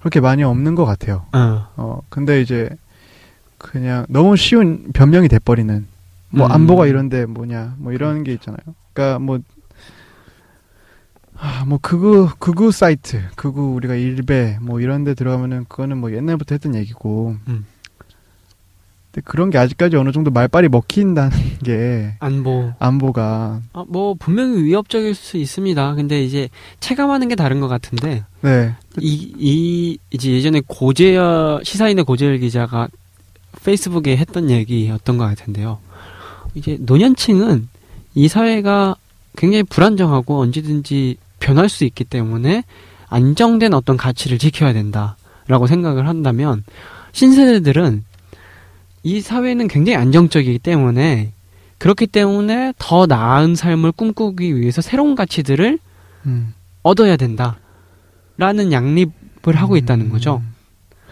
그렇게 0.00 0.20
많이 0.20 0.42
없는 0.42 0.74
것 0.74 0.86
같아요. 0.86 1.26
어. 1.34 1.66
어, 1.76 2.00
근데 2.08 2.40
이제, 2.40 2.70
그냥 3.62 4.04
너무 4.08 4.36
쉬운 4.36 4.90
변명이 4.92 5.28
돼버리는, 5.28 5.86
뭐, 6.30 6.46
음. 6.46 6.52
안보가 6.52 6.86
이런데 6.86 7.24
뭐냐, 7.26 7.76
뭐 7.78 7.92
이런 7.92 8.24
게 8.24 8.32
있잖아요. 8.34 8.58
그니까 8.92 9.18
뭐, 9.18 9.38
아, 11.38 11.64
뭐, 11.66 11.78
극우, 11.80 12.30
극우 12.38 12.72
사이트, 12.72 13.22
극우 13.36 13.74
우리가 13.74 13.94
일베, 13.94 14.58
뭐 14.60 14.80
이런 14.80 15.04
데 15.04 15.14
들어가면은 15.14 15.64
그거는 15.68 15.98
뭐 15.98 16.12
옛날부터 16.12 16.54
했던 16.54 16.74
얘기고, 16.74 17.36
음. 17.48 17.64
근데 19.10 19.24
그런 19.24 19.50
게 19.50 19.58
아직까지 19.58 19.96
어느 19.96 20.10
정도 20.12 20.30
말빨이 20.30 20.68
먹힌다는 20.68 21.36
게, 21.64 22.14
안보. 22.20 22.72
안보가, 22.78 23.60
아, 23.72 23.84
뭐 23.88 24.14
분명히 24.14 24.62
위협적일 24.64 25.14
수 25.14 25.36
있습니다. 25.36 25.94
근데 25.94 26.22
이제 26.22 26.48
체감하는 26.80 27.28
게 27.28 27.34
다른 27.34 27.60
것 27.60 27.68
같은데 27.68 28.24
네. 28.40 28.74
이, 29.00 29.34
이 29.38 29.98
이제 30.10 30.32
예전에 30.32 30.62
고재열 30.66 31.60
시사인의 31.64 32.04
고재열 32.04 32.38
기자가 32.38 32.88
페이스북에 33.64 34.16
했던 34.16 34.50
얘기였던 34.50 35.18
것 35.18 35.24
같은데요. 35.24 35.78
이제 36.54 36.76
노년층은 36.80 37.68
이 38.14 38.28
사회가 38.28 38.96
굉장히 39.36 39.62
불안정하고 39.62 40.40
언제든지 40.40 41.16
변할 41.40 41.68
수 41.68 41.84
있기 41.84 42.04
때문에 42.04 42.64
안정된 43.08 43.74
어떤 43.74 43.96
가치를 43.96 44.38
지켜야 44.38 44.72
된다라고 44.72 45.66
생각을 45.66 46.08
한다면 46.08 46.64
신세대들은 47.12 48.04
이 49.04 49.20
사회는 49.20 49.68
굉장히 49.68 49.96
안정적이기 49.96 50.58
때문에 50.58 51.32
그렇기 51.78 52.06
때문에 52.06 52.72
더 52.78 53.06
나은 53.06 53.56
삶을 53.56 53.92
꿈꾸기 53.92 54.56
위해서 54.56 54.80
새로운 54.80 55.14
가치들을 55.14 55.78
음. 56.26 56.54
얻어야 56.82 57.16
된다라는 57.16 58.70
양립을 58.70 59.56
하고 59.56 59.76
있다는 59.76 60.08
거죠. 60.08 60.42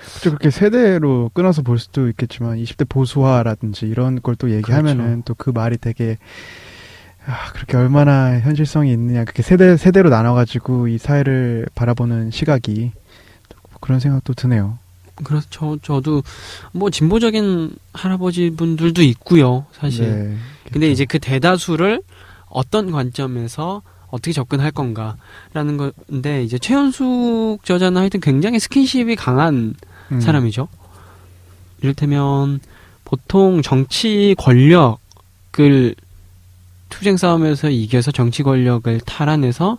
그렇죠. 0.00 0.30
그렇게 0.30 0.50
세대로 0.50 1.30
끊어서 1.34 1.62
볼 1.62 1.78
수도 1.78 2.08
있겠지만 2.08 2.56
20대 2.58 2.88
보수화라든지 2.88 3.86
이런 3.86 4.20
걸 4.22 4.34
또 4.36 4.50
얘기하면은 4.50 5.22
또그 5.24 5.50
말이 5.50 5.76
되게 5.78 6.16
아, 7.26 7.52
그렇게 7.52 7.76
얼마나 7.76 8.40
현실성이 8.40 8.92
있느냐. 8.92 9.24
그렇게 9.24 9.42
세대 9.42 9.76
세대로 9.76 10.08
나눠 10.08 10.32
가지고 10.34 10.88
이 10.88 10.96
사회를 10.98 11.66
바라보는 11.74 12.30
시각이 12.30 12.92
그런 13.80 14.00
생각도 14.00 14.32
드네요. 14.34 14.78
저 15.50 15.76
저도 15.82 16.22
뭐 16.72 16.88
진보적인 16.88 17.72
할아버지 17.92 18.48
분들도 18.50 19.02
있고요, 19.02 19.66
사실. 19.72 20.06
네. 20.06 20.36
근데 20.64 20.86
그렇죠. 20.86 20.92
이제 20.92 21.04
그 21.04 21.18
대다수를 21.18 22.00
어떤 22.48 22.90
관점에서 22.90 23.82
어떻게 24.08 24.32
접근할 24.32 24.70
건가라는 24.70 25.76
건데 25.76 26.42
이제 26.42 26.58
최현숙 26.58 27.64
저자는 27.64 28.00
하여튼 28.00 28.20
굉장히 28.20 28.58
스킨십이 28.58 29.14
강한 29.16 29.74
음. 30.12 30.20
사람이죠. 30.20 30.68
이를테면 31.82 32.60
보통 33.04 33.62
정치 33.62 34.34
권력을 34.38 35.94
투쟁 36.88 37.16
싸움에서 37.16 37.70
이겨서 37.70 38.10
정치 38.10 38.42
권력을 38.42 39.00
탈환해서 39.00 39.78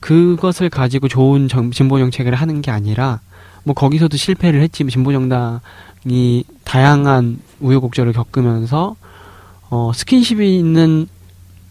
그것을 0.00 0.68
가지고 0.68 1.08
좋은 1.08 1.48
정, 1.48 1.70
진보 1.70 1.98
정책을 1.98 2.34
하는 2.34 2.62
게 2.62 2.70
아니라 2.70 3.20
뭐 3.64 3.74
거기서도 3.74 4.16
실패를 4.16 4.60
했지만 4.60 4.90
진보 4.90 5.12
정당이 5.12 6.44
다양한 6.64 7.40
우여곡절을 7.60 8.12
겪으면서 8.12 8.96
어 9.70 9.92
스킨십이 9.94 10.58
있는 10.58 11.08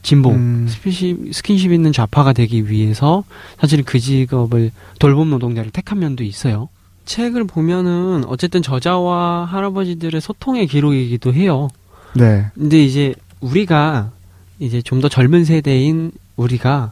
진보, 0.01 0.31
음. 0.31 0.67
스킨십, 0.67 1.33
스킨십 1.33 1.71
있는 1.71 1.93
좌파가 1.93 2.33
되기 2.33 2.69
위해서 2.69 3.23
사실 3.59 3.83
그 3.83 3.99
직업을 3.99 4.71
돌봄 4.99 5.29
노동자를 5.29 5.71
택한 5.71 5.99
면도 5.99 6.23
있어요. 6.23 6.69
책을 7.05 7.45
보면은 7.45 8.23
어쨌든 8.27 8.61
저자와 8.61 9.45
할아버지들의 9.45 10.19
소통의 10.21 10.67
기록이기도 10.67 11.33
해요. 11.33 11.69
네. 12.15 12.45
근데 12.55 12.83
이제 12.83 13.13
우리가 13.41 14.11
이제 14.59 14.81
좀 14.81 15.01
더 15.01 15.09
젊은 15.09 15.43
세대인 15.45 16.11
우리가 16.37 16.91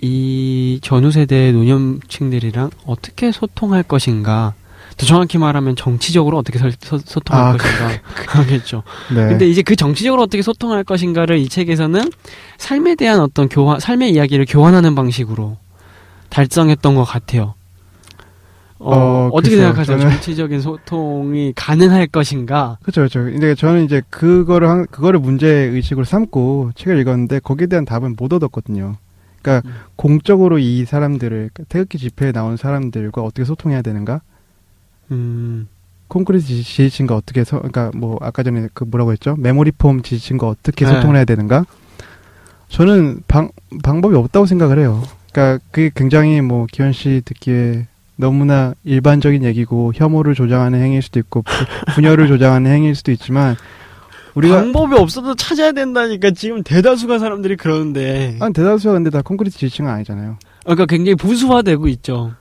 이 0.00 0.78
전후 0.82 1.10
세대의 1.10 1.52
노년층들이랑 1.52 2.70
어떻게 2.86 3.32
소통할 3.32 3.82
것인가. 3.82 4.54
더 4.96 5.06
정확히 5.06 5.38
말하면 5.38 5.74
정치적으로 5.74 6.38
어떻게 6.38 6.58
설- 6.60 6.72
소, 6.78 6.98
소통할 6.98 7.54
아, 7.54 7.56
것인가 7.56 8.00
하겠죠. 8.38 8.84
네. 9.12 9.26
근데 9.26 9.48
이제 9.48 9.62
그 9.62 9.74
정치적으로 9.74 10.22
어떻게 10.22 10.40
소통할 10.42 10.84
것인가를 10.84 11.38
이 11.38 11.48
책에서는 11.48 12.12
삶에 12.58 12.94
대한 12.94 13.18
어떤 13.20 13.48
교환, 13.48 13.80
삶의 13.80 14.12
이야기를 14.12 14.46
교환하는 14.48 14.94
방식으로 14.94 15.56
달성했던 16.28 16.94
것 16.94 17.02
같아요. 17.04 17.54
어, 18.84 18.94
어, 18.94 19.30
어, 19.32 19.40
떻게. 19.40 19.56
생각하세요? 19.56 19.96
저는- 19.98 20.00
정치적인 20.10 20.60
소통이 20.60 21.52
가능할 21.56 22.06
것인가? 22.08 22.78
그렇죠, 22.82 23.00
그렇죠. 23.00 23.20
근데 23.24 23.54
저는 23.54 23.84
이제 23.84 24.02
그거를 24.10 24.68
한, 24.68 24.86
그거를 24.90 25.18
문제 25.20 25.48
의식으로 25.48 26.04
삼고 26.04 26.72
책을 26.74 26.98
읽었는데 27.00 27.40
거기에 27.40 27.66
대한 27.66 27.84
답은 27.84 28.16
못 28.18 28.32
얻었거든요. 28.32 28.96
그러니까 29.42 29.68
음. 29.68 29.74
공적으로 29.96 30.58
이 30.58 30.84
사람들을 30.84 31.50
태극기 31.68 31.98
집회에 31.98 32.32
나온 32.32 32.56
사람들과 32.56 33.22
어떻게 33.22 33.44
소통해야 33.44 33.82
되는가? 33.82 34.20
음, 35.10 35.68
콘크리트 36.08 36.46
지- 36.46 36.62
지지층과 36.62 37.14
어떻게 37.16 37.44
서, 37.44 37.58
그러니까 37.58 37.90
뭐 37.94 38.18
아까 38.20 38.42
전에 38.42 38.68
그 38.74 38.84
뭐라고 38.84 39.12
했죠? 39.12 39.34
메모리 39.38 39.72
폼 39.72 40.02
지지층과 40.02 40.48
어떻게 40.48 40.84
네. 40.86 40.92
소통을 40.94 41.16
해야 41.16 41.24
되는가? 41.24 41.64
저는 42.68 43.22
방 43.28 43.50
방법이 43.82 44.16
없다고 44.16 44.46
생각을 44.46 44.78
해요. 44.78 45.02
그러니까 45.32 45.62
그게 45.70 45.90
굉장히 45.94 46.40
뭐 46.40 46.66
기현 46.70 46.92
씨 46.92 47.22
듣기에 47.24 47.86
너무나 48.16 48.74
일반적인 48.84 49.42
얘기고 49.44 49.92
혐오를 49.94 50.34
조장하는 50.34 50.80
행위일 50.80 51.02
수도 51.02 51.18
있고 51.20 51.42
부- 51.42 51.52
분열을 51.94 52.28
조장하는 52.28 52.70
행위일 52.70 52.94
수도 52.94 53.10
있지만 53.12 53.56
우리가 54.34 54.56
방법이 54.62 54.94
없어도 54.96 55.34
찾아야 55.34 55.72
된다니까 55.72 56.30
지금 56.32 56.62
대다수가 56.62 57.18
사람들이 57.18 57.56
그러는데 57.56 58.36
한 58.40 58.52
대다수가 58.52 58.94
근데 58.94 59.10
다 59.10 59.22
콘크리트 59.22 59.56
지지층은 59.58 59.90
아니잖아요. 59.90 60.38
그러니까 60.64 60.86
굉장히 60.86 61.14
보수화되고 61.16 61.88
있죠. 61.88 62.32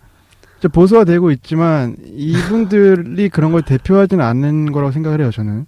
보수화되고 0.71 1.29
있지만 1.31 1.95
이분들이 2.15 3.27
그런 3.29 3.51
걸 3.51 3.61
대표하지는 3.63 4.23
않는 4.23 4.71
거라고 4.71 4.91
생각을 4.91 5.21
해요. 5.21 5.29
저는. 5.29 5.65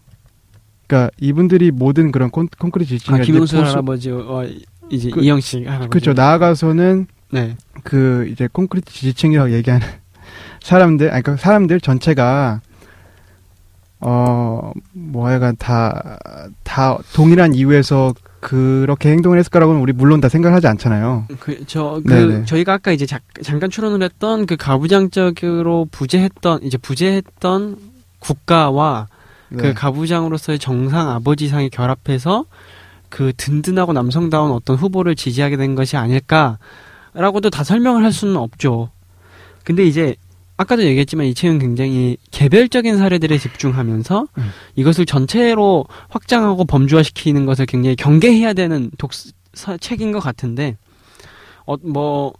그러니까 0.88 1.12
이분들이 1.20 1.72
모든 1.72 2.12
그런 2.12 2.30
콘, 2.30 2.48
콘크리트 2.58 2.94
아, 2.94 2.98
지지층이 2.98 3.22
김용수 3.24 3.58
할아버지와 3.60 4.46
이제 4.90 5.10
그- 5.10 5.22
이영식 5.22 5.68
할아버지. 5.68 5.90
그렇죠. 5.90 6.14
나아가서는 6.14 7.08
네. 7.32 7.56
그 7.84 8.28
이제 8.32 8.48
콘크리트 8.52 8.92
지지층이라고 8.94 9.52
얘기하는 9.54 9.86
사람들, 10.64 11.12
아니 11.12 11.24
그 11.24 11.36
사람들 11.38 11.82
전체가 11.82 12.62
어, 14.02 14.72
뭐 14.92 15.28
하여간 15.28 15.56
다, 15.58 16.18
다 16.64 16.98
동일한 17.14 17.56
이유에서 17.56 18.14
그렇게 18.40 19.10
행동을 19.10 19.40
했을 19.40 19.50
거라고는 19.50 19.82
우리 19.82 19.94
물론 19.94 20.22
다 20.22 20.30
생각하지 20.30 20.68
않잖아요. 20.68 21.26
그, 21.40 21.64
저, 21.66 22.00
그, 22.06 22.14
네네. 22.14 22.46
저희가 22.46 22.74
아까 22.74 22.92
이제 22.92 23.06
자- 23.08 23.20
잠깐 23.42 23.72
추론을 23.72 24.04
했던 24.04 24.46
그 24.46 24.56
가부장적으로 24.58 25.88
부재했던, 25.92 26.62
이제 26.64 26.78
부재했던 26.78 27.78
국가와 28.20 29.08
네. 29.50 29.62
그 29.62 29.74
가부장으로서의 29.74 30.60
정상 30.60 31.10
아버지상이 31.10 31.70
결합해서 31.70 32.46
그 33.10 33.32
든든하고 33.38 33.94
남성다운 33.94 34.52
어떤 34.52 34.76
후보를 34.76 35.16
지지하게 35.16 35.58
된 35.58 35.74
것이 35.74 35.98
아닐까 35.98 36.58
라고도 37.16 37.50
다 37.50 37.64
설명을 37.64 38.04
할 38.04 38.12
수는 38.12 38.36
없죠. 38.38 38.90
근데 39.64 39.84
이제 39.86 40.16
아까도 40.58 40.84
얘기했지만 40.84 41.26
이 41.26 41.34
책은 41.34 41.60
굉장히 41.60 42.18
개별적인 42.32 42.98
사례들에 42.98 43.38
집중하면서 43.38 44.28
음. 44.38 44.50
이것을 44.76 45.06
전체로 45.06 45.86
확장하고 46.10 46.66
범주화시키는 46.66 47.46
것을 47.46 47.66
굉장히 47.66 47.96
경계해야 47.96 48.54
되는 48.54 48.92
독 48.98 49.12
사- 49.54 49.78
책인 49.78 50.12
것 50.12 50.20
같은데 50.20 50.78
어 51.66 51.76
뭐 51.82 52.34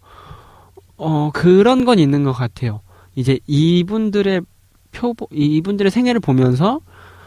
어, 0.98 1.30
그런 1.34 1.84
건 1.84 2.00
있는 2.00 2.24
것 2.24 2.32
같아요. 2.32 2.80
이제 3.16 3.38
이분들의 3.48 4.42
표 4.94 5.14
이분들의 5.32 5.92
생애를 5.92 6.22
보면서 6.22 6.80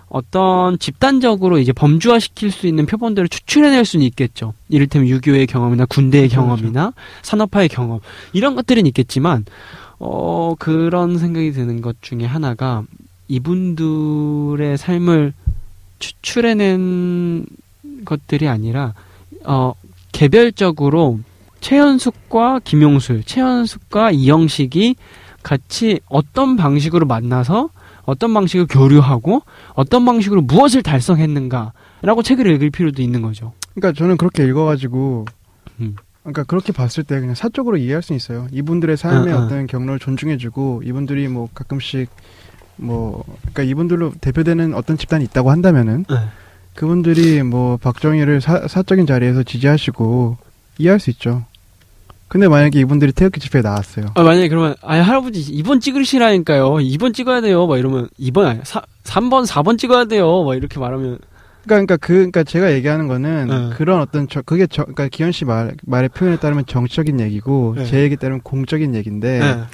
어떤 0.09 0.79
집단적으로 0.79 1.59
이제 1.59 1.73
범주화 1.73 2.19
시킬 2.19 2.51
수 2.51 2.67
있는 2.67 2.87
표본들을 2.87 3.29
추출해낼 3.29 3.85
수는 3.85 4.07
있겠죠. 4.07 4.55
이를테면 4.69 5.09
6.25의 5.09 5.49
경험이나 5.49 5.85
군대의 5.87 6.29
그렇죠, 6.29 6.47
경험이나 6.47 6.93
산업화의 7.23 7.69
경험 7.69 8.01
이런 8.33 8.55
것들은 8.55 8.87
있겠지만 8.87 9.45
어 9.99 10.55
그런 10.59 11.19
생각이 11.19 11.53
드는 11.53 11.83
것 11.83 12.01
중에 12.01 12.25
하나가 12.25 12.85
이분들의 13.29 14.79
삶을 14.79 15.35
추출해낸 15.99 17.45
것들이 18.05 18.49
아니라 18.49 18.95
어 19.45 19.75
개별적으로 20.13 21.21
최현숙과 21.61 22.61
김용술, 22.65 23.25
최현숙과 23.25 24.13
이영식이 24.13 24.97
같이 25.43 26.01
어떤 26.09 26.57
방식으로 26.57 27.07
만나서 27.07 27.71
어떤 28.09 28.33
방식으로 28.33 28.67
교류하고 28.67 29.43
어떤 29.75 30.07
방식으로 30.07 30.41
무엇을 30.41 30.83
달성했는가라고 30.83 32.23
책을 32.23 32.47
읽을 32.53 32.71
필요도 32.71 33.03
있는 33.03 33.21
거죠. 33.21 33.53
그러니까 33.75 33.99
저는 33.99 34.17
그렇게 34.17 34.47
읽어가지고, 34.47 35.27
음. 35.81 35.97
그러니까 36.23 36.45
그렇게 36.45 36.73
봤을 36.73 37.05
때 37.05 37.21
그냥 37.21 37.35
사적으로 37.35 37.77
이해할 37.77 38.03
수 38.03 38.15
있어요. 38.15 38.47
이분들의 38.51 38.97
삶의 38.97 39.35
응, 39.35 39.39
응. 39.39 39.45
어떤 39.45 39.67
경로를 39.67 39.99
존중해주고, 39.99 40.85
이분들이 40.87 41.29
뭐 41.29 41.51
가끔씩 41.53 42.09
뭐, 42.77 43.25
그러니까 43.41 43.65
이분들로 43.65 44.13
대표되는 44.23 44.73
어떤 44.73 44.97
집단이 44.97 45.25
있다고 45.25 45.51
한다면은, 45.51 46.07
그분들이 46.75 47.43
뭐 47.43 47.77
박정희를 47.77 48.41
사, 48.41 48.67
사적인 48.69 49.05
자리에서 49.07 49.43
지지하시고 49.43 50.39
이해할 50.79 50.99
수 50.99 51.11
있죠. 51.11 51.45
근데 52.29 52.47
만약에 52.47 52.79
이분들이 52.79 53.13
태극기 53.13 53.41
집회에 53.41 53.63
나왔어요. 53.63 54.07
아, 54.15 54.23
만약에 54.23 54.49
그러면 54.49 54.75
아 54.83 54.97
할아버지 54.97 55.41
2번 55.63 55.81
찍으시라니까요. 55.81 56.75
2번 56.75 57.15
찍어야 57.15 57.41
돼요. 57.41 57.67
막 57.67 57.79
이러면 57.79 58.09
2번 58.21 58.45
아니 58.45 58.61
4, 58.63 58.83
3번 59.05 59.47
4번 59.47 59.79
찍어야 59.79 60.05
돼요. 60.05 60.45
막 60.45 60.55
이렇게 60.55 60.79
말하면 60.79 61.19
그러니까, 61.69 61.97
그러니까 61.97 61.97
그, 61.99 62.13
그러니까 62.15 62.45
제가 62.45 62.73
얘기하는 62.73 63.09
거는 63.09 63.47
네. 63.49 63.77
그런 63.77 64.01
어떤 64.01 64.27
저, 64.29 64.41
그게 64.43 64.67
저, 64.67 64.83
그러니까 64.83 65.09
기현 65.09 65.33
씨 65.33 65.45
말, 65.45 65.75
말의 65.85 66.09
표현에 66.09 66.39
따르면 66.39 66.65
정치적인 66.67 67.21
얘기고 67.21 67.75
네. 67.77 67.85
제 67.85 68.01
얘기 68.01 68.17
따르면 68.17 68.41
공적인 68.43 68.95
얘기인데 68.95 69.41
예. 69.43 69.65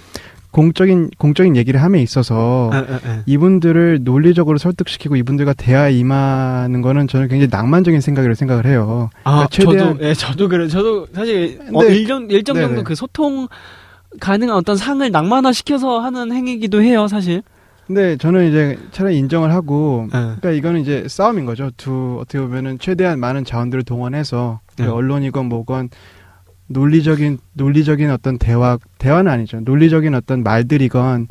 공적인 0.54 1.10
공적인 1.18 1.56
얘기를 1.56 1.82
함에 1.82 2.00
있어서 2.00 2.70
예, 2.72 2.78
예, 2.78 2.94
예. 3.10 3.22
이분들을 3.26 4.04
논리적으로 4.04 4.56
설득시키고 4.56 5.16
이분들과 5.16 5.52
대화에 5.52 5.92
임하는 5.94 6.80
거는 6.80 7.08
저는 7.08 7.26
굉장히 7.26 7.48
낭만적인 7.50 8.00
생각이라고 8.00 8.36
생각을 8.36 8.64
해요. 8.66 9.10
아, 9.24 9.48
그러니까 9.48 9.48
최대한- 9.50 9.92
저도 9.98 10.08
예, 10.08 10.14
저도 10.14 10.48
그래. 10.48 10.68
저도 10.68 11.08
사실 11.12 11.58
어, 11.72 11.80
근데- 11.80 11.96
일정 11.96 12.30
일정 12.30 12.54
정도 12.54 12.68
네네. 12.70 12.82
그 12.84 12.94
소통 12.94 13.48
가능한 14.20 14.56
어떤 14.56 14.76
상을 14.76 15.10
낭만화 15.10 15.52
시켜서 15.52 15.98
하는 15.98 16.32
행위기도 16.32 16.80
해요, 16.82 17.08
사실. 17.08 17.42
근데 17.88 18.16
저는 18.16 18.48
이제 18.48 18.78
차라리 18.92 19.18
인정을 19.18 19.52
하고 19.52 20.04
예. 20.06 20.18
그러니까 20.18 20.50
이거는 20.52 20.80
이제 20.82 21.04
싸움인 21.08 21.46
거죠. 21.46 21.72
두 21.76 22.18
어떻게 22.20 22.38
보면은 22.38 22.78
최대한 22.78 23.18
많은 23.18 23.44
자원들을 23.44 23.82
동원해서 23.82 24.60
네. 24.78 24.86
언론이건 24.86 25.46
뭐건 25.46 25.88
논리적인 26.66 27.38
논리적인 27.52 28.10
어떤 28.10 28.38
대화 28.38 28.78
대화는 28.98 29.30
아니죠. 29.30 29.60
논리적인 29.60 30.14
어떤 30.14 30.42
말들이건 30.42 31.28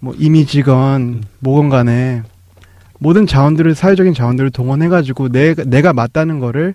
뭐 0.00 0.14
이미지건 0.18 1.00
음. 1.00 1.22
뭐건 1.40 1.68
간에 1.68 2.22
모든 2.98 3.26
자원들을 3.26 3.74
사회적인 3.74 4.14
자원들을 4.14 4.50
동원해 4.50 4.88
가지고 4.88 5.28
내가 5.28 5.64
내가 5.64 5.92
맞다는 5.92 6.38
거를 6.38 6.74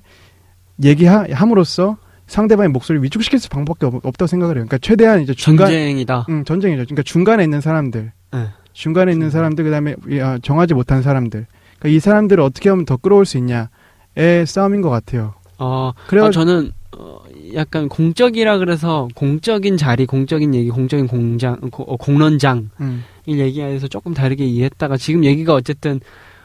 얘기함으로써 0.83 1.97
상대방의 2.27 2.69
목소리를 2.69 3.03
위축시킬 3.05 3.39
수 3.39 3.49
방법밖에 3.49 3.85
없, 3.85 4.05
없다고 4.05 4.27
생각을 4.27 4.57
해요. 4.57 4.65
그러니까 4.67 4.77
최대한 4.79 5.21
이제 5.21 5.33
중간 5.33 5.67
전쟁이다. 5.67 6.25
응, 6.29 6.43
전쟁이죠. 6.43 6.83
그러니까 6.83 7.03
중간에 7.03 7.43
있는 7.43 7.61
사람들, 7.61 8.11
예. 8.35 8.47
중간에 8.73 9.13
있는 9.13 9.29
사람들, 9.29 9.63
그다음에 9.63 9.95
이, 10.09 10.19
아, 10.19 10.37
정하지 10.41 10.73
못한 10.73 11.01
사람들. 11.01 11.47
그러니까 11.79 11.95
이 11.95 11.99
사람들을 11.99 12.43
어떻게 12.43 12.69
하면 12.69 12.85
더 12.85 12.97
끌어올 12.97 13.25
수 13.25 13.37
있냐의 13.37 14.45
싸움인 14.45 14.81
것 14.81 14.89
같아요. 14.89 15.35
어, 15.57 15.93
그래가 16.07 16.27
아, 16.27 16.31
저는 16.31 16.71
어, 16.97 17.19
약간 17.55 17.87
공적이라 17.89 18.57
그래서 18.57 19.07
공적인 19.15 19.77
자리, 19.77 20.05
공적인 20.05 20.53
얘기, 20.55 20.69
공적인 20.69 21.07
공장, 21.07 21.59
고- 21.71 21.83
어, 21.83 21.95
공론장 21.97 22.69
음, 22.81 23.03
이 23.25 23.37
얘기에서 23.39 23.87
조금 23.87 24.13
다르게 24.13 24.45
이해했다가 24.45 24.97
지금 24.97 25.23
얘기가 25.25 25.53
어쨌든 25.53 25.99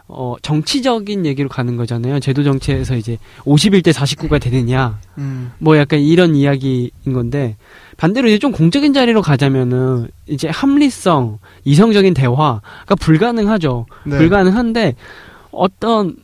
어, 0.08 0.34
정치적인 0.42 1.24
얘기로 1.24 1.48
가는 1.48 1.76
거잖아요. 1.76 2.20
제도 2.20 2.42
정치에서 2.42 2.96
이제 2.96 3.16
51대 3.44 3.92
49가 3.92 4.38
되느냐, 4.40 4.98
음, 5.16 5.52
뭐 5.58 5.78
약간 5.78 6.00
이런 6.00 6.34
이야기인 6.36 6.90
건데 7.14 7.56
반대로 7.96 8.28
이제 8.28 8.38
좀 8.38 8.52
공적인 8.52 8.92
자리로 8.92 9.22
가자면은 9.22 10.08
이제 10.26 10.48
합리성, 10.48 11.38
이성적인 11.64 12.12
대화가 12.14 12.94
불가능하죠. 13.00 13.86
네. 14.04 14.18
불가능한데 14.18 14.96
어떤 15.50 16.16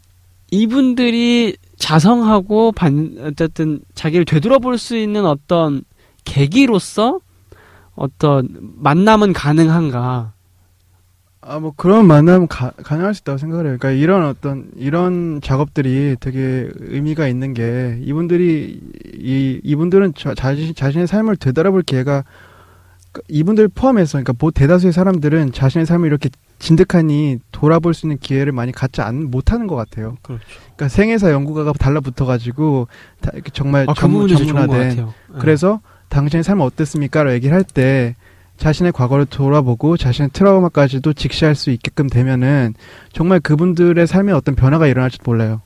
이분들이 0.50 1.56
자성하고 1.78 2.72
반 2.72 3.16
어쨌든 3.20 3.80
자기를 3.94 4.24
되돌아볼 4.24 4.78
수 4.78 4.96
있는 4.96 5.24
어떤 5.24 5.82
계기로서 6.24 7.20
어떤 7.94 8.48
만남은 8.76 9.32
가능한가? 9.32 10.32
아, 11.40 11.58
뭐 11.60 11.72
그런 11.76 12.06
만남 12.06 12.46
가, 12.46 12.72
가능할 12.82 13.14
수 13.14 13.22
있다고 13.22 13.38
생각을 13.38 13.66
해요. 13.66 13.76
그러니까 13.78 13.98
이런 13.98 14.26
어떤 14.26 14.70
이런 14.76 15.40
작업들이 15.40 16.16
되게 16.20 16.68
의미가 16.74 17.26
있는 17.28 17.54
게 17.54 17.98
이분들이 18.02 18.80
이 19.14 19.60
이분들은 19.62 20.14
자, 20.14 20.34
자신 20.34 20.74
자신의 20.74 21.06
삶을 21.06 21.36
되돌아볼 21.36 21.82
기회가 21.82 22.22
그 22.22 22.24
이분들 23.28 23.68
포함해서 23.68 24.12
그러니까 24.12 24.32
보 24.32 24.50
대다수의 24.50 24.92
사람들은 24.92 25.52
자신의 25.52 25.86
삶을 25.86 26.06
이렇게 26.08 26.28
진득하니 26.58 27.38
돌아볼 27.52 27.94
수 27.94 28.06
있는 28.06 28.18
기회를 28.18 28.52
많이 28.52 28.72
갖지 28.72 29.00
않 29.00 29.24
못하는 29.24 29.66
것 29.66 29.76
같아요. 29.76 30.16
그렇죠. 30.22 30.44
그러니까 30.76 30.88
생애사 30.88 31.30
연구가가 31.32 31.72
달라붙어 31.72 32.24
가지고 32.24 32.88
정말 33.52 33.86
아, 33.88 33.94
그 33.94 34.00
전문, 34.00 34.26
것 34.28 34.36
전문화된. 34.36 34.96
네. 34.96 35.06
그래서 35.38 35.80
당신의 36.08 36.42
삶은 36.44 36.64
어땠습니까라고 36.64 37.34
얘기를 37.34 37.54
할 37.54 37.64
때 37.64 38.14
자신의 38.58 38.92
과거를 38.92 39.26
돌아보고 39.26 39.96
자신의 39.96 40.30
트라우마까지도 40.32 41.12
직시할 41.12 41.54
수 41.54 41.70
있게끔 41.70 42.08
되면은 42.08 42.74
정말 43.12 43.40
그분들의 43.40 44.06
삶에 44.06 44.32
어떤 44.32 44.54
변화가 44.54 44.86
일어날지도 44.88 45.22
몰라요. 45.30 45.62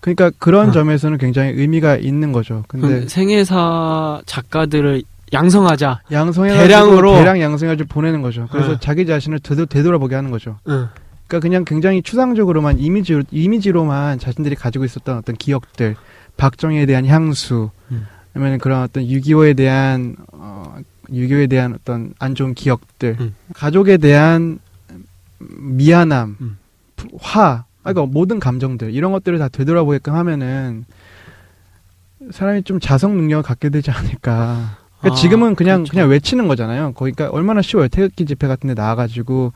그러니까 0.00 0.30
그런 0.38 0.68
아. 0.68 0.72
점에서는 0.72 1.16
굉장히 1.18 1.52
의미가 1.52 1.96
있는 1.96 2.32
거죠. 2.32 2.64
근데 2.68 3.08
생애사 3.08 4.20
작가들을 4.26 5.02
양성하자. 5.32 6.02
양성해 6.12 6.50
대량으로. 6.56 7.14
대량 7.14 7.40
양성해가지고 7.40 7.88
보내는 7.88 8.22
거죠. 8.22 8.48
그래서 8.50 8.72
네. 8.72 8.78
자기 8.80 9.06
자신을 9.06 9.40
되돌, 9.40 9.66
되돌아보게 9.66 10.14
하는 10.14 10.30
거죠. 10.30 10.58
응. 10.68 10.88
그러니까 11.26 11.40
그냥 11.48 11.64
굉장히 11.64 12.02
추상적으로만 12.02 12.78
이미지로 12.78 13.22
이미지로만 13.30 14.18
자신들이 14.18 14.54
가지고 14.54 14.84
있었던 14.84 15.16
어떤 15.16 15.34
기억들, 15.36 15.96
박정희에 16.36 16.84
대한 16.86 17.06
향수, 17.06 17.70
음. 17.90 18.06
아니면 18.34 18.58
그런 18.58 18.82
어떤 18.82 19.04
6.25에 19.04 19.56
대한 19.56 20.16
어 20.32 20.76
6.25에 21.10 21.48
대한 21.48 21.74
어떤 21.74 22.12
안 22.18 22.34
좋은 22.34 22.52
기억들, 22.54 23.16
음. 23.20 23.34
가족에 23.54 23.96
대한 23.96 24.58
미안함, 25.38 26.36
음. 26.40 26.58
부- 26.96 27.08
화, 27.20 27.64
아, 27.84 27.92
그러니까 27.92 28.06
모든 28.12 28.38
감정들 28.38 28.92
이런 28.94 29.12
것들을 29.12 29.38
다 29.38 29.48
되돌아보게끔 29.48 30.14
하면은 30.14 30.84
사람이 32.30 32.62
좀 32.64 32.78
자성 32.78 33.16
능력을 33.16 33.42
갖게 33.42 33.68
되지 33.70 33.90
않을까. 33.90 34.76
그러니까 35.02 35.18
아, 35.18 35.20
지금은 35.20 35.54
그냥 35.56 35.78
그렇죠. 35.80 35.90
그냥 35.90 36.08
외치는 36.08 36.48
거잖아요. 36.48 36.92
거기가 36.94 37.28
얼마나 37.30 37.60
쉬워요. 37.60 37.88
태극기 37.88 38.24
집회 38.24 38.46
같은데 38.46 38.74
나와가지고 38.74 39.52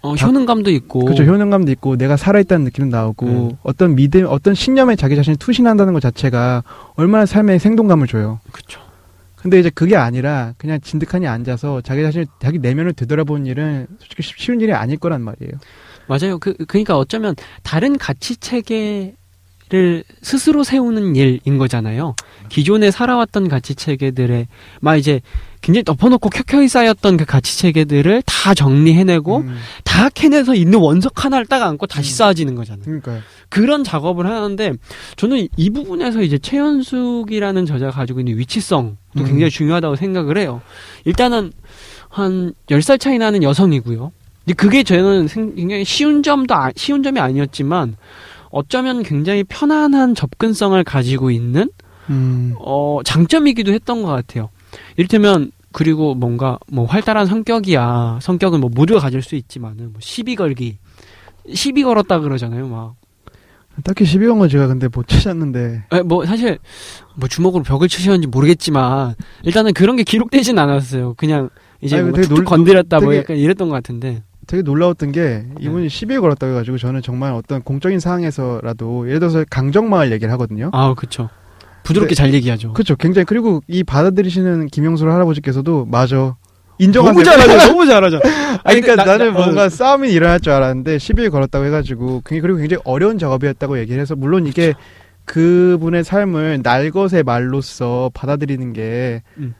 어, 0.00 0.14
효능감도 0.14 0.70
있고. 0.70 1.04
그렇죠. 1.04 1.22
효능감도 1.24 1.70
있고 1.72 1.96
내가 1.96 2.16
살아있다는 2.16 2.64
느낌도 2.64 2.96
나오고 2.96 3.26
음. 3.26 3.50
어떤 3.62 3.94
믿음, 3.94 4.26
어떤 4.28 4.54
신념에 4.54 4.96
자기 4.96 5.14
자신이 5.14 5.36
투신한다는 5.36 5.92
것 5.92 6.00
자체가 6.00 6.64
얼마나 6.96 7.24
삶에 7.26 7.58
생동감을 7.58 8.08
줘요. 8.08 8.40
그쵸. 8.50 8.80
근데 9.36 9.58
이제 9.60 9.70
그게 9.70 9.96
아니라 9.96 10.54
그냥 10.56 10.80
진득하니 10.80 11.26
앉아서 11.26 11.80
자기 11.82 12.02
자신 12.02 12.24
자기 12.40 12.58
내면을 12.58 12.92
되돌아보는 12.94 13.46
일은 13.46 13.86
솔직히 13.98 14.22
쉽- 14.22 14.38
쉬운 14.38 14.60
일이 14.60 14.72
아닐 14.72 14.96
거란 14.98 15.20
말이에요. 15.20 15.52
맞아요. 16.08 16.38
그 16.38 16.54
그러니까 16.66 16.96
어쩌면 16.96 17.34
다른 17.62 17.98
가치 17.98 18.36
체계 18.36 19.14
를 19.72 20.04
스스로 20.20 20.64
세우는 20.64 21.16
일인 21.16 21.56
거잖아요. 21.56 22.14
기존에 22.50 22.90
살아왔던 22.90 23.48
가치 23.48 23.74
체계들의 23.74 24.46
막 24.82 24.96
이제 24.96 25.22
굉장히 25.62 25.82
덮어놓고 25.84 26.28
켜켜이 26.28 26.68
쌓였던 26.68 27.16
그 27.16 27.24
가치 27.24 27.56
체계들을 27.56 28.22
다 28.26 28.52
정리해내고 28.52 29.38
음, 29.38 29.56
다 29.82 30.10
캐내서 30.10 30.54
있는 30.56 30.78
원석 30.78 31.24
하나를 31.24 31.46
딱 31.46 31.62
안고 31.62 31.86
다시 31.86 32.12
쌓아지는 32.12 32.54
거잖아요. 32.54 32.84
그러니까요. 32.84 33.20
그런 33.48 33.82
작업을 33.82 34.26
하는데 34.26 34.74
저는 35.16 35.48
이 35.56 35.70
부분에서 35.70 36.20
이제 36.20 36.36
최현숙이라는 36.36 37.64
저자가 37.64 37.92
가지고 37.92 38.20
있는 38.20 38.36
위치성도 38.36 38.96
음. 39.16 39.24
굉장히 39.24 39.48
중요하다고 39.50 39.96
생각을 39.96 40.36
해요. 40.36 40.60
일단은 41.06 41.50
한 42.10 42.52
10살 42.68 43.00
차이 43.00 43.16
나는 43.16 43.42
여성이고요. 43.42 44.12
근데 44.44 44.54
그게 44.54 44.82
저는 44.82 45.28
생- 45.28 45.54
굉장히 45.54 45.84
쉬운 45.86 46.22
점도 46.22 46.54
아- 46.54 46.72
쉬운 46.76 47.02
점이 47.02 47.18
아니었지만 47.20 47.96
어쩌면 48.52 49.02
굉장히 49.02 49.42
편안한 49.44 50.14
접근성을 50.14 50.82
가지고 50.84 51.30
있는 51.30 51.70
음, 52.10 52.54
어, 52.58 53.00
장점이기도 53.04 53.72
했던 53.72 54.02
것 54.02 54.08
같아요. 54.10 54.50
이를테면 54.96 55.50
그리고 55.72 56.14
뭔가 56.14 56.58
뭐 56.70 56.84
활달한 56.84 57.26
성격이야. 57.26 58.18
성격은 58.20 58.60
뭐 58.60 58.70
모두가 58.72 59.00
가질 59.00 59.22
수 59.22 59.34
있지만은 59.36 59.86
뭐 59.92 59.94
시비 60.00 60.36
걸기. 60.36 60.78
시비 61.52 61.82
걸었다 61.82 62.20
그러잖아요, 62.20 62.68
막. 62.68 62.94
딱히 63.84 64.04
12원은 64.04 64.50
제가 64.50 64.66
근데 64.66 64.86
못 64.92 65.08
찾았는데 65.08 65.84
에, 65.92 66.02
뭐 66.02 66.26
사실 66.26 66.58
뭐 67.16 67.26
주먹으로 67.26 67.62
벽을 67.64 67.88
치셨는지 67.88 68.26
모르겠지만 68.26 69.14
일단은 69.44 69.72
그런 69.72 69.96
게 69.96 70.02
기록되진 70.02 70.58
않았어요. 70.58 71.14
그냥 71.14 71.48
이제 71.80 71.96
아니, 71.96 72.04
뭐 72.10 72.12
되게 72.12 72.28
놀- 72.28 72.44
건드렸다 72.44 73.00
뭐 73.00 73.08
되게- 73.08 73.20
약간 73.20 73.36
이랬던 73.38 73.70
것 73.70 73.74
같은데. 73.76 74.22
되게 74.46 74.62
놀라웠던 74.62 75.12
게 75.12 75.44
네. 75.46 75.46
이분이 75.60 75.88
시비에 75.88 76.18
걸었다고 76.18 76.52
해가지고 76.52 76.78
저는 76.78 77.02
정말 77.02 77.32
어떤 77.32 77.62
공적인 77.62 78.00
상황에서라도 78.00 79.06
예를 79.08 79.20
들어서 79.20 79.44
강정마을 79.48 80.10
얘기를 80.12 80.32
하거든요. 80.32 80.70
아, 80.72 80.94
그쵸. 80.94 81.28
부드럽게 81.84 82.10
네. 82.10 82.14
잘 82.14 82.34
얘기하죠. 82.34 82.72
그렇죠. 82.72 82.96
굉장히 82.96 83.24
그리고 83.24 83.60
이 83.66 83.82
받아들이시는 83.84 84.66
김영수 84.68 85.08
할아버지께서도 85.08 85.86
맞아. 85.86 86.36
인정하세요. 86.78 87.12
너무 87.12 87.24
잘하죠. 87.24 87.66
너무 87.68 87.86
잘하죠. 87.86 88.20
아니, 88.64 88.80
그러니까 88.80 89.04
나- 89.04 89.12
나는 89.16 89.32
나- 89.32 89.38
어. 89.40 89.44
뭔가 89.44 89.68
싸움이 89.68 90.10
일어날 90.10 90.40
줄 90.40 90.52
알았는데 90.52 90.98
시비에 90.98 91.28
걸었다고 91.28 91.64
해가지고 91.66 92.22
굉장히- 92.24 92.40
그리고 92.40 92.58
굉장히 92.58 92.82
어려운 92.84 93.18
작업이었다고 93.18 93.78
얘기를 93.78 94.00
해서 94.00 94.16
물론 94.16 94.46
이게 94.46 94.74
그분의 95.24 96.02
삶을 96.02 96.60
날것의 96.62 97.22
말로써 97.24 98.10
받아들이는 98.14 98.72
게 98.72 99.22
음. 99.38 99.54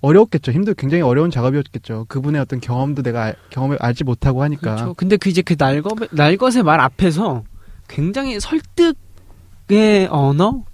어려웠겠죠. 0.00 0.52
힘들 0.52 0.74
굉장히 0.74 1.02
어려운 1.02 1.30
작업이었겠죠. 1.30 2.06
그분의 2.08 2.40
어떤 2.40 2.60
경험도 2.60 3.02
내가 3.02 3.24
알, 3.24 3.36
경험을 3.50 3.78
알지 3.80 4.04
못하고 4.04 4.42
하니까. 4.42 4.74
그렇죠. 4.74 4.94
근데 4.94 5.16
그 5.16 5.28
이제 5.28 5.42
그 5.42 5.56
날것 5.58 6.08
날것의 6.12 6.62
말 6.64 6.80
앞에서 6.80 7.44
굉장히 7.88 8.38
설득의 8.40 10.08
언어, 10.10 10.64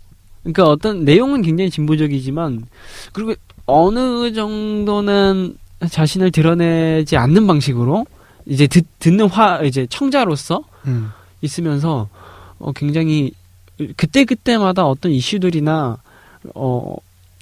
그러니까 0.43 0.64
어떤 0.64 1.05
내용은 1.05 1.43
굉장히 1.43 1.70
진보적이지만 1.70 2.66
그리고 3.12 3.35
어느 3.66 4.33
정도는 4.33 5.57
자신을 5.89 6.31
드러내지 6.31 7.16
않는 7.16 7.47
방식으로 7.47 8.07
이제 8.47 8.66
듣, 8.66 8.85
듣는 8.99 9.29
화 9.29 9.62
이제 9.62 9.87
청자로서 9.87 10.64
음. 10.87 11.11
있으면서 11.43 12.09
어 12.59 12.73
굉장히 12.73 13.33
그때 13.97 14.25
그때마다 14.25 14.87
어떤 14.87 15.12
이슈들이나 15.12 15.99
어 16.55 16.97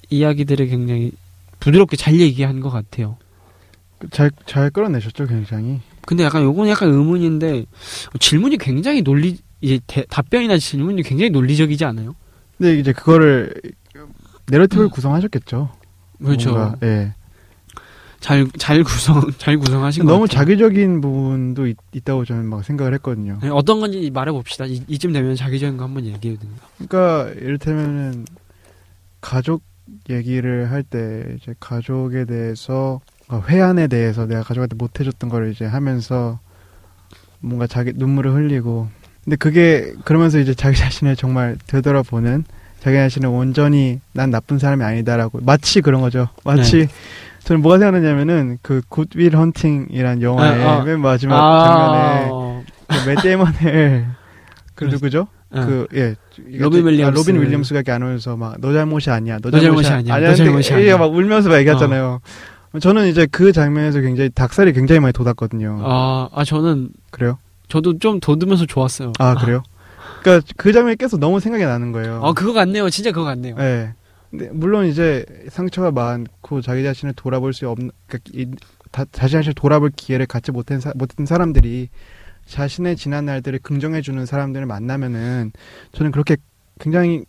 이야기들을 0.09 0.67
굉장히 0.67 1.11
부드럽게 1.61 1.95
잘 1.95 2.19
얘기한 2.19 2.59
것 2.59 2.69
같아요. 2.69 3.17
잘, 4.11 4.31
잘 4.45 4.69
끌어내셨죠, 4.71 5.27
굉장히. 5.27 5.79
근데 6.05 6.23
약간 6.23 6.43
요건 6.43 6.67
약간 6.67 6.89
의문인데 6.89 7.65
질문이 8.19 8.57
굉장히 8.57 9.01
논리 9.03 9.37
이제 9.61 9.79
대- 9.87 10.05
답변이나 10.09 10.57
질문이 10.57 11.03
굉장히 11.03 11.29
논리적이지 11.29 11.85
않아요? 11.85 12.15
근데 12.57 12.77
이제 12.79 12.91
그거를 12.91 13.53
내러티브를 14.47 14.87
음. 14.87 14.89
구성하셨겠죠. 14.89 15.69
그렇죠. 16.23 16.51
뭔가, 16.51 16.77
예. 16.83 17.13
잘 18.19 18.47
잘 18.59 18.83
구성 18.83 19.19
잘 19.39 19.57
구성하신 19.57 20.05
것 20.05 20.11
너무 20.11 20.25
같아요. 20.25 20.39
자기적인 20.45 21.01
부분도 21.01 21.65
있, 21.67 21.77
다고 22.03 22.23
저는 22.25 22.45
막 22.45 22.63
생각을 22.63 22.93
했거든요. 22.95 23.39
네, 23.41 23.49
어떤 23.49 23.79
건지 23.79 24.09
말해 24.13 24.31
봅시다. 24.31 24.65
이, 24.65 24.81
이쯤 24.87 25.11
되면 25.13 25.35
자기적인 25.35 25.77
거 25.77 25.83
한번 25.85 26.05
얘기해도 26.05 26.41
됩니다. 26.41 26.67
그러니까 26.77 27.29
이를테면은 27.39 28.25
가족 29.21 29.63
얘기를 30.09 30.71
할 30.71 30.83
때 30.83 31.35
이제 31.37 31.53
가족에 31.59 32.25
대해서 32.25 32.99
그러니까 33.27 33.49
회한에 33.49 33.87
대해서 33.87 34.25
내가 34.25 34.41
가족한테 34.43 34.75
못 34.75 34.99
해줬던 34.99 35.29
거를 35.29 35.51
이제 35.51 35.65
하면서 35.65 36.39
뭔가 37.39 37.67
자기 37.67 37.93
눈물을 37.95 38.33
흘리고 38.33 38.87
근데 39.23 39.35
그게 39.35 39.93
그러면서 40.03 40.39
이제 40.39 40.53
자기 40.53 40.77
자신을 40.77 41.15
정말 41.15 41.57
되돌아보는 41.67 42.43
자기 42.79 42.97
자신을 42.97 43.29
온전히 43.29 43.99
난 44.13 44.31
나쁜 44.31 44.57
사람이 44.59 44.83
아니다라고 44.83 45.39
마치 45.43 45.81
그런 45.81 46.01
거죠. 46.01 46.27
마치 46.43 46.87
저는 47.43 47.61
뭐가 47.61 47.77
생각나냐면은 47.79 48.57
그 48.61 48.81
굿윌 48.89 49.35
헌팅이란 49.35 50.21
영화의 50.21 50.63
아, 50.65 50.81
아. 50.81 50.83
맨 50.83 50.99
마지막 50.99 51.35
장면에 51.63 52.29
어, 52.31 52.63
그 52.87 53.02
맷 53.02 53.21
데이먼을 53.21 54.05
그 54.75 54.85
누구죠? 54.85 55.27
어. 55.53 55.65
그, 55.65 55.87
예. 55.93 56.15
로빈 56.37 56.85
윌리엄스. 56.85 57.07
아, 57.07 57.11
로빈 57.11 57.41
윌리엄스가 57.41 57.79
이렇게 57.79 57.91
안으면서 57.91 58.37
막, 58.37 58.55
너 58.59 58.73
잘못이 58.73 59.09
아니야. 59.09 59.39
너, 59.41 59.49
너 59.51 59.59
잘못이, 59.59 59.83
잘못이 59.83 59.91
아니야. 59.91 60.13
너 60.13 60.31
아니야. 60.31 60.35
잘못이 60.35 60.73
아니야. 60.73 60.97
막 60.97 61.05
울면서 61.13 61.49
막 61.49 61.57
얘기하잖아요. 61.57 62.21
저는 62.79 63.07
이제 63.07 63.27
그 63.29 63.51
장면에서 63.51 63.99
굉장히 63.99 64.29
닭살이 64.29 64.71
굉장히 64.71 65.01
많이 65.01 65.11
돋았거든요. 65.11 65.81
아, 65.83 66.29
아 66.33 66.43
저는 66.45 66.89
그래요? 67.11 67.37
저도 67.67 67.99
좀 67.99 68.19
돋으면서 68.19 68.65
좋았어요. 68.65 69.11
아, 69.19 69.35
그래요? 69.35 69.63
그니까 70.23 70.45
그 70.55 70.71
장면이 70.71 70.95
계속 70.97 71.19
너무 71.19 71.39
생각이 71.39 71.65
나는 71.65 71.91
거예요. 71.91 72.21
아 72.23 72.33
그거 72.33 72.53
같네요. 72.53 72.89
진짜 72.89 73.11
그거 73.11 73.25
같네요. 73.25 73.55
예. 73.59 73.93
근데 74.29 74.49
물론 74.53 74.85
이제 74.85 75.25
상처가 75.49 75.91
많고 75.91 76.61
자기 76.61 76.83
자신을 76.83 77.13
돌아볼 77.15 77.53
수 77.53 77.67
없는, 77.69 77.91
그러니까 78.07 78.31
이, 78.33 78.47
다, 78.91 79.03
자신 79.11 79.39
자신을 79.39 79.55
돌아볼 79.55 79.91
기회를 79.95 80.25
갖지 80.25 80.51
못한, 80.51 80.79
사, 80.79 80.93
못한 80.95 81.25
사람들이 81.25 81.89
자신의 82.55 82.97
지난 82.97 83.25
날들을 83.25 83.59
긍정해주는 83.59 84.25
사람들을 84.25 84.65
만나면은 84.65 85.53
저는 85.93 86.11
그렇게 86.11 86.35
굉장히 86.79 87.23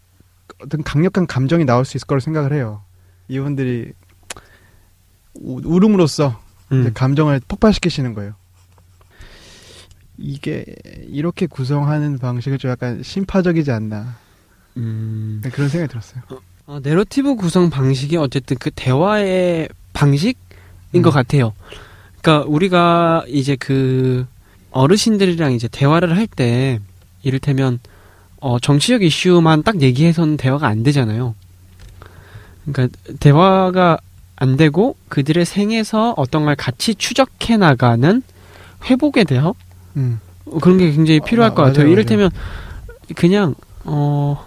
어떤 0.60 0.82
강력한 0.82 1.26
감정이 1.28 1.64
나올 1.64 1.84
수 1.84 1.96
있을 1.96 2.06
거라고 2.08 2.20
생각을 2.20 2.52
해요. 2.52 2.82
이분들이 3.28 3.92
우- 5.34 5.60
울음으로써 5.64 6.40
음. 6.72 6.90
감정을 6.92 7.40
폭발시키시는 7.46 8.14
거예요. 8.14 8.34
이게 10.18 10.64
이렇게 11.08 11.46
구성하는 11.46 12.18
방식은 12.18 12.58
좀 12.58 12.70
약간 12.72 13.02
심파적이지 13.02 13.70
않나 13.70 14.16
음. 14.76 15.40
네, 15.42 15.50
그런 15.50 15.68
생각이 15.68 15.88
들었어요. 15.90 16.22
어, 16.66 16.80
내러티브 16.82 17.36
구성 17.36 17.70
방식이 17.70 18.16
어쨌든 18.16 18.56
그 18.58 18.70
대화의 18.72 19.68
방식인 19.92 20.34
음. 20.96 21.02
것 21.02 21.10
같아요. 21.10 21.52
그러니까 22.20 22.48
우리가 22.48 23.24
이제 23.28 23.56
그 23.56 24.26
어르신들이랑 24.72 25.52
이제 25.52 25.68
대화를 25.68 26.16
할 26.16 26.26
때 26.26 26.80
이를테면 27.22 27.78
어, 28.40 28.58
정치적 28.58 29.02
이슈만 29.02 29.62
딱 29.62 29.80
얘기해서는 29.82 30.36
대화가 30.36 30.66
안 30.66 30.82
되잖아요. 30.82 31.34
그러니까 32.64 32.96
대화가 33.20 33.98
안 34.36 34.56
되고 34.56 34.96
그들의 35.08 35.44
생에서 35.44 36.14
어떤 36.16 36.44
걸 36.44 36.56
같이 36.56 36.94
추적해 36.94 37.56
나가는 37.56 38.22
회복에 38.86 39.24
대한 39.24 39.52
음. 39.96 40.20
어, 40.46 40.58
그런 40.58 40.78
게 40.78 40.90
굉장히 40.90 41.20
어, 41.20 41.24
필요할 41.24 41.50
마- 41.50 41.54
것 41.54 41.62
같아요. 41.62 41.84
맞아요, 41.84 41.92
이를테면 41.92 42.30
그냥 43.14 43.54
어 43.84 44.44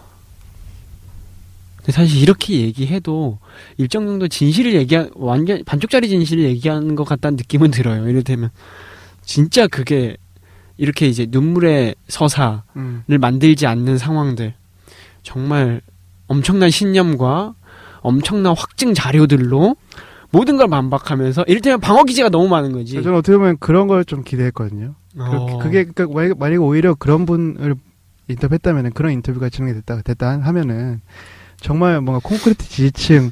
사실 1.89 2.19
이렇게 2.21 2.59
얘기해도 2.61 3.37
일정 3.77 4.07
정도 4.07 4.27
진실을 4.27 4.73
얘기한 4.73 5.11
완전 5.13 5.63
반쪽짜리 5.65 6.09
진실을 6.09 6.43
얘기하는 6.45 6.95
것 6.95 7.03
같다는 7.05 7.37
느낌은 7.37 7.71
들어요. 7.71 8.09
이를테면 8.09 8.49
진짜 9.25 9.67
그게 9.67 10.17
이렇게 10.77 11.07
이제 11.07 11.25
눈물의 11.29 11.95
서사를 12.07 12.59
음. 12.75 13.03
만들지 13.07 13.65
않는 13.67 13.97
상황들 13.97 14.53
정말 15.23 15.81
엄청난 16.27 16.69
신념과 16.69 17.55
엄청난 18.01 18.55
확증 18.55 18.93
자료들로 18.93 19.75
모든 20.31 20.57
걸 20.57 20.67
반박하면서 20.67 21.45
이를테면 21.47 21.79
방어 21.79 22.03
기제가 22.03 22.29
너무 22.29 22.47
많은 22.49 22.71
거지. 22.71 23.01
저는 23.01 23.17
어떻게 23.17 23.37
보면 23.37 23.57
그런 23.59 23.87
걸 23.87 24.03
좀 24.03 24.23
기대했거든요. 24.23 24.93
어. 25.17 25.59
그, 25.59 25.69
게 25.69 25.85
그러니까 25.85 26.07
만약에, 26.13 26.33
만약에 26.37 26.57
오히려 26.57 26.93
그런 26.93 27.25
분을 27.25 27.75
인터뷰했다면은 28.27 28.91
그런 28.93 29.13
인터뷰가 29.13 29.49
진행이 29.49 29.73
됐다 29.75 30.01
됐다 30.01 30.41
하면은 30.41 30.99
정말 31.61 32.01
뭔가 32.01 32.19
콘크리트 32.27 32.67
지지층에 32.67 33.31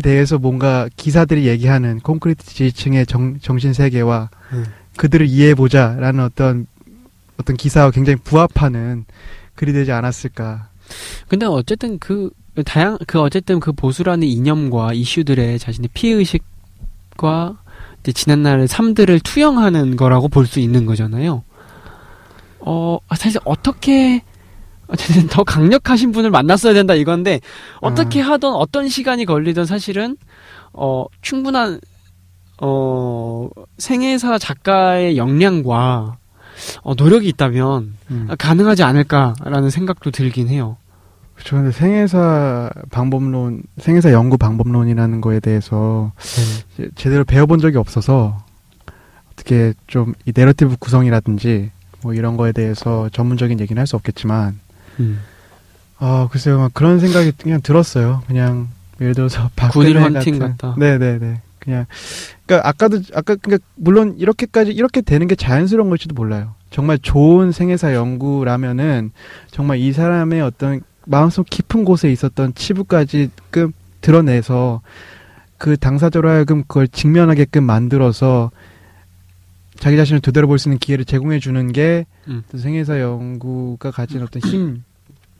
대해서 0.00 0.38
뭔가 0.38 0.88
기사들이 0.96 1.46
얘기하는 1.46 2.00
콘크리트 2.00 2.44
지지층의 2.46 3.06
정, 3.06 3.38
정신 3.40 3.72
세계와 3.72 4.30
음. 4.52 4.64
그들을 4.96 5.26
이해해 5.26 5.54
보자라는 5.54 6.24
어떤 6.24 6.66
어떤 7.38 7.56
기사와 7.56 7.90
굉장히 7.90 8.16
부합하는 8.22 9.04
글이 9.54 9.72
되지 9.72 9.92
않았을까. 9.92 10.68
근데 11.28 11.46
어쨌든 11.46 11.98
그 11.98 12.30
다양 12.64 12.96
그 13.06 13.20
어쨌든 13.20 13.60
그 13.60 13.72
보수라는 13.72 14.26
이념과 14.26 14.92
이슈들에 14.94 15.58
자신의 15.58 15.90
피해 15.92 16.14
의식과 16.14 17.58
이제 18.00 18.12
지난날의 18.12 18.68
삶들을 18.68 19.20
투영하는 19.20 19.96
거라고 19.96 20.28
볼 20.28 20.46
수 20.46 20.60
있는 20.60 20.86
거잖아요. 20.86 21.42
어, 22.60 22.98
아, 23.08 23.16
사실 23.16 23.40
어떻게 23.44 24.22
어쨌든 24.88 25.26
더 25.28 25.44
강력하신 25.44 26.12
분을 26.12 26.30
만났어야 26.30 26.74
된다 26.74 26.94
이건데 26.94 27.40
어떻게 27.80 28.20
하던 28.20 28.54
어떤 28.54 28.88
시간이 28.88 29.24
걸리든 29.24 29.64
사실은 29.66 30.16
어 30.72 31.06
충분한 31.22 31.80
어 32.60 33.48
생애사 33.78 34.38
작가의 34.38 35.16
역량과 35.16 36.16
어, 36.82 36.94
노력이 36.94 37.28
있다면 37.28 37.94
음. 38.10 38.28
가능하지 38.38 38.84
않을까라는 38.84 39.70
생각도 39.70 40.10
들긴 40.12 40.48
해요. 40.48 40.76
그렇죠. 41.34 41.56
근데 41.56 41.72
생애사 41.72 42.70
방법론, 42.92 43.64
생애사 43.78 44.12
연구 44.12 44.38
방법론이라는 44.38 45.20
거에 45.20 45.40
대해서 45.40 46.12
이제 46.74 46.90
제대로 46.94 47.24
배워본 47.24 47.58
적이 47.58 47.78
없어서 47.78 48.44
어떻게 49.32 49.74
좀 49.88 50.14
이 50.26 50.32
내러티브 50.34 50.76
구성이라든지 50.78 51.70
뭐 52.02 52.14
이런 52.14 52.36
거에 52.36 52.52
대해서 52.52 53.08
전문적인 53.12 53.58
얘기는 53.58 53.78
할 53.80 53.86
수 53.88 53.96
없겠지만 53.96 54.60
음. 55.00 55.20
아 55.98 56.28
글쎄요 56.30 56.58
막 56.58 56.72
그런 56.74 57.00
생각이 57.00 57.32
그냥 57.32 57.60
들었어요. 57.62 58.22
그냥 58.26 58.68
예를 59.00 59.14
들어서 59.14 59.50
군인 59.72 59.96
헌팅 59.98 60.38
같다. 60.38 60.74
네네네 60.78 61.40
그냥 61.58 61.86
그러니까 62.46 62.68
아까도 62.68 63.00
아까 63.14 63.36
그러니까 63.36 63.66
물론 63.76 64.16
이렇게까지 64.18 64.72
이렇게 64.72 65.00
되는 65.00 65.26
게 65.26 65.34
자연스러운 65.34 65.88
걸지도 65.88 66.14
몰라요. 66.14 66.54
정말 66.70 66.98
좋은 66.98 67.52
생애사 67.52 67.94
연구라면은 67.94 69.12
정말 69.50 69.78
이 69.78 69.92
사람의 69.92 70.40
어떤 70.42 70.82
마음속 71.06 71.46
깊은 71.48 71.84
곳에 71.84 72.10
있었던 72.10 72.54
치부까지끔 72.54 73.72
드러내서 74.00 74.80
그 75.56 75.76
당사자로 75.76 76.28
하여금 76.28 76.62
그걸 76.62 76.88
직면하게끔 76.88 77.62
만들어서 77.64 78.50
자기 79.78 79.96
자신을 79.96 80.20
되돌아 80.20 80.46
볼 80.46 80.58
수 80.58 80.68
있는 80.68 80.78
기회를 80.78 81.04
제공해 81.04 81.38
주는 81.40 81.72
게 81.72 82.06
음. 82.28 82.42
생애사 82.54 83.00
연구가 83.00 83.90
가진 83.90 84.22
어떤 84.22 84.40
힘, 84.42 84.84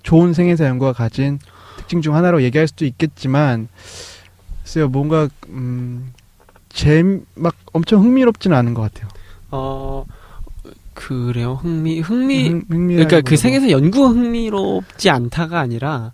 좋은 0.02 0.32
생애사 0.34 0.66
연구가 0.66 0.92
가진 0.92 1.38
특징 1.78 2.02
중 2.02 2.14
하나로 2.14 2.42
얘기할 2.42 2.68
수도 2.68 2.84
있겠지만, 2.84 3.68
글쎄요, 4.62 4.88
뭔가, 4.88 5.28
음, 5.48 6.12
재, 6.68 7.02
막 7.34 7.54
엄청 7.72 8.02
흥미롭지는 8.02 8.56
않은 8.56 8.74
것 8.74 8.82
같아요. 8.82 9.08
어 9.50 10.04
그래요. 10.94 11.54
흥미 11.54 12.00
흥미 12.00 12.48
흥, 12.48 12.62
흥미 12.68 12.94
그러니까 12.94 13.20
그 13.20 13.36
생에서 13.36 13.70
연구 13.70 14.06
흥미롭지 14.08 15.10
않다가 15.10 15.60
아니라 15.60 16.12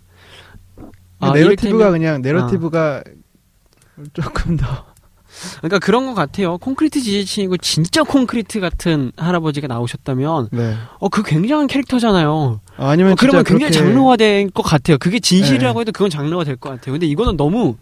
아, 1.19 1.31
내러티브가 1.33 1.85
이를테면- 1.89 1.91
그냥, 1.91 2.21
내러티브가 2.21 3.03
조금 4.13 4.57
더, 4.57 4.85
그러니까 5.59 5.79
그런 5.79 6.05
것 6.05 6.13
같아요. 6.13 6.57
콘크리트 6.57 7.01
지지친이고 7.01 7.57
진짜 7.57 8.03
콘크리트 8.03 8.59
같은 8.59 9.11
할아버지가 9.17 9.67
나오셨다면 9.67 10.49
네. 10.51 10.75
어 10.99 11.09
그 11.09 11.23
굉장한 11.23 11.67
캐릭터잖아요. 11.67 12.59
아, 12.77 12.89
아니면 12.89 13.13
어, 13.13 13.15
그러면 13.17 13.43
굉장히 13.43 13.71
그렇게- 13.71 13.85
장르화된 13.93 14.51
것 14.53 14.63
같아요. 14.63 14.97
그게 14.97 15.19
진실이라고 15.19 15.79
네. 15.79 15.81
해도 15.81 15.91
그건 15.91 16.09
장르화 16.09 16.43
될 16.43 16.55
것 16.57 16.69
같아요. 16.69 16.93
근데 16.93 17.05
이거는 17.07 17.37
너무 17.37 17.75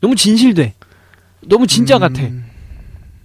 너무 0.00 0.14
진실돼. 0.14 0.74
너무 1.46 1.66
진짜 1.66 1.96
음, 1.96 2.00
같아. 2.00 2.22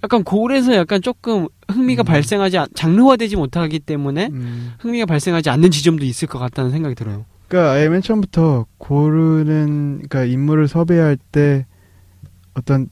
약간 0.03 0.23
그래서 0.23 0.73
약간 0.75 1.01
조금 1.01 1.47
흥미가 1.67 2.03
음. 2.03 2.05
발생하지 2.05 2.57
않, 2.57 2.67
장르화되지 2.73 3.35
못하기 3.35 3.79
때문에 3.79 4.27
음. 4.31 4.73
흥미가 4.79 5.05
발생하지 5.05 5.49
않는 5.49 5.71
지점도 5.71 6.05
있을 6.05 6.27
것 6.27 6.39
같다는 6.39 6.71
생각이 6.71 6.95
들어요. 6.95 7.25
그러니까 7.47 7.73
아예 7.73 7.89
맨 7.89 8.01
처음부터 8.01 8.65
고르는 8.77 10.03
그러니까 10.07 10.23
인물을 10.23 10.67
섭외할 10.67 11.17
때 11.31 11.65
어떤 12.53 12.87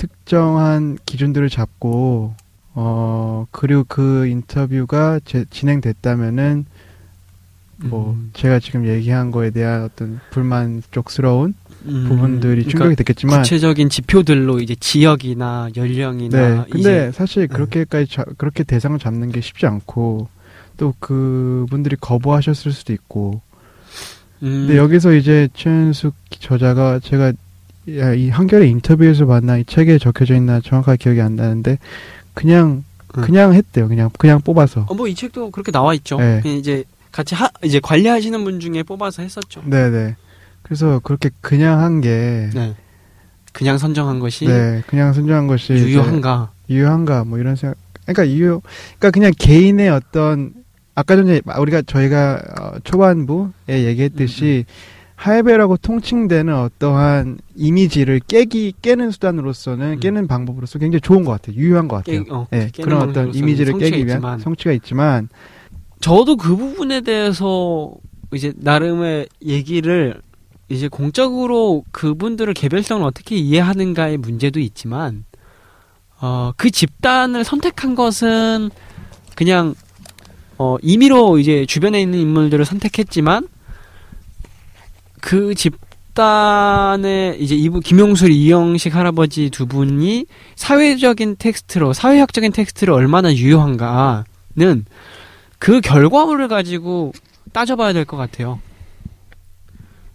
특정한 0.00 0.96
기준들을 1.04 1.50
잡고 1.50 2.34
어 2.72 3.46
그리고 3.50 3.84
그 3.86 4.26
인터뷰가 4.26 5.20
제, 5.26 5.44
진행됐다면은 5.50 6.64
뭐 7.82 8.12
음. 8.12 8.30
제가 8.32 8.60
지금 8.60 8.86
얘기한 8.86 9.30
거에 9.30 9.50
대한 9.50 9.84
어떤 9.84 10.18
불만족스러운 10.30 11.52
음, 11.84 12.04
부분들이 12.08 12.62
그러니까 12.62 12.70
충족이 12.70 12.96
됐겠지만 12.96 13.42
구체적인 13.42 13.90
지표들로 13.90 14.60
이제 14.60 14.74
지역이나 14.74 15.68
연령이나 15.76 16.38
네 16.38 16.64
근데 16.70 17.12
사실 17.12 17.46
그렇게까지 17.46 18.10
잡- 18.10 18.38
그렇게 18.38 18.64
대상을 18.64 18.98
잡는 18.98 19.32
게 19.32 19.42
쉽지 19.42 19.66
않고 19.66 20.28
또 20.78 20.94
그분들이 20.98 21.96
거부하셨을 22.00 22.72
수도 22.72 22.94
있고. 22.94 23.42
음, 24.42 24.64
근데 24.66 24.78
여기서 24.78 25.12
이제 25.12 25.48
최은숙 25.52 26.14
저자가 26.30 27.00
제가 27.00 27.26
야, 27.28 27.32
이 28.16 28.28
한겨레 28.30 28.66
인터뷰에서 28.68 29.26
봤나 29.26 29.58
이 29.58 29.64
책에 29.64 29.98
적혀져 29.98 30.34
있나 30.36 30.60
정확하게 30.60 30.96
기억이 30.98 31.20
안 31.20 31.36
나는데 31.36 31.78
그냥 32.34 32.84
음. 33.16 33.22
그냥 33.22 33.54
했대요. 33.54 33.88
그냥 33.88 34.10
그냥 34.18 34.40
뽑아서. 34.40 34.86
어, 34.88 34.94
뭐 34.94 35.08
이 35.08 35.14
책도 35.14 35.50
그렇게 35.50 35.72
나와 35.72 35.94
있죠. 35.94 36.18
네. 36.18 36.40
이제 36.44 36.84
같이 37.12 37.34
하, 37.34 37.48
이제 37.64 37.80
관리하시는 37.80 38.44
분 38.44 38.60
중에 38.60 38.82
뽑아서 38.84 39.22
했었죠. 39.22 39.62
네 39.66 39.90
네. 39.90 40.16
그래서 40.62 41.00
그렇게 41.02 41.30
그냥 41.40 41.80
한 41.80 42.00
게 42.00 42.08
네, 42.08 42.50
네. 42.54 42.74
그냥 43.52 43.78
선정한 43.78 44.20
것이 44.20 44.46
그냥 44.86 45.12
선정한 45.12 45.46
것이 45.48 45.72
유효한가? 45.72 46.52
유효한가 46.68 47.24
뭐 47.24 47.38
이런 47.38 47.56
생각. 47.56 47.76
그러니까 48.06 48.28
유효. 48.28 48.62
그러니까 48.98 49.10
그냥 49.10 49.32
개인의 49.36 49.88
어떤 49.90 50.52
아까 50.94 51.16
전에 51.16 51.40
우리가 51.58 51.82
저희가 51.82 52.42
어, 52.60 52.78
초반부에 52.84 53.50
얘기했듯이 53.86 54.66
하이베라고 55.20 55.76
통칭되는 55.76 56.54
어떠한 56.54 57.40
이미지를 57.54 58.20
깨기 58.26 58.72
깨는 58.80 59.10
수단으로서는 59.10 59.92
음. 59.92 60.00
깨는 60.00 60.26
방법으로서 60.26 60.78
굉장히 60.78 61.02
좋은 61.02 61.24
것 61.24 61.32
같아요. 61.32 61.56
유효한 61.56 61.88
것 61.88 61.96
같아요. 61.96 62.24
깨- 62.24 62.30
어, 62.30 62.46
네, 62.50 62.70
그런 62.82 63.02
어떤 63.06 63.34
이미지를 63.34 63.76
깨기 63.76 63.98
위한 64.06 64.16
있지만 64.16 64.38
성취가 64.38 64.72
있지만 64.72 65.28
저도 66.00 66.38
그 66.38 66.56
부분에 66.56 67.02
대해서 67.02 67.92
이제 68.32 68.54
나름의 68.56 69.28
얘기를 69.44 70.22
이제 70.70 70.88
공적으로 70.88 71.84
그분들을 71.92 72.54
개별성을 72.54 73.04
어떻게 73.04 73.36
이해하는가의 73.36 74.16
문제도 74.16 74.58
있지만 74.58 75.24
어, 76.22 76.52
그 76.56 76.70
집단을 76.70 77.44
선택한 77.44 77.94
것은 77.94 78.70
그냥 79.36 79.74
어, 80.56 80.78
임의로 80.80 81.38
이제 81.38 81.66
주변에 81.66 82.00
있는 82.00 82.20
인물들을 82.20 82.64
선택했지만 82.64 83.48
그 85.20 85.54
집단의 85.54 87.40
이제 87.40 87.54
이분 87.54 87.80
김용술 87.80 88.30
이영식 88.32 88.94
할아버지 88.94 89.50
두 89.50 89.66
분이 89.66 90.26
사회적인 90.56 91.36
텍스트로 91.38 91.92
사회학적인 91.92 92.52
텍스트로 92.52 92.94
얼마나 92.94 93.32
유효한가는 93.34 94.24
그 95.58 95.80
결과물을 95.80 96.48
가지고 96.48 97.12
따져봐야 97.52 97.92
될 97.92 98.04
것 98.04 98.16
같아요. 98.16 98.60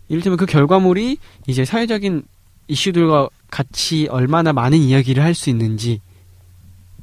이를테면 0.08 0.38
그 0.38 0.45
결과물이 0.45 1.18
이제 1.47 1.66
사회적인 1.66 2.24
이슈들과 2.68 3.30
같이 3.49 4.08
얼마나 4.10 4.53
많은 4.53 4.78
이야기를 4.78 5.24
할 5.24 5.34
수 5.36 5.49
있는지 5.49 6.01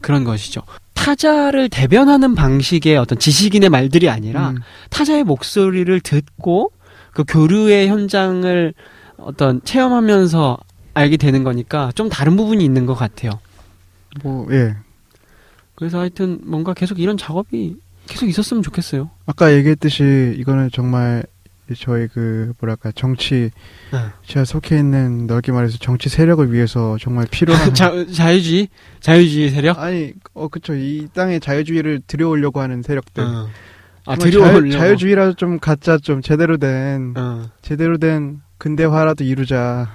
그런 0.00 0.24
것이죠. 0.24 0.62
타자를 0.94 1.68
대변하는 1.68 2.34
방식의 2.34 2.96
어떤 2.96 3.18
지식인의 3.18 3.70
말들이 3.70 4.08
아니라 4.08 4.50
음, 4.50 4.58
타자의 4.90 5.24
목소리를 5.24 6.00
듣고 6.00 6.70
그 7.12 7.24
교류의 7.26 7.88
현장을 7.88 8.74
어떤 9.18 9.62
체험하면서 9.62 10.58
알게 10.94 11.16
되는 11.16 11.44
거니까 11.44 11.92
좀 11.94 12.08
다른 12.08 12.36
부분이 12.36 12.64
있는 12.64 12.86
것 12.86 12.94
같아요. 12.94 13.32
뭐 14.22 14.46
예. 14.52 14.76
그래서 15.74 16.00
하여튼 16.00 16.40
뭔가 16.42 16.74
계속 16.74 16.98
이런 17.00 17.16
작업이 17.16 17.76
계속 18.06 18.26
있었으면 18.26 18.62
좋겠어요. 18.62 19.10
아까 19.26 19.52
얘기했듯이 19.54 20.34
이거는 20.38 20.70
정말 20.72 21.24
저희 21.78 22.08
그 22.08 22.52
뭐랄까 22.60 22.92
정치 22.94 23.50
네. 23.92 23.98
제가 24.26 24.44
속해 24.44 24.78
있는 24.78 25.26
넓게 25.26 25.52
말해서 25.52 25.78
정치 25.78 26.08
세력을 26.08 26.52
위해서 26.52 26.98
정말 27.00 27.26
필요한 27.30 27.72
자, 27.74 27.92
자유주의? 28.12 28.68
자유주의 29.00 29.50
세력? 29.50 29.78
아니 29.78 30.12
어 30.34 30.48
그쵸 30.48 30.74
이 30.74 31.08
땅에 31.14 31.38
자유주의를 31.38 32.02
들여오려고 32.06 32.60
하는 32.60 32.82
세력들 32.82 33.24
어. 33.24 33.48
아. 34.06 34.16
자유, 34.16 34.70
자유주의라도 34.70 35.34
좀 35.34 35.58
가짜 35.58 35.96
좀 35.98 36.22
제대로 36.22 36.56
된 36.56 37.14
어. 37.16 37.48
제대로 37.62 37.98
된 37.98 38.40
근대화라도 38.58 39.24
이루자 39.24 39.88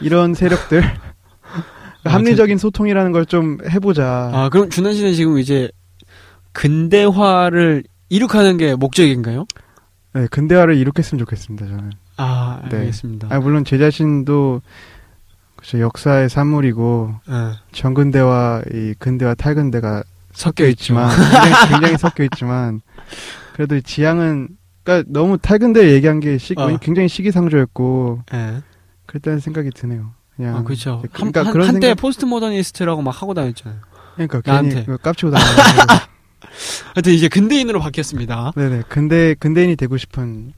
이런 0.00 0.34
세력들 0.34 0.82
합리적인 2.04 2.58
소통이라는 2.58 3.12
걸 3.12 3.24
좀 3.26 3.58
해보자 3.68 4.30
아, 4.32 4.48
그럼 4.50 4.68
준환 4.70 4.94
씨는 4.94 5.14
지금 5.14 5.38
이제 5.38 5.70
근대화를 6.52 7.84
이룩하는 8.08 8.56
게 8.56 8.74
목적인가요? 8.74 9.46
네, 10.14 10.26
근대화를 10.30 10.76
이룩했으면 10.76 11.18
좋겠습니다 11.20 11.66
저는 11.66 11.90
아, 12.18 12.60
네. 12.70 12.78
알겠습니다. 12.78 13.28
아 13.30 13.40
물론 13.40 13.64
제 13.64 13.78
자신도 13.78 14.60
그쵸, 15.56 15.80
역사의 15.80 16.28
산물이고 16.28 17.14
어, 17.26 17.52
전근대와 17.72 18.62
이 18.72 18.94
근대와 18.98 19.34
탈근대가 19.34 20.02
섞여 20.32 20.66
있지만 20.66 21.08
굉장히, 21.16 21.68
굉장히 21.70 21.96
섞여 21.98 22.24
있지만 22.24 22.80
그래도 23.54 23.76
이 23.76 23.82
지향은 23.82 24.48
그러니까 24.82 25.08
너무 25.12 25.38
탈근대 25.38 25.92
얘기한 25.92 26.20
게 26.20 26.38
시, 26.38 26.54
어. 26.56 26.76
굉장히 26.80 27.08
시기상조였고 27.08 28.22
예. 28.34 28.62
그랬다는 29.06 29.40
생각이 29.40 29.70
드네요. 29.70 30.12
그냥 30.36 30.56
아, 30.56 30.62
그렇죠. 30.62 31.00
한, 31.02 31.08
그러니까 31.12 31.44
한, 31.44 31.52
그런 31.52 31.68
한때 31.68 31.88
생각- 31.88 32.00
포스트 32.00 32.24
모더니스트라고 32.24 33.02
막 33.02 33.20
하고 33.22 33.34
다녔잖아요. 33.34 33.78
그러니까 34.14 34.40
나한테. 34.44 34.84
괜히 34.84 34.98
깝치고 34.98 35.30
다니는 35.30 35.52
하여튼 36.94 37.12
이제 37.12 37.28
근대인으로 37.28 37.80
바뀌었습니다. 37.80 38.52
네네 38.56 38.82
근대 38.88 39.34
근대인이 39.38 39.76
되고 39.76 39.96
싶은 39.96 40.52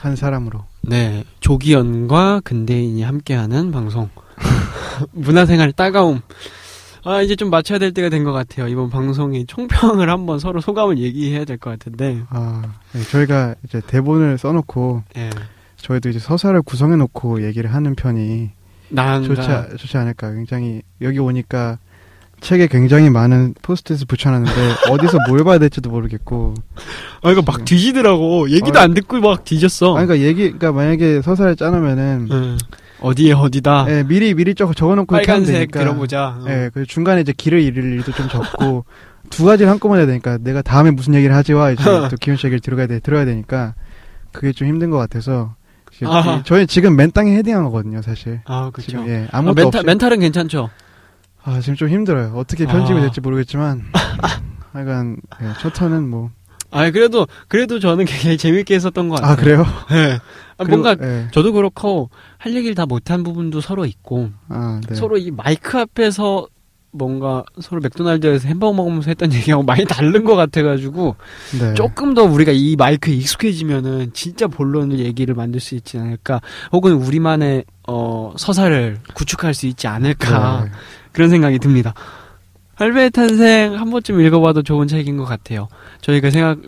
한 0.00 0.16
사람으로 0.16 0.64
네. 0.82 1.24
조기현과 1.40 2.40
근대인이 2.44 3.02
함께하는 3.02 3.70
방송. 3.70 4.08
문화생활 5.12 5.72
따가움. 5.72 6.20
아, 7.04 7.22
이제 7.22 7.34
좀 7.36 7.50
맞춰야 7.50 7.78
될 7.78 7.92
때가 7.92 8.08
된 8.08 8.24
것 8.24 8.32
같아요. 8.32 8.68
이번 8.68 8.90
방송의 8.90 9.46
총평을 9.46 10.10
한번 10.10 10.38
서로 10.38 10.60
소감을 10.60 10.98
얘기해야 10.98 11.44
될 11.44 11.56
것 11.58 11.70
같은데. 11.70 12.22
아 12.28 12.62
네, 12.92 13.02
저희가 13.02 13.54
이제 13.64 13.80
대본을 13.86 14.36
써놓고 14.38 15.02
예. 15.16 15.30
저희도 15.76 16.10
이제 16.10 16.18
서사를 16.18 16.60
구성해놓고 16.62 17.42
얘기를 17.44 17.72
하는 17.72 17.94
편이 17.94 18.50
나은가. 18.90 19.26
좋지 19.34 19.48
아- 19.50 19.68
좋지 19.76 19.96
않을까 19.96 20.32
굉장히 20.32 20.82
여기 21.00 21.18
오니까 21.18 21.78
책에 22.40 22.66
굉장히 22.68 23.08
많은 23.10 23.54
포스트잇을 23.62 24.06
붙여놨는데 24.06 24.52
어디서 24.90 25.18
뭘 25.28 25.44
봐야 25.44 25.58
될지도 25.58 25.90
모르겠고 25.90 26.54
아, 27.22 27.30
이거 27.30 27.42
막 27.46 27.64
뒤지더라고. 27.64 28.50
얘기도 28.50 28.78
어. 28.78 28.82
안 28.82 28.94
듣고 28.94 29.20
막 29.20 29.44
뒤졌어. 29.44 29.96
아 29.96 30.04
그러니까 30.04 30.18
얘기 30.26 30.42
그러니까 30.50 30.72
만약에 30.72 31.22
서사를 31.22 31.54
짜놓으면은 31.56 32.28
예. 32.30 32.56
어디에 33.00 33.32
어디다. 33.32 33.86
예, 33.88 34.02
미리 34.02 34.34
미리 34.34 34.54
적 34.54 34.74
적어놓고 34.74 35.14
빨간색 35.14 35.70
들어보자. 35.70 36.38
어. 36.40 36.44
예, 36.48 36.70
그 36.72 36.86
중간에 36.86 37.20
이제 37.20 37.32
길을 37.32 37.60
잃을 37.60 37.84
일도 37.94 38.12
좀 38.12 38.28
적고 38.28 38.84
두 39.30 39.44
가지를 39.44 39.70
한꺼번에 39.70 40.00
해야 40.00 40.06
되니까 40.06 40.38
내가 40.38 40.62
다음에 40.62 40.90
무슨 40.90 41.14
얘기를 41.14 41.34
하지와 41.34 41.72
이제 41.72 41.82
또 42.10 42.16
기훈 42.20 42.36
씨 42.36 42.46
얘기를 42.46 42.60
들어가야 42.60 42.86
돼 42.86 43.00
들어야 43.00 43.24
되니까 43.24 43.74
그게 44.32 44.52
좀 44.52 44.68
힘든 44.68 44.90
것 44.90 44.98
같아서 44.98 45.54
저희 46.44 46.66
지금 46.66 46.96
맨 46.96 47.10
땅에 47.10 47.36
헤딩한 47.36 47.64
거거든요 47.64 48.00
사실 48.00 48.40
아, 48.46 48.70
그렇죠. 48.70 48.90
지금 48.90 49.08
예 49.08 49.28
아, 49.30 49.38
아무것도 49.38 49.54
멘탈, 49.64 49.78
없이 49.80 49.86
멘탈은 49.86 50.20
괜찮죠. 50.20 50.70
아 51.42 51.60
지금 51.60 51.74
좀 51.74 51.88
힘들어요 51.88 52.32
어떻게 52.36 52.66
편집이 52.66 52.98
아. 52.98 53.02
될지 53.02 53.20
모르겠지만 53.20 53.82
약간 54.76 55.16
예, 55.42 55.48
첫 55.60 55.72
턴은 55.74 56.08
뭐 56.08 56.30
아 56.70 56.82
아, 56.82 56.90
그래도 56.90 57.26
그래도 57.48 57.78
저는 57.78 58.04
굉장히 58.06 58.36
재밌게 58.38 58.74
했었던 58.74 59.08
것 59.08 59.20
같아요. 59.20 59.36
그래요 59.36 59.64
예. 59.92 60.18
아, 60.58 60.64
그리고- 60.64 60.82
뭔가 60.82 60.96
예. 61.04 61.28
저도 61.32 61.52
그렇고 61.52 62.10
할 62.38 62.54
얘기를 62.54 62.74
다 62.74 62.86
못한 62.86 63.22
부분도 63.22 63.60
서로 63.60 63.84
있고 63.86 64.30
아, 64.48 64.80
네. 64.88 64.94
서로 64.94 65.16
이 65.18 65.30
마이크 65.30 65.78
앞에서 65.78 66.46
뭔가 66.92 67.44
서로 67.60 67.80
맥도날드에서 67.82 68.48
햄버거 68.48 68.72
먹으면서 68.72 69.10
했던 69.10 69.30
얘기하고 69.32 69.62
많이 69.62 69.84
다른 69.84 70.24
것 70.24 70.34
같아가지고 70.34 71.14
네. 71.60 71.74
조금 71.74 72.14
더 72.14 72.24
우리가 72.24 72.50
이 72.52 72.74
마이크에 72.76 73.14
익숙해지면은 73.14 74.10
진짜 74.12 74.48
본론을 74.48 74.98
얘기를 74.98 75.34
만들 75.36 75.60
수 75.60 75.76
있지 75.76 75.98
않을까 75.98 76.40
혹은 76.72 76.94
우리만의 76.94 77.64
어, 77.86 78.32
서사를 78.36 78.98
구축할 79.14 79.54
수 79.54 79.66
있지 79.66 79.86
않을까 79.86 80.64
네. 80.64 80.70
그런 81.12 81.30
생각이 81.30 81.58
듭니다. 81.60 81.94
할배의 82.80 83.10
탄생 83.10 83.74
한 83.78 83.90
번쯤 83.90 84.20
읽어봐도 84.20 84.62
좋은 84.62 84.88
책인 84.88 85.16
것 85.18 85.24
같아요. 85.24 85.68
저희가 86.00 86.30
생각 86.30 86.58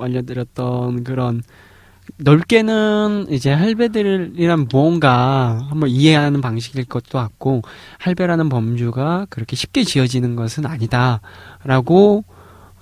알려드렸던 0.00 1.04
그런 1.04 1.42
넓게는 2.18 3.26
이제 3.30 3.52
할배들이란 3.52 4.66
무언가 4.70 5.64
한번 5.70 5.88
이해하는 5.88 6.40
방식일 6.40 6.84
것도 6.84 7.18
같고 7.18 7.62
할배라는 7.98 8.48
범주가 8.48 9.26
그렇게 9.30 9.56
쉽게 9.56 9.84
지어지는 9.84 10.36
것은 10.36 10.66
아니다라고 10.66 12.24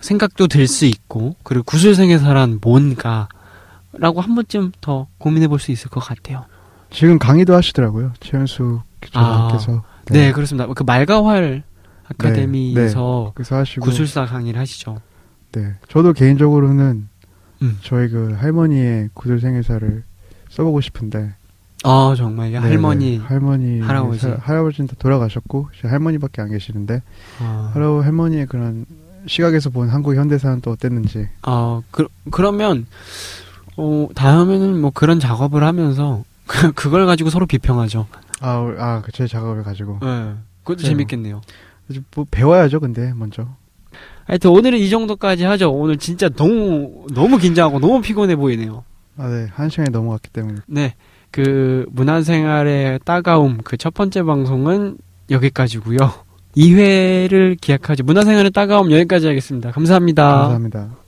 생각도 0.00 0.48
들 0.48 0.66
수 0.66 0.86
있고 0.86 1.36
그리고 1.44 1.62
구술생에서란 1.64 2.58
뭔가라고 2.60 4.20
한 4.20 4.34
번쯤 4.34 4.72
더 4.80 5.06
고민해 5.18 5.46
볼 5.48 5.58
수 5.60 5.70
있을 5.70 5.90
것 5.90 6.00
같아요. 6.00 6.46
지금 6.90 7.18
강의도 7.18 7.54
하시더라고요 7.54 8.12
최현수 8.20 8.80
기자님께서 9.00 9.84
네, 10.06 10.32
그렇습니다. 10.32 10.66
그 10.74 10.82
말가활 10.82 11.62
아카데미에서 12.18 13.32
그래서 13.34 13.56
하시고 13.56 13.84
구술사 13.84 14.26
강의를 14.26 14.60
하시죠. 14.60 15.00
네. 15.52 15.74
저도 15.88 16.12
개인적으로는 16.12 17.08
음. 17.62 17.78
저희 17.82 18.08
그 18.08 18.32
할머니의 18.38 19.10
구슬 19.14 19.40
생일사를 19.40 20.02
써보고 20.50 20.80
싶은데. 20.80 21.34
아 21.84 22.14
정말요? 22.16 22.60
네네. 22.60 22.68
할머니. 22.68 23.18
할머니. 23.18 23.80
할아버지. 23.80 24.20
사- 24.20 24.36
할아버지는 24.40 24.86
다 24.88 24.94
돌아가셨고, 24.98 25.68
할머니밖에 25.82 26.40
안 26.40 26.50
계시는데, 26.50 27.02
아, 27.40 27.70
할아 27.74 28.02
할머니의 28.04 28.46
그런 28.46 28.86
시각에서 29.26 29.70
본 29.70 29.88
한국 29.88 30.14
현대사는 30.14 30.60
또 30.60 30.70
어땠는지. 30.70 31.28
아, 31.42 31.80
그, 31.90 32.06
그러면 32.30 32.86
어, 33.76 34.08
다음에는 34.14 34.80
뭐 34.80 34.90
그런 34.92 35.18
작업을 35.20 35.64
하면서 35.64 36.22
그, 36.46 36.70
그걸 36.74 37.06
가지고 37.06 37.30
서로 37.30 37.46
비평하죠. 37.46 38.06
아, 38.40 38.58
우- 38.58 38.76
아, 38.78 39.00
그제 39.02 39.26
작업을 39.26 39.62
가지고. 39.64 39.98
네. 40.02 40.34
그것도 40.62 40.82
네. 40.82 40.88
재밌겠네요. 40.88 41.40
뭐 42.14 42.26
배워야죠, 42.30 42.80
근데, 42.80 43.12
먼저. 43.14 43.46
하여튼 44.24 44.50
오늘은 44.50 44.78
이 44.78 44.88
정도까지 44.88 45.44
하죠. 45.44 45.72
오늘 45.72 45.96
진짜 45.98 46.28
너무 46.28 47.06
너무 47.14 47.38
긴장하고 47.38 47.80
너무 47.80 48.00
피곤해 48.00 48.36
보이네요. 48.36 48.84
아, 49.18 49.28
네. 49.28 49.46
한 49.52 49.68
시간이 49.68 49.90
넘어갔기 49.90 50.30
때문에. 50.30 50.60
네. 50.66 50.94
그 51.30 51.86
문화생활의 51.90 53.00
따가움 53.04 53.58
그 53.64 53.76
첫 53.76 53.92
번째 53.94 54.22
방송은 54.22 54.96
여기까지고요. 55.30 55.98
2회를 56.56 57.58
기약하죠. 57.60 58.04
문화생활의 58.04 58.50
따가움 58.52 58.90
여기까지 58.92 59.26
하겠습니다. 59.26 59.70
감사합니다. 59.72 60.24
감사합니다. 60.30 61.01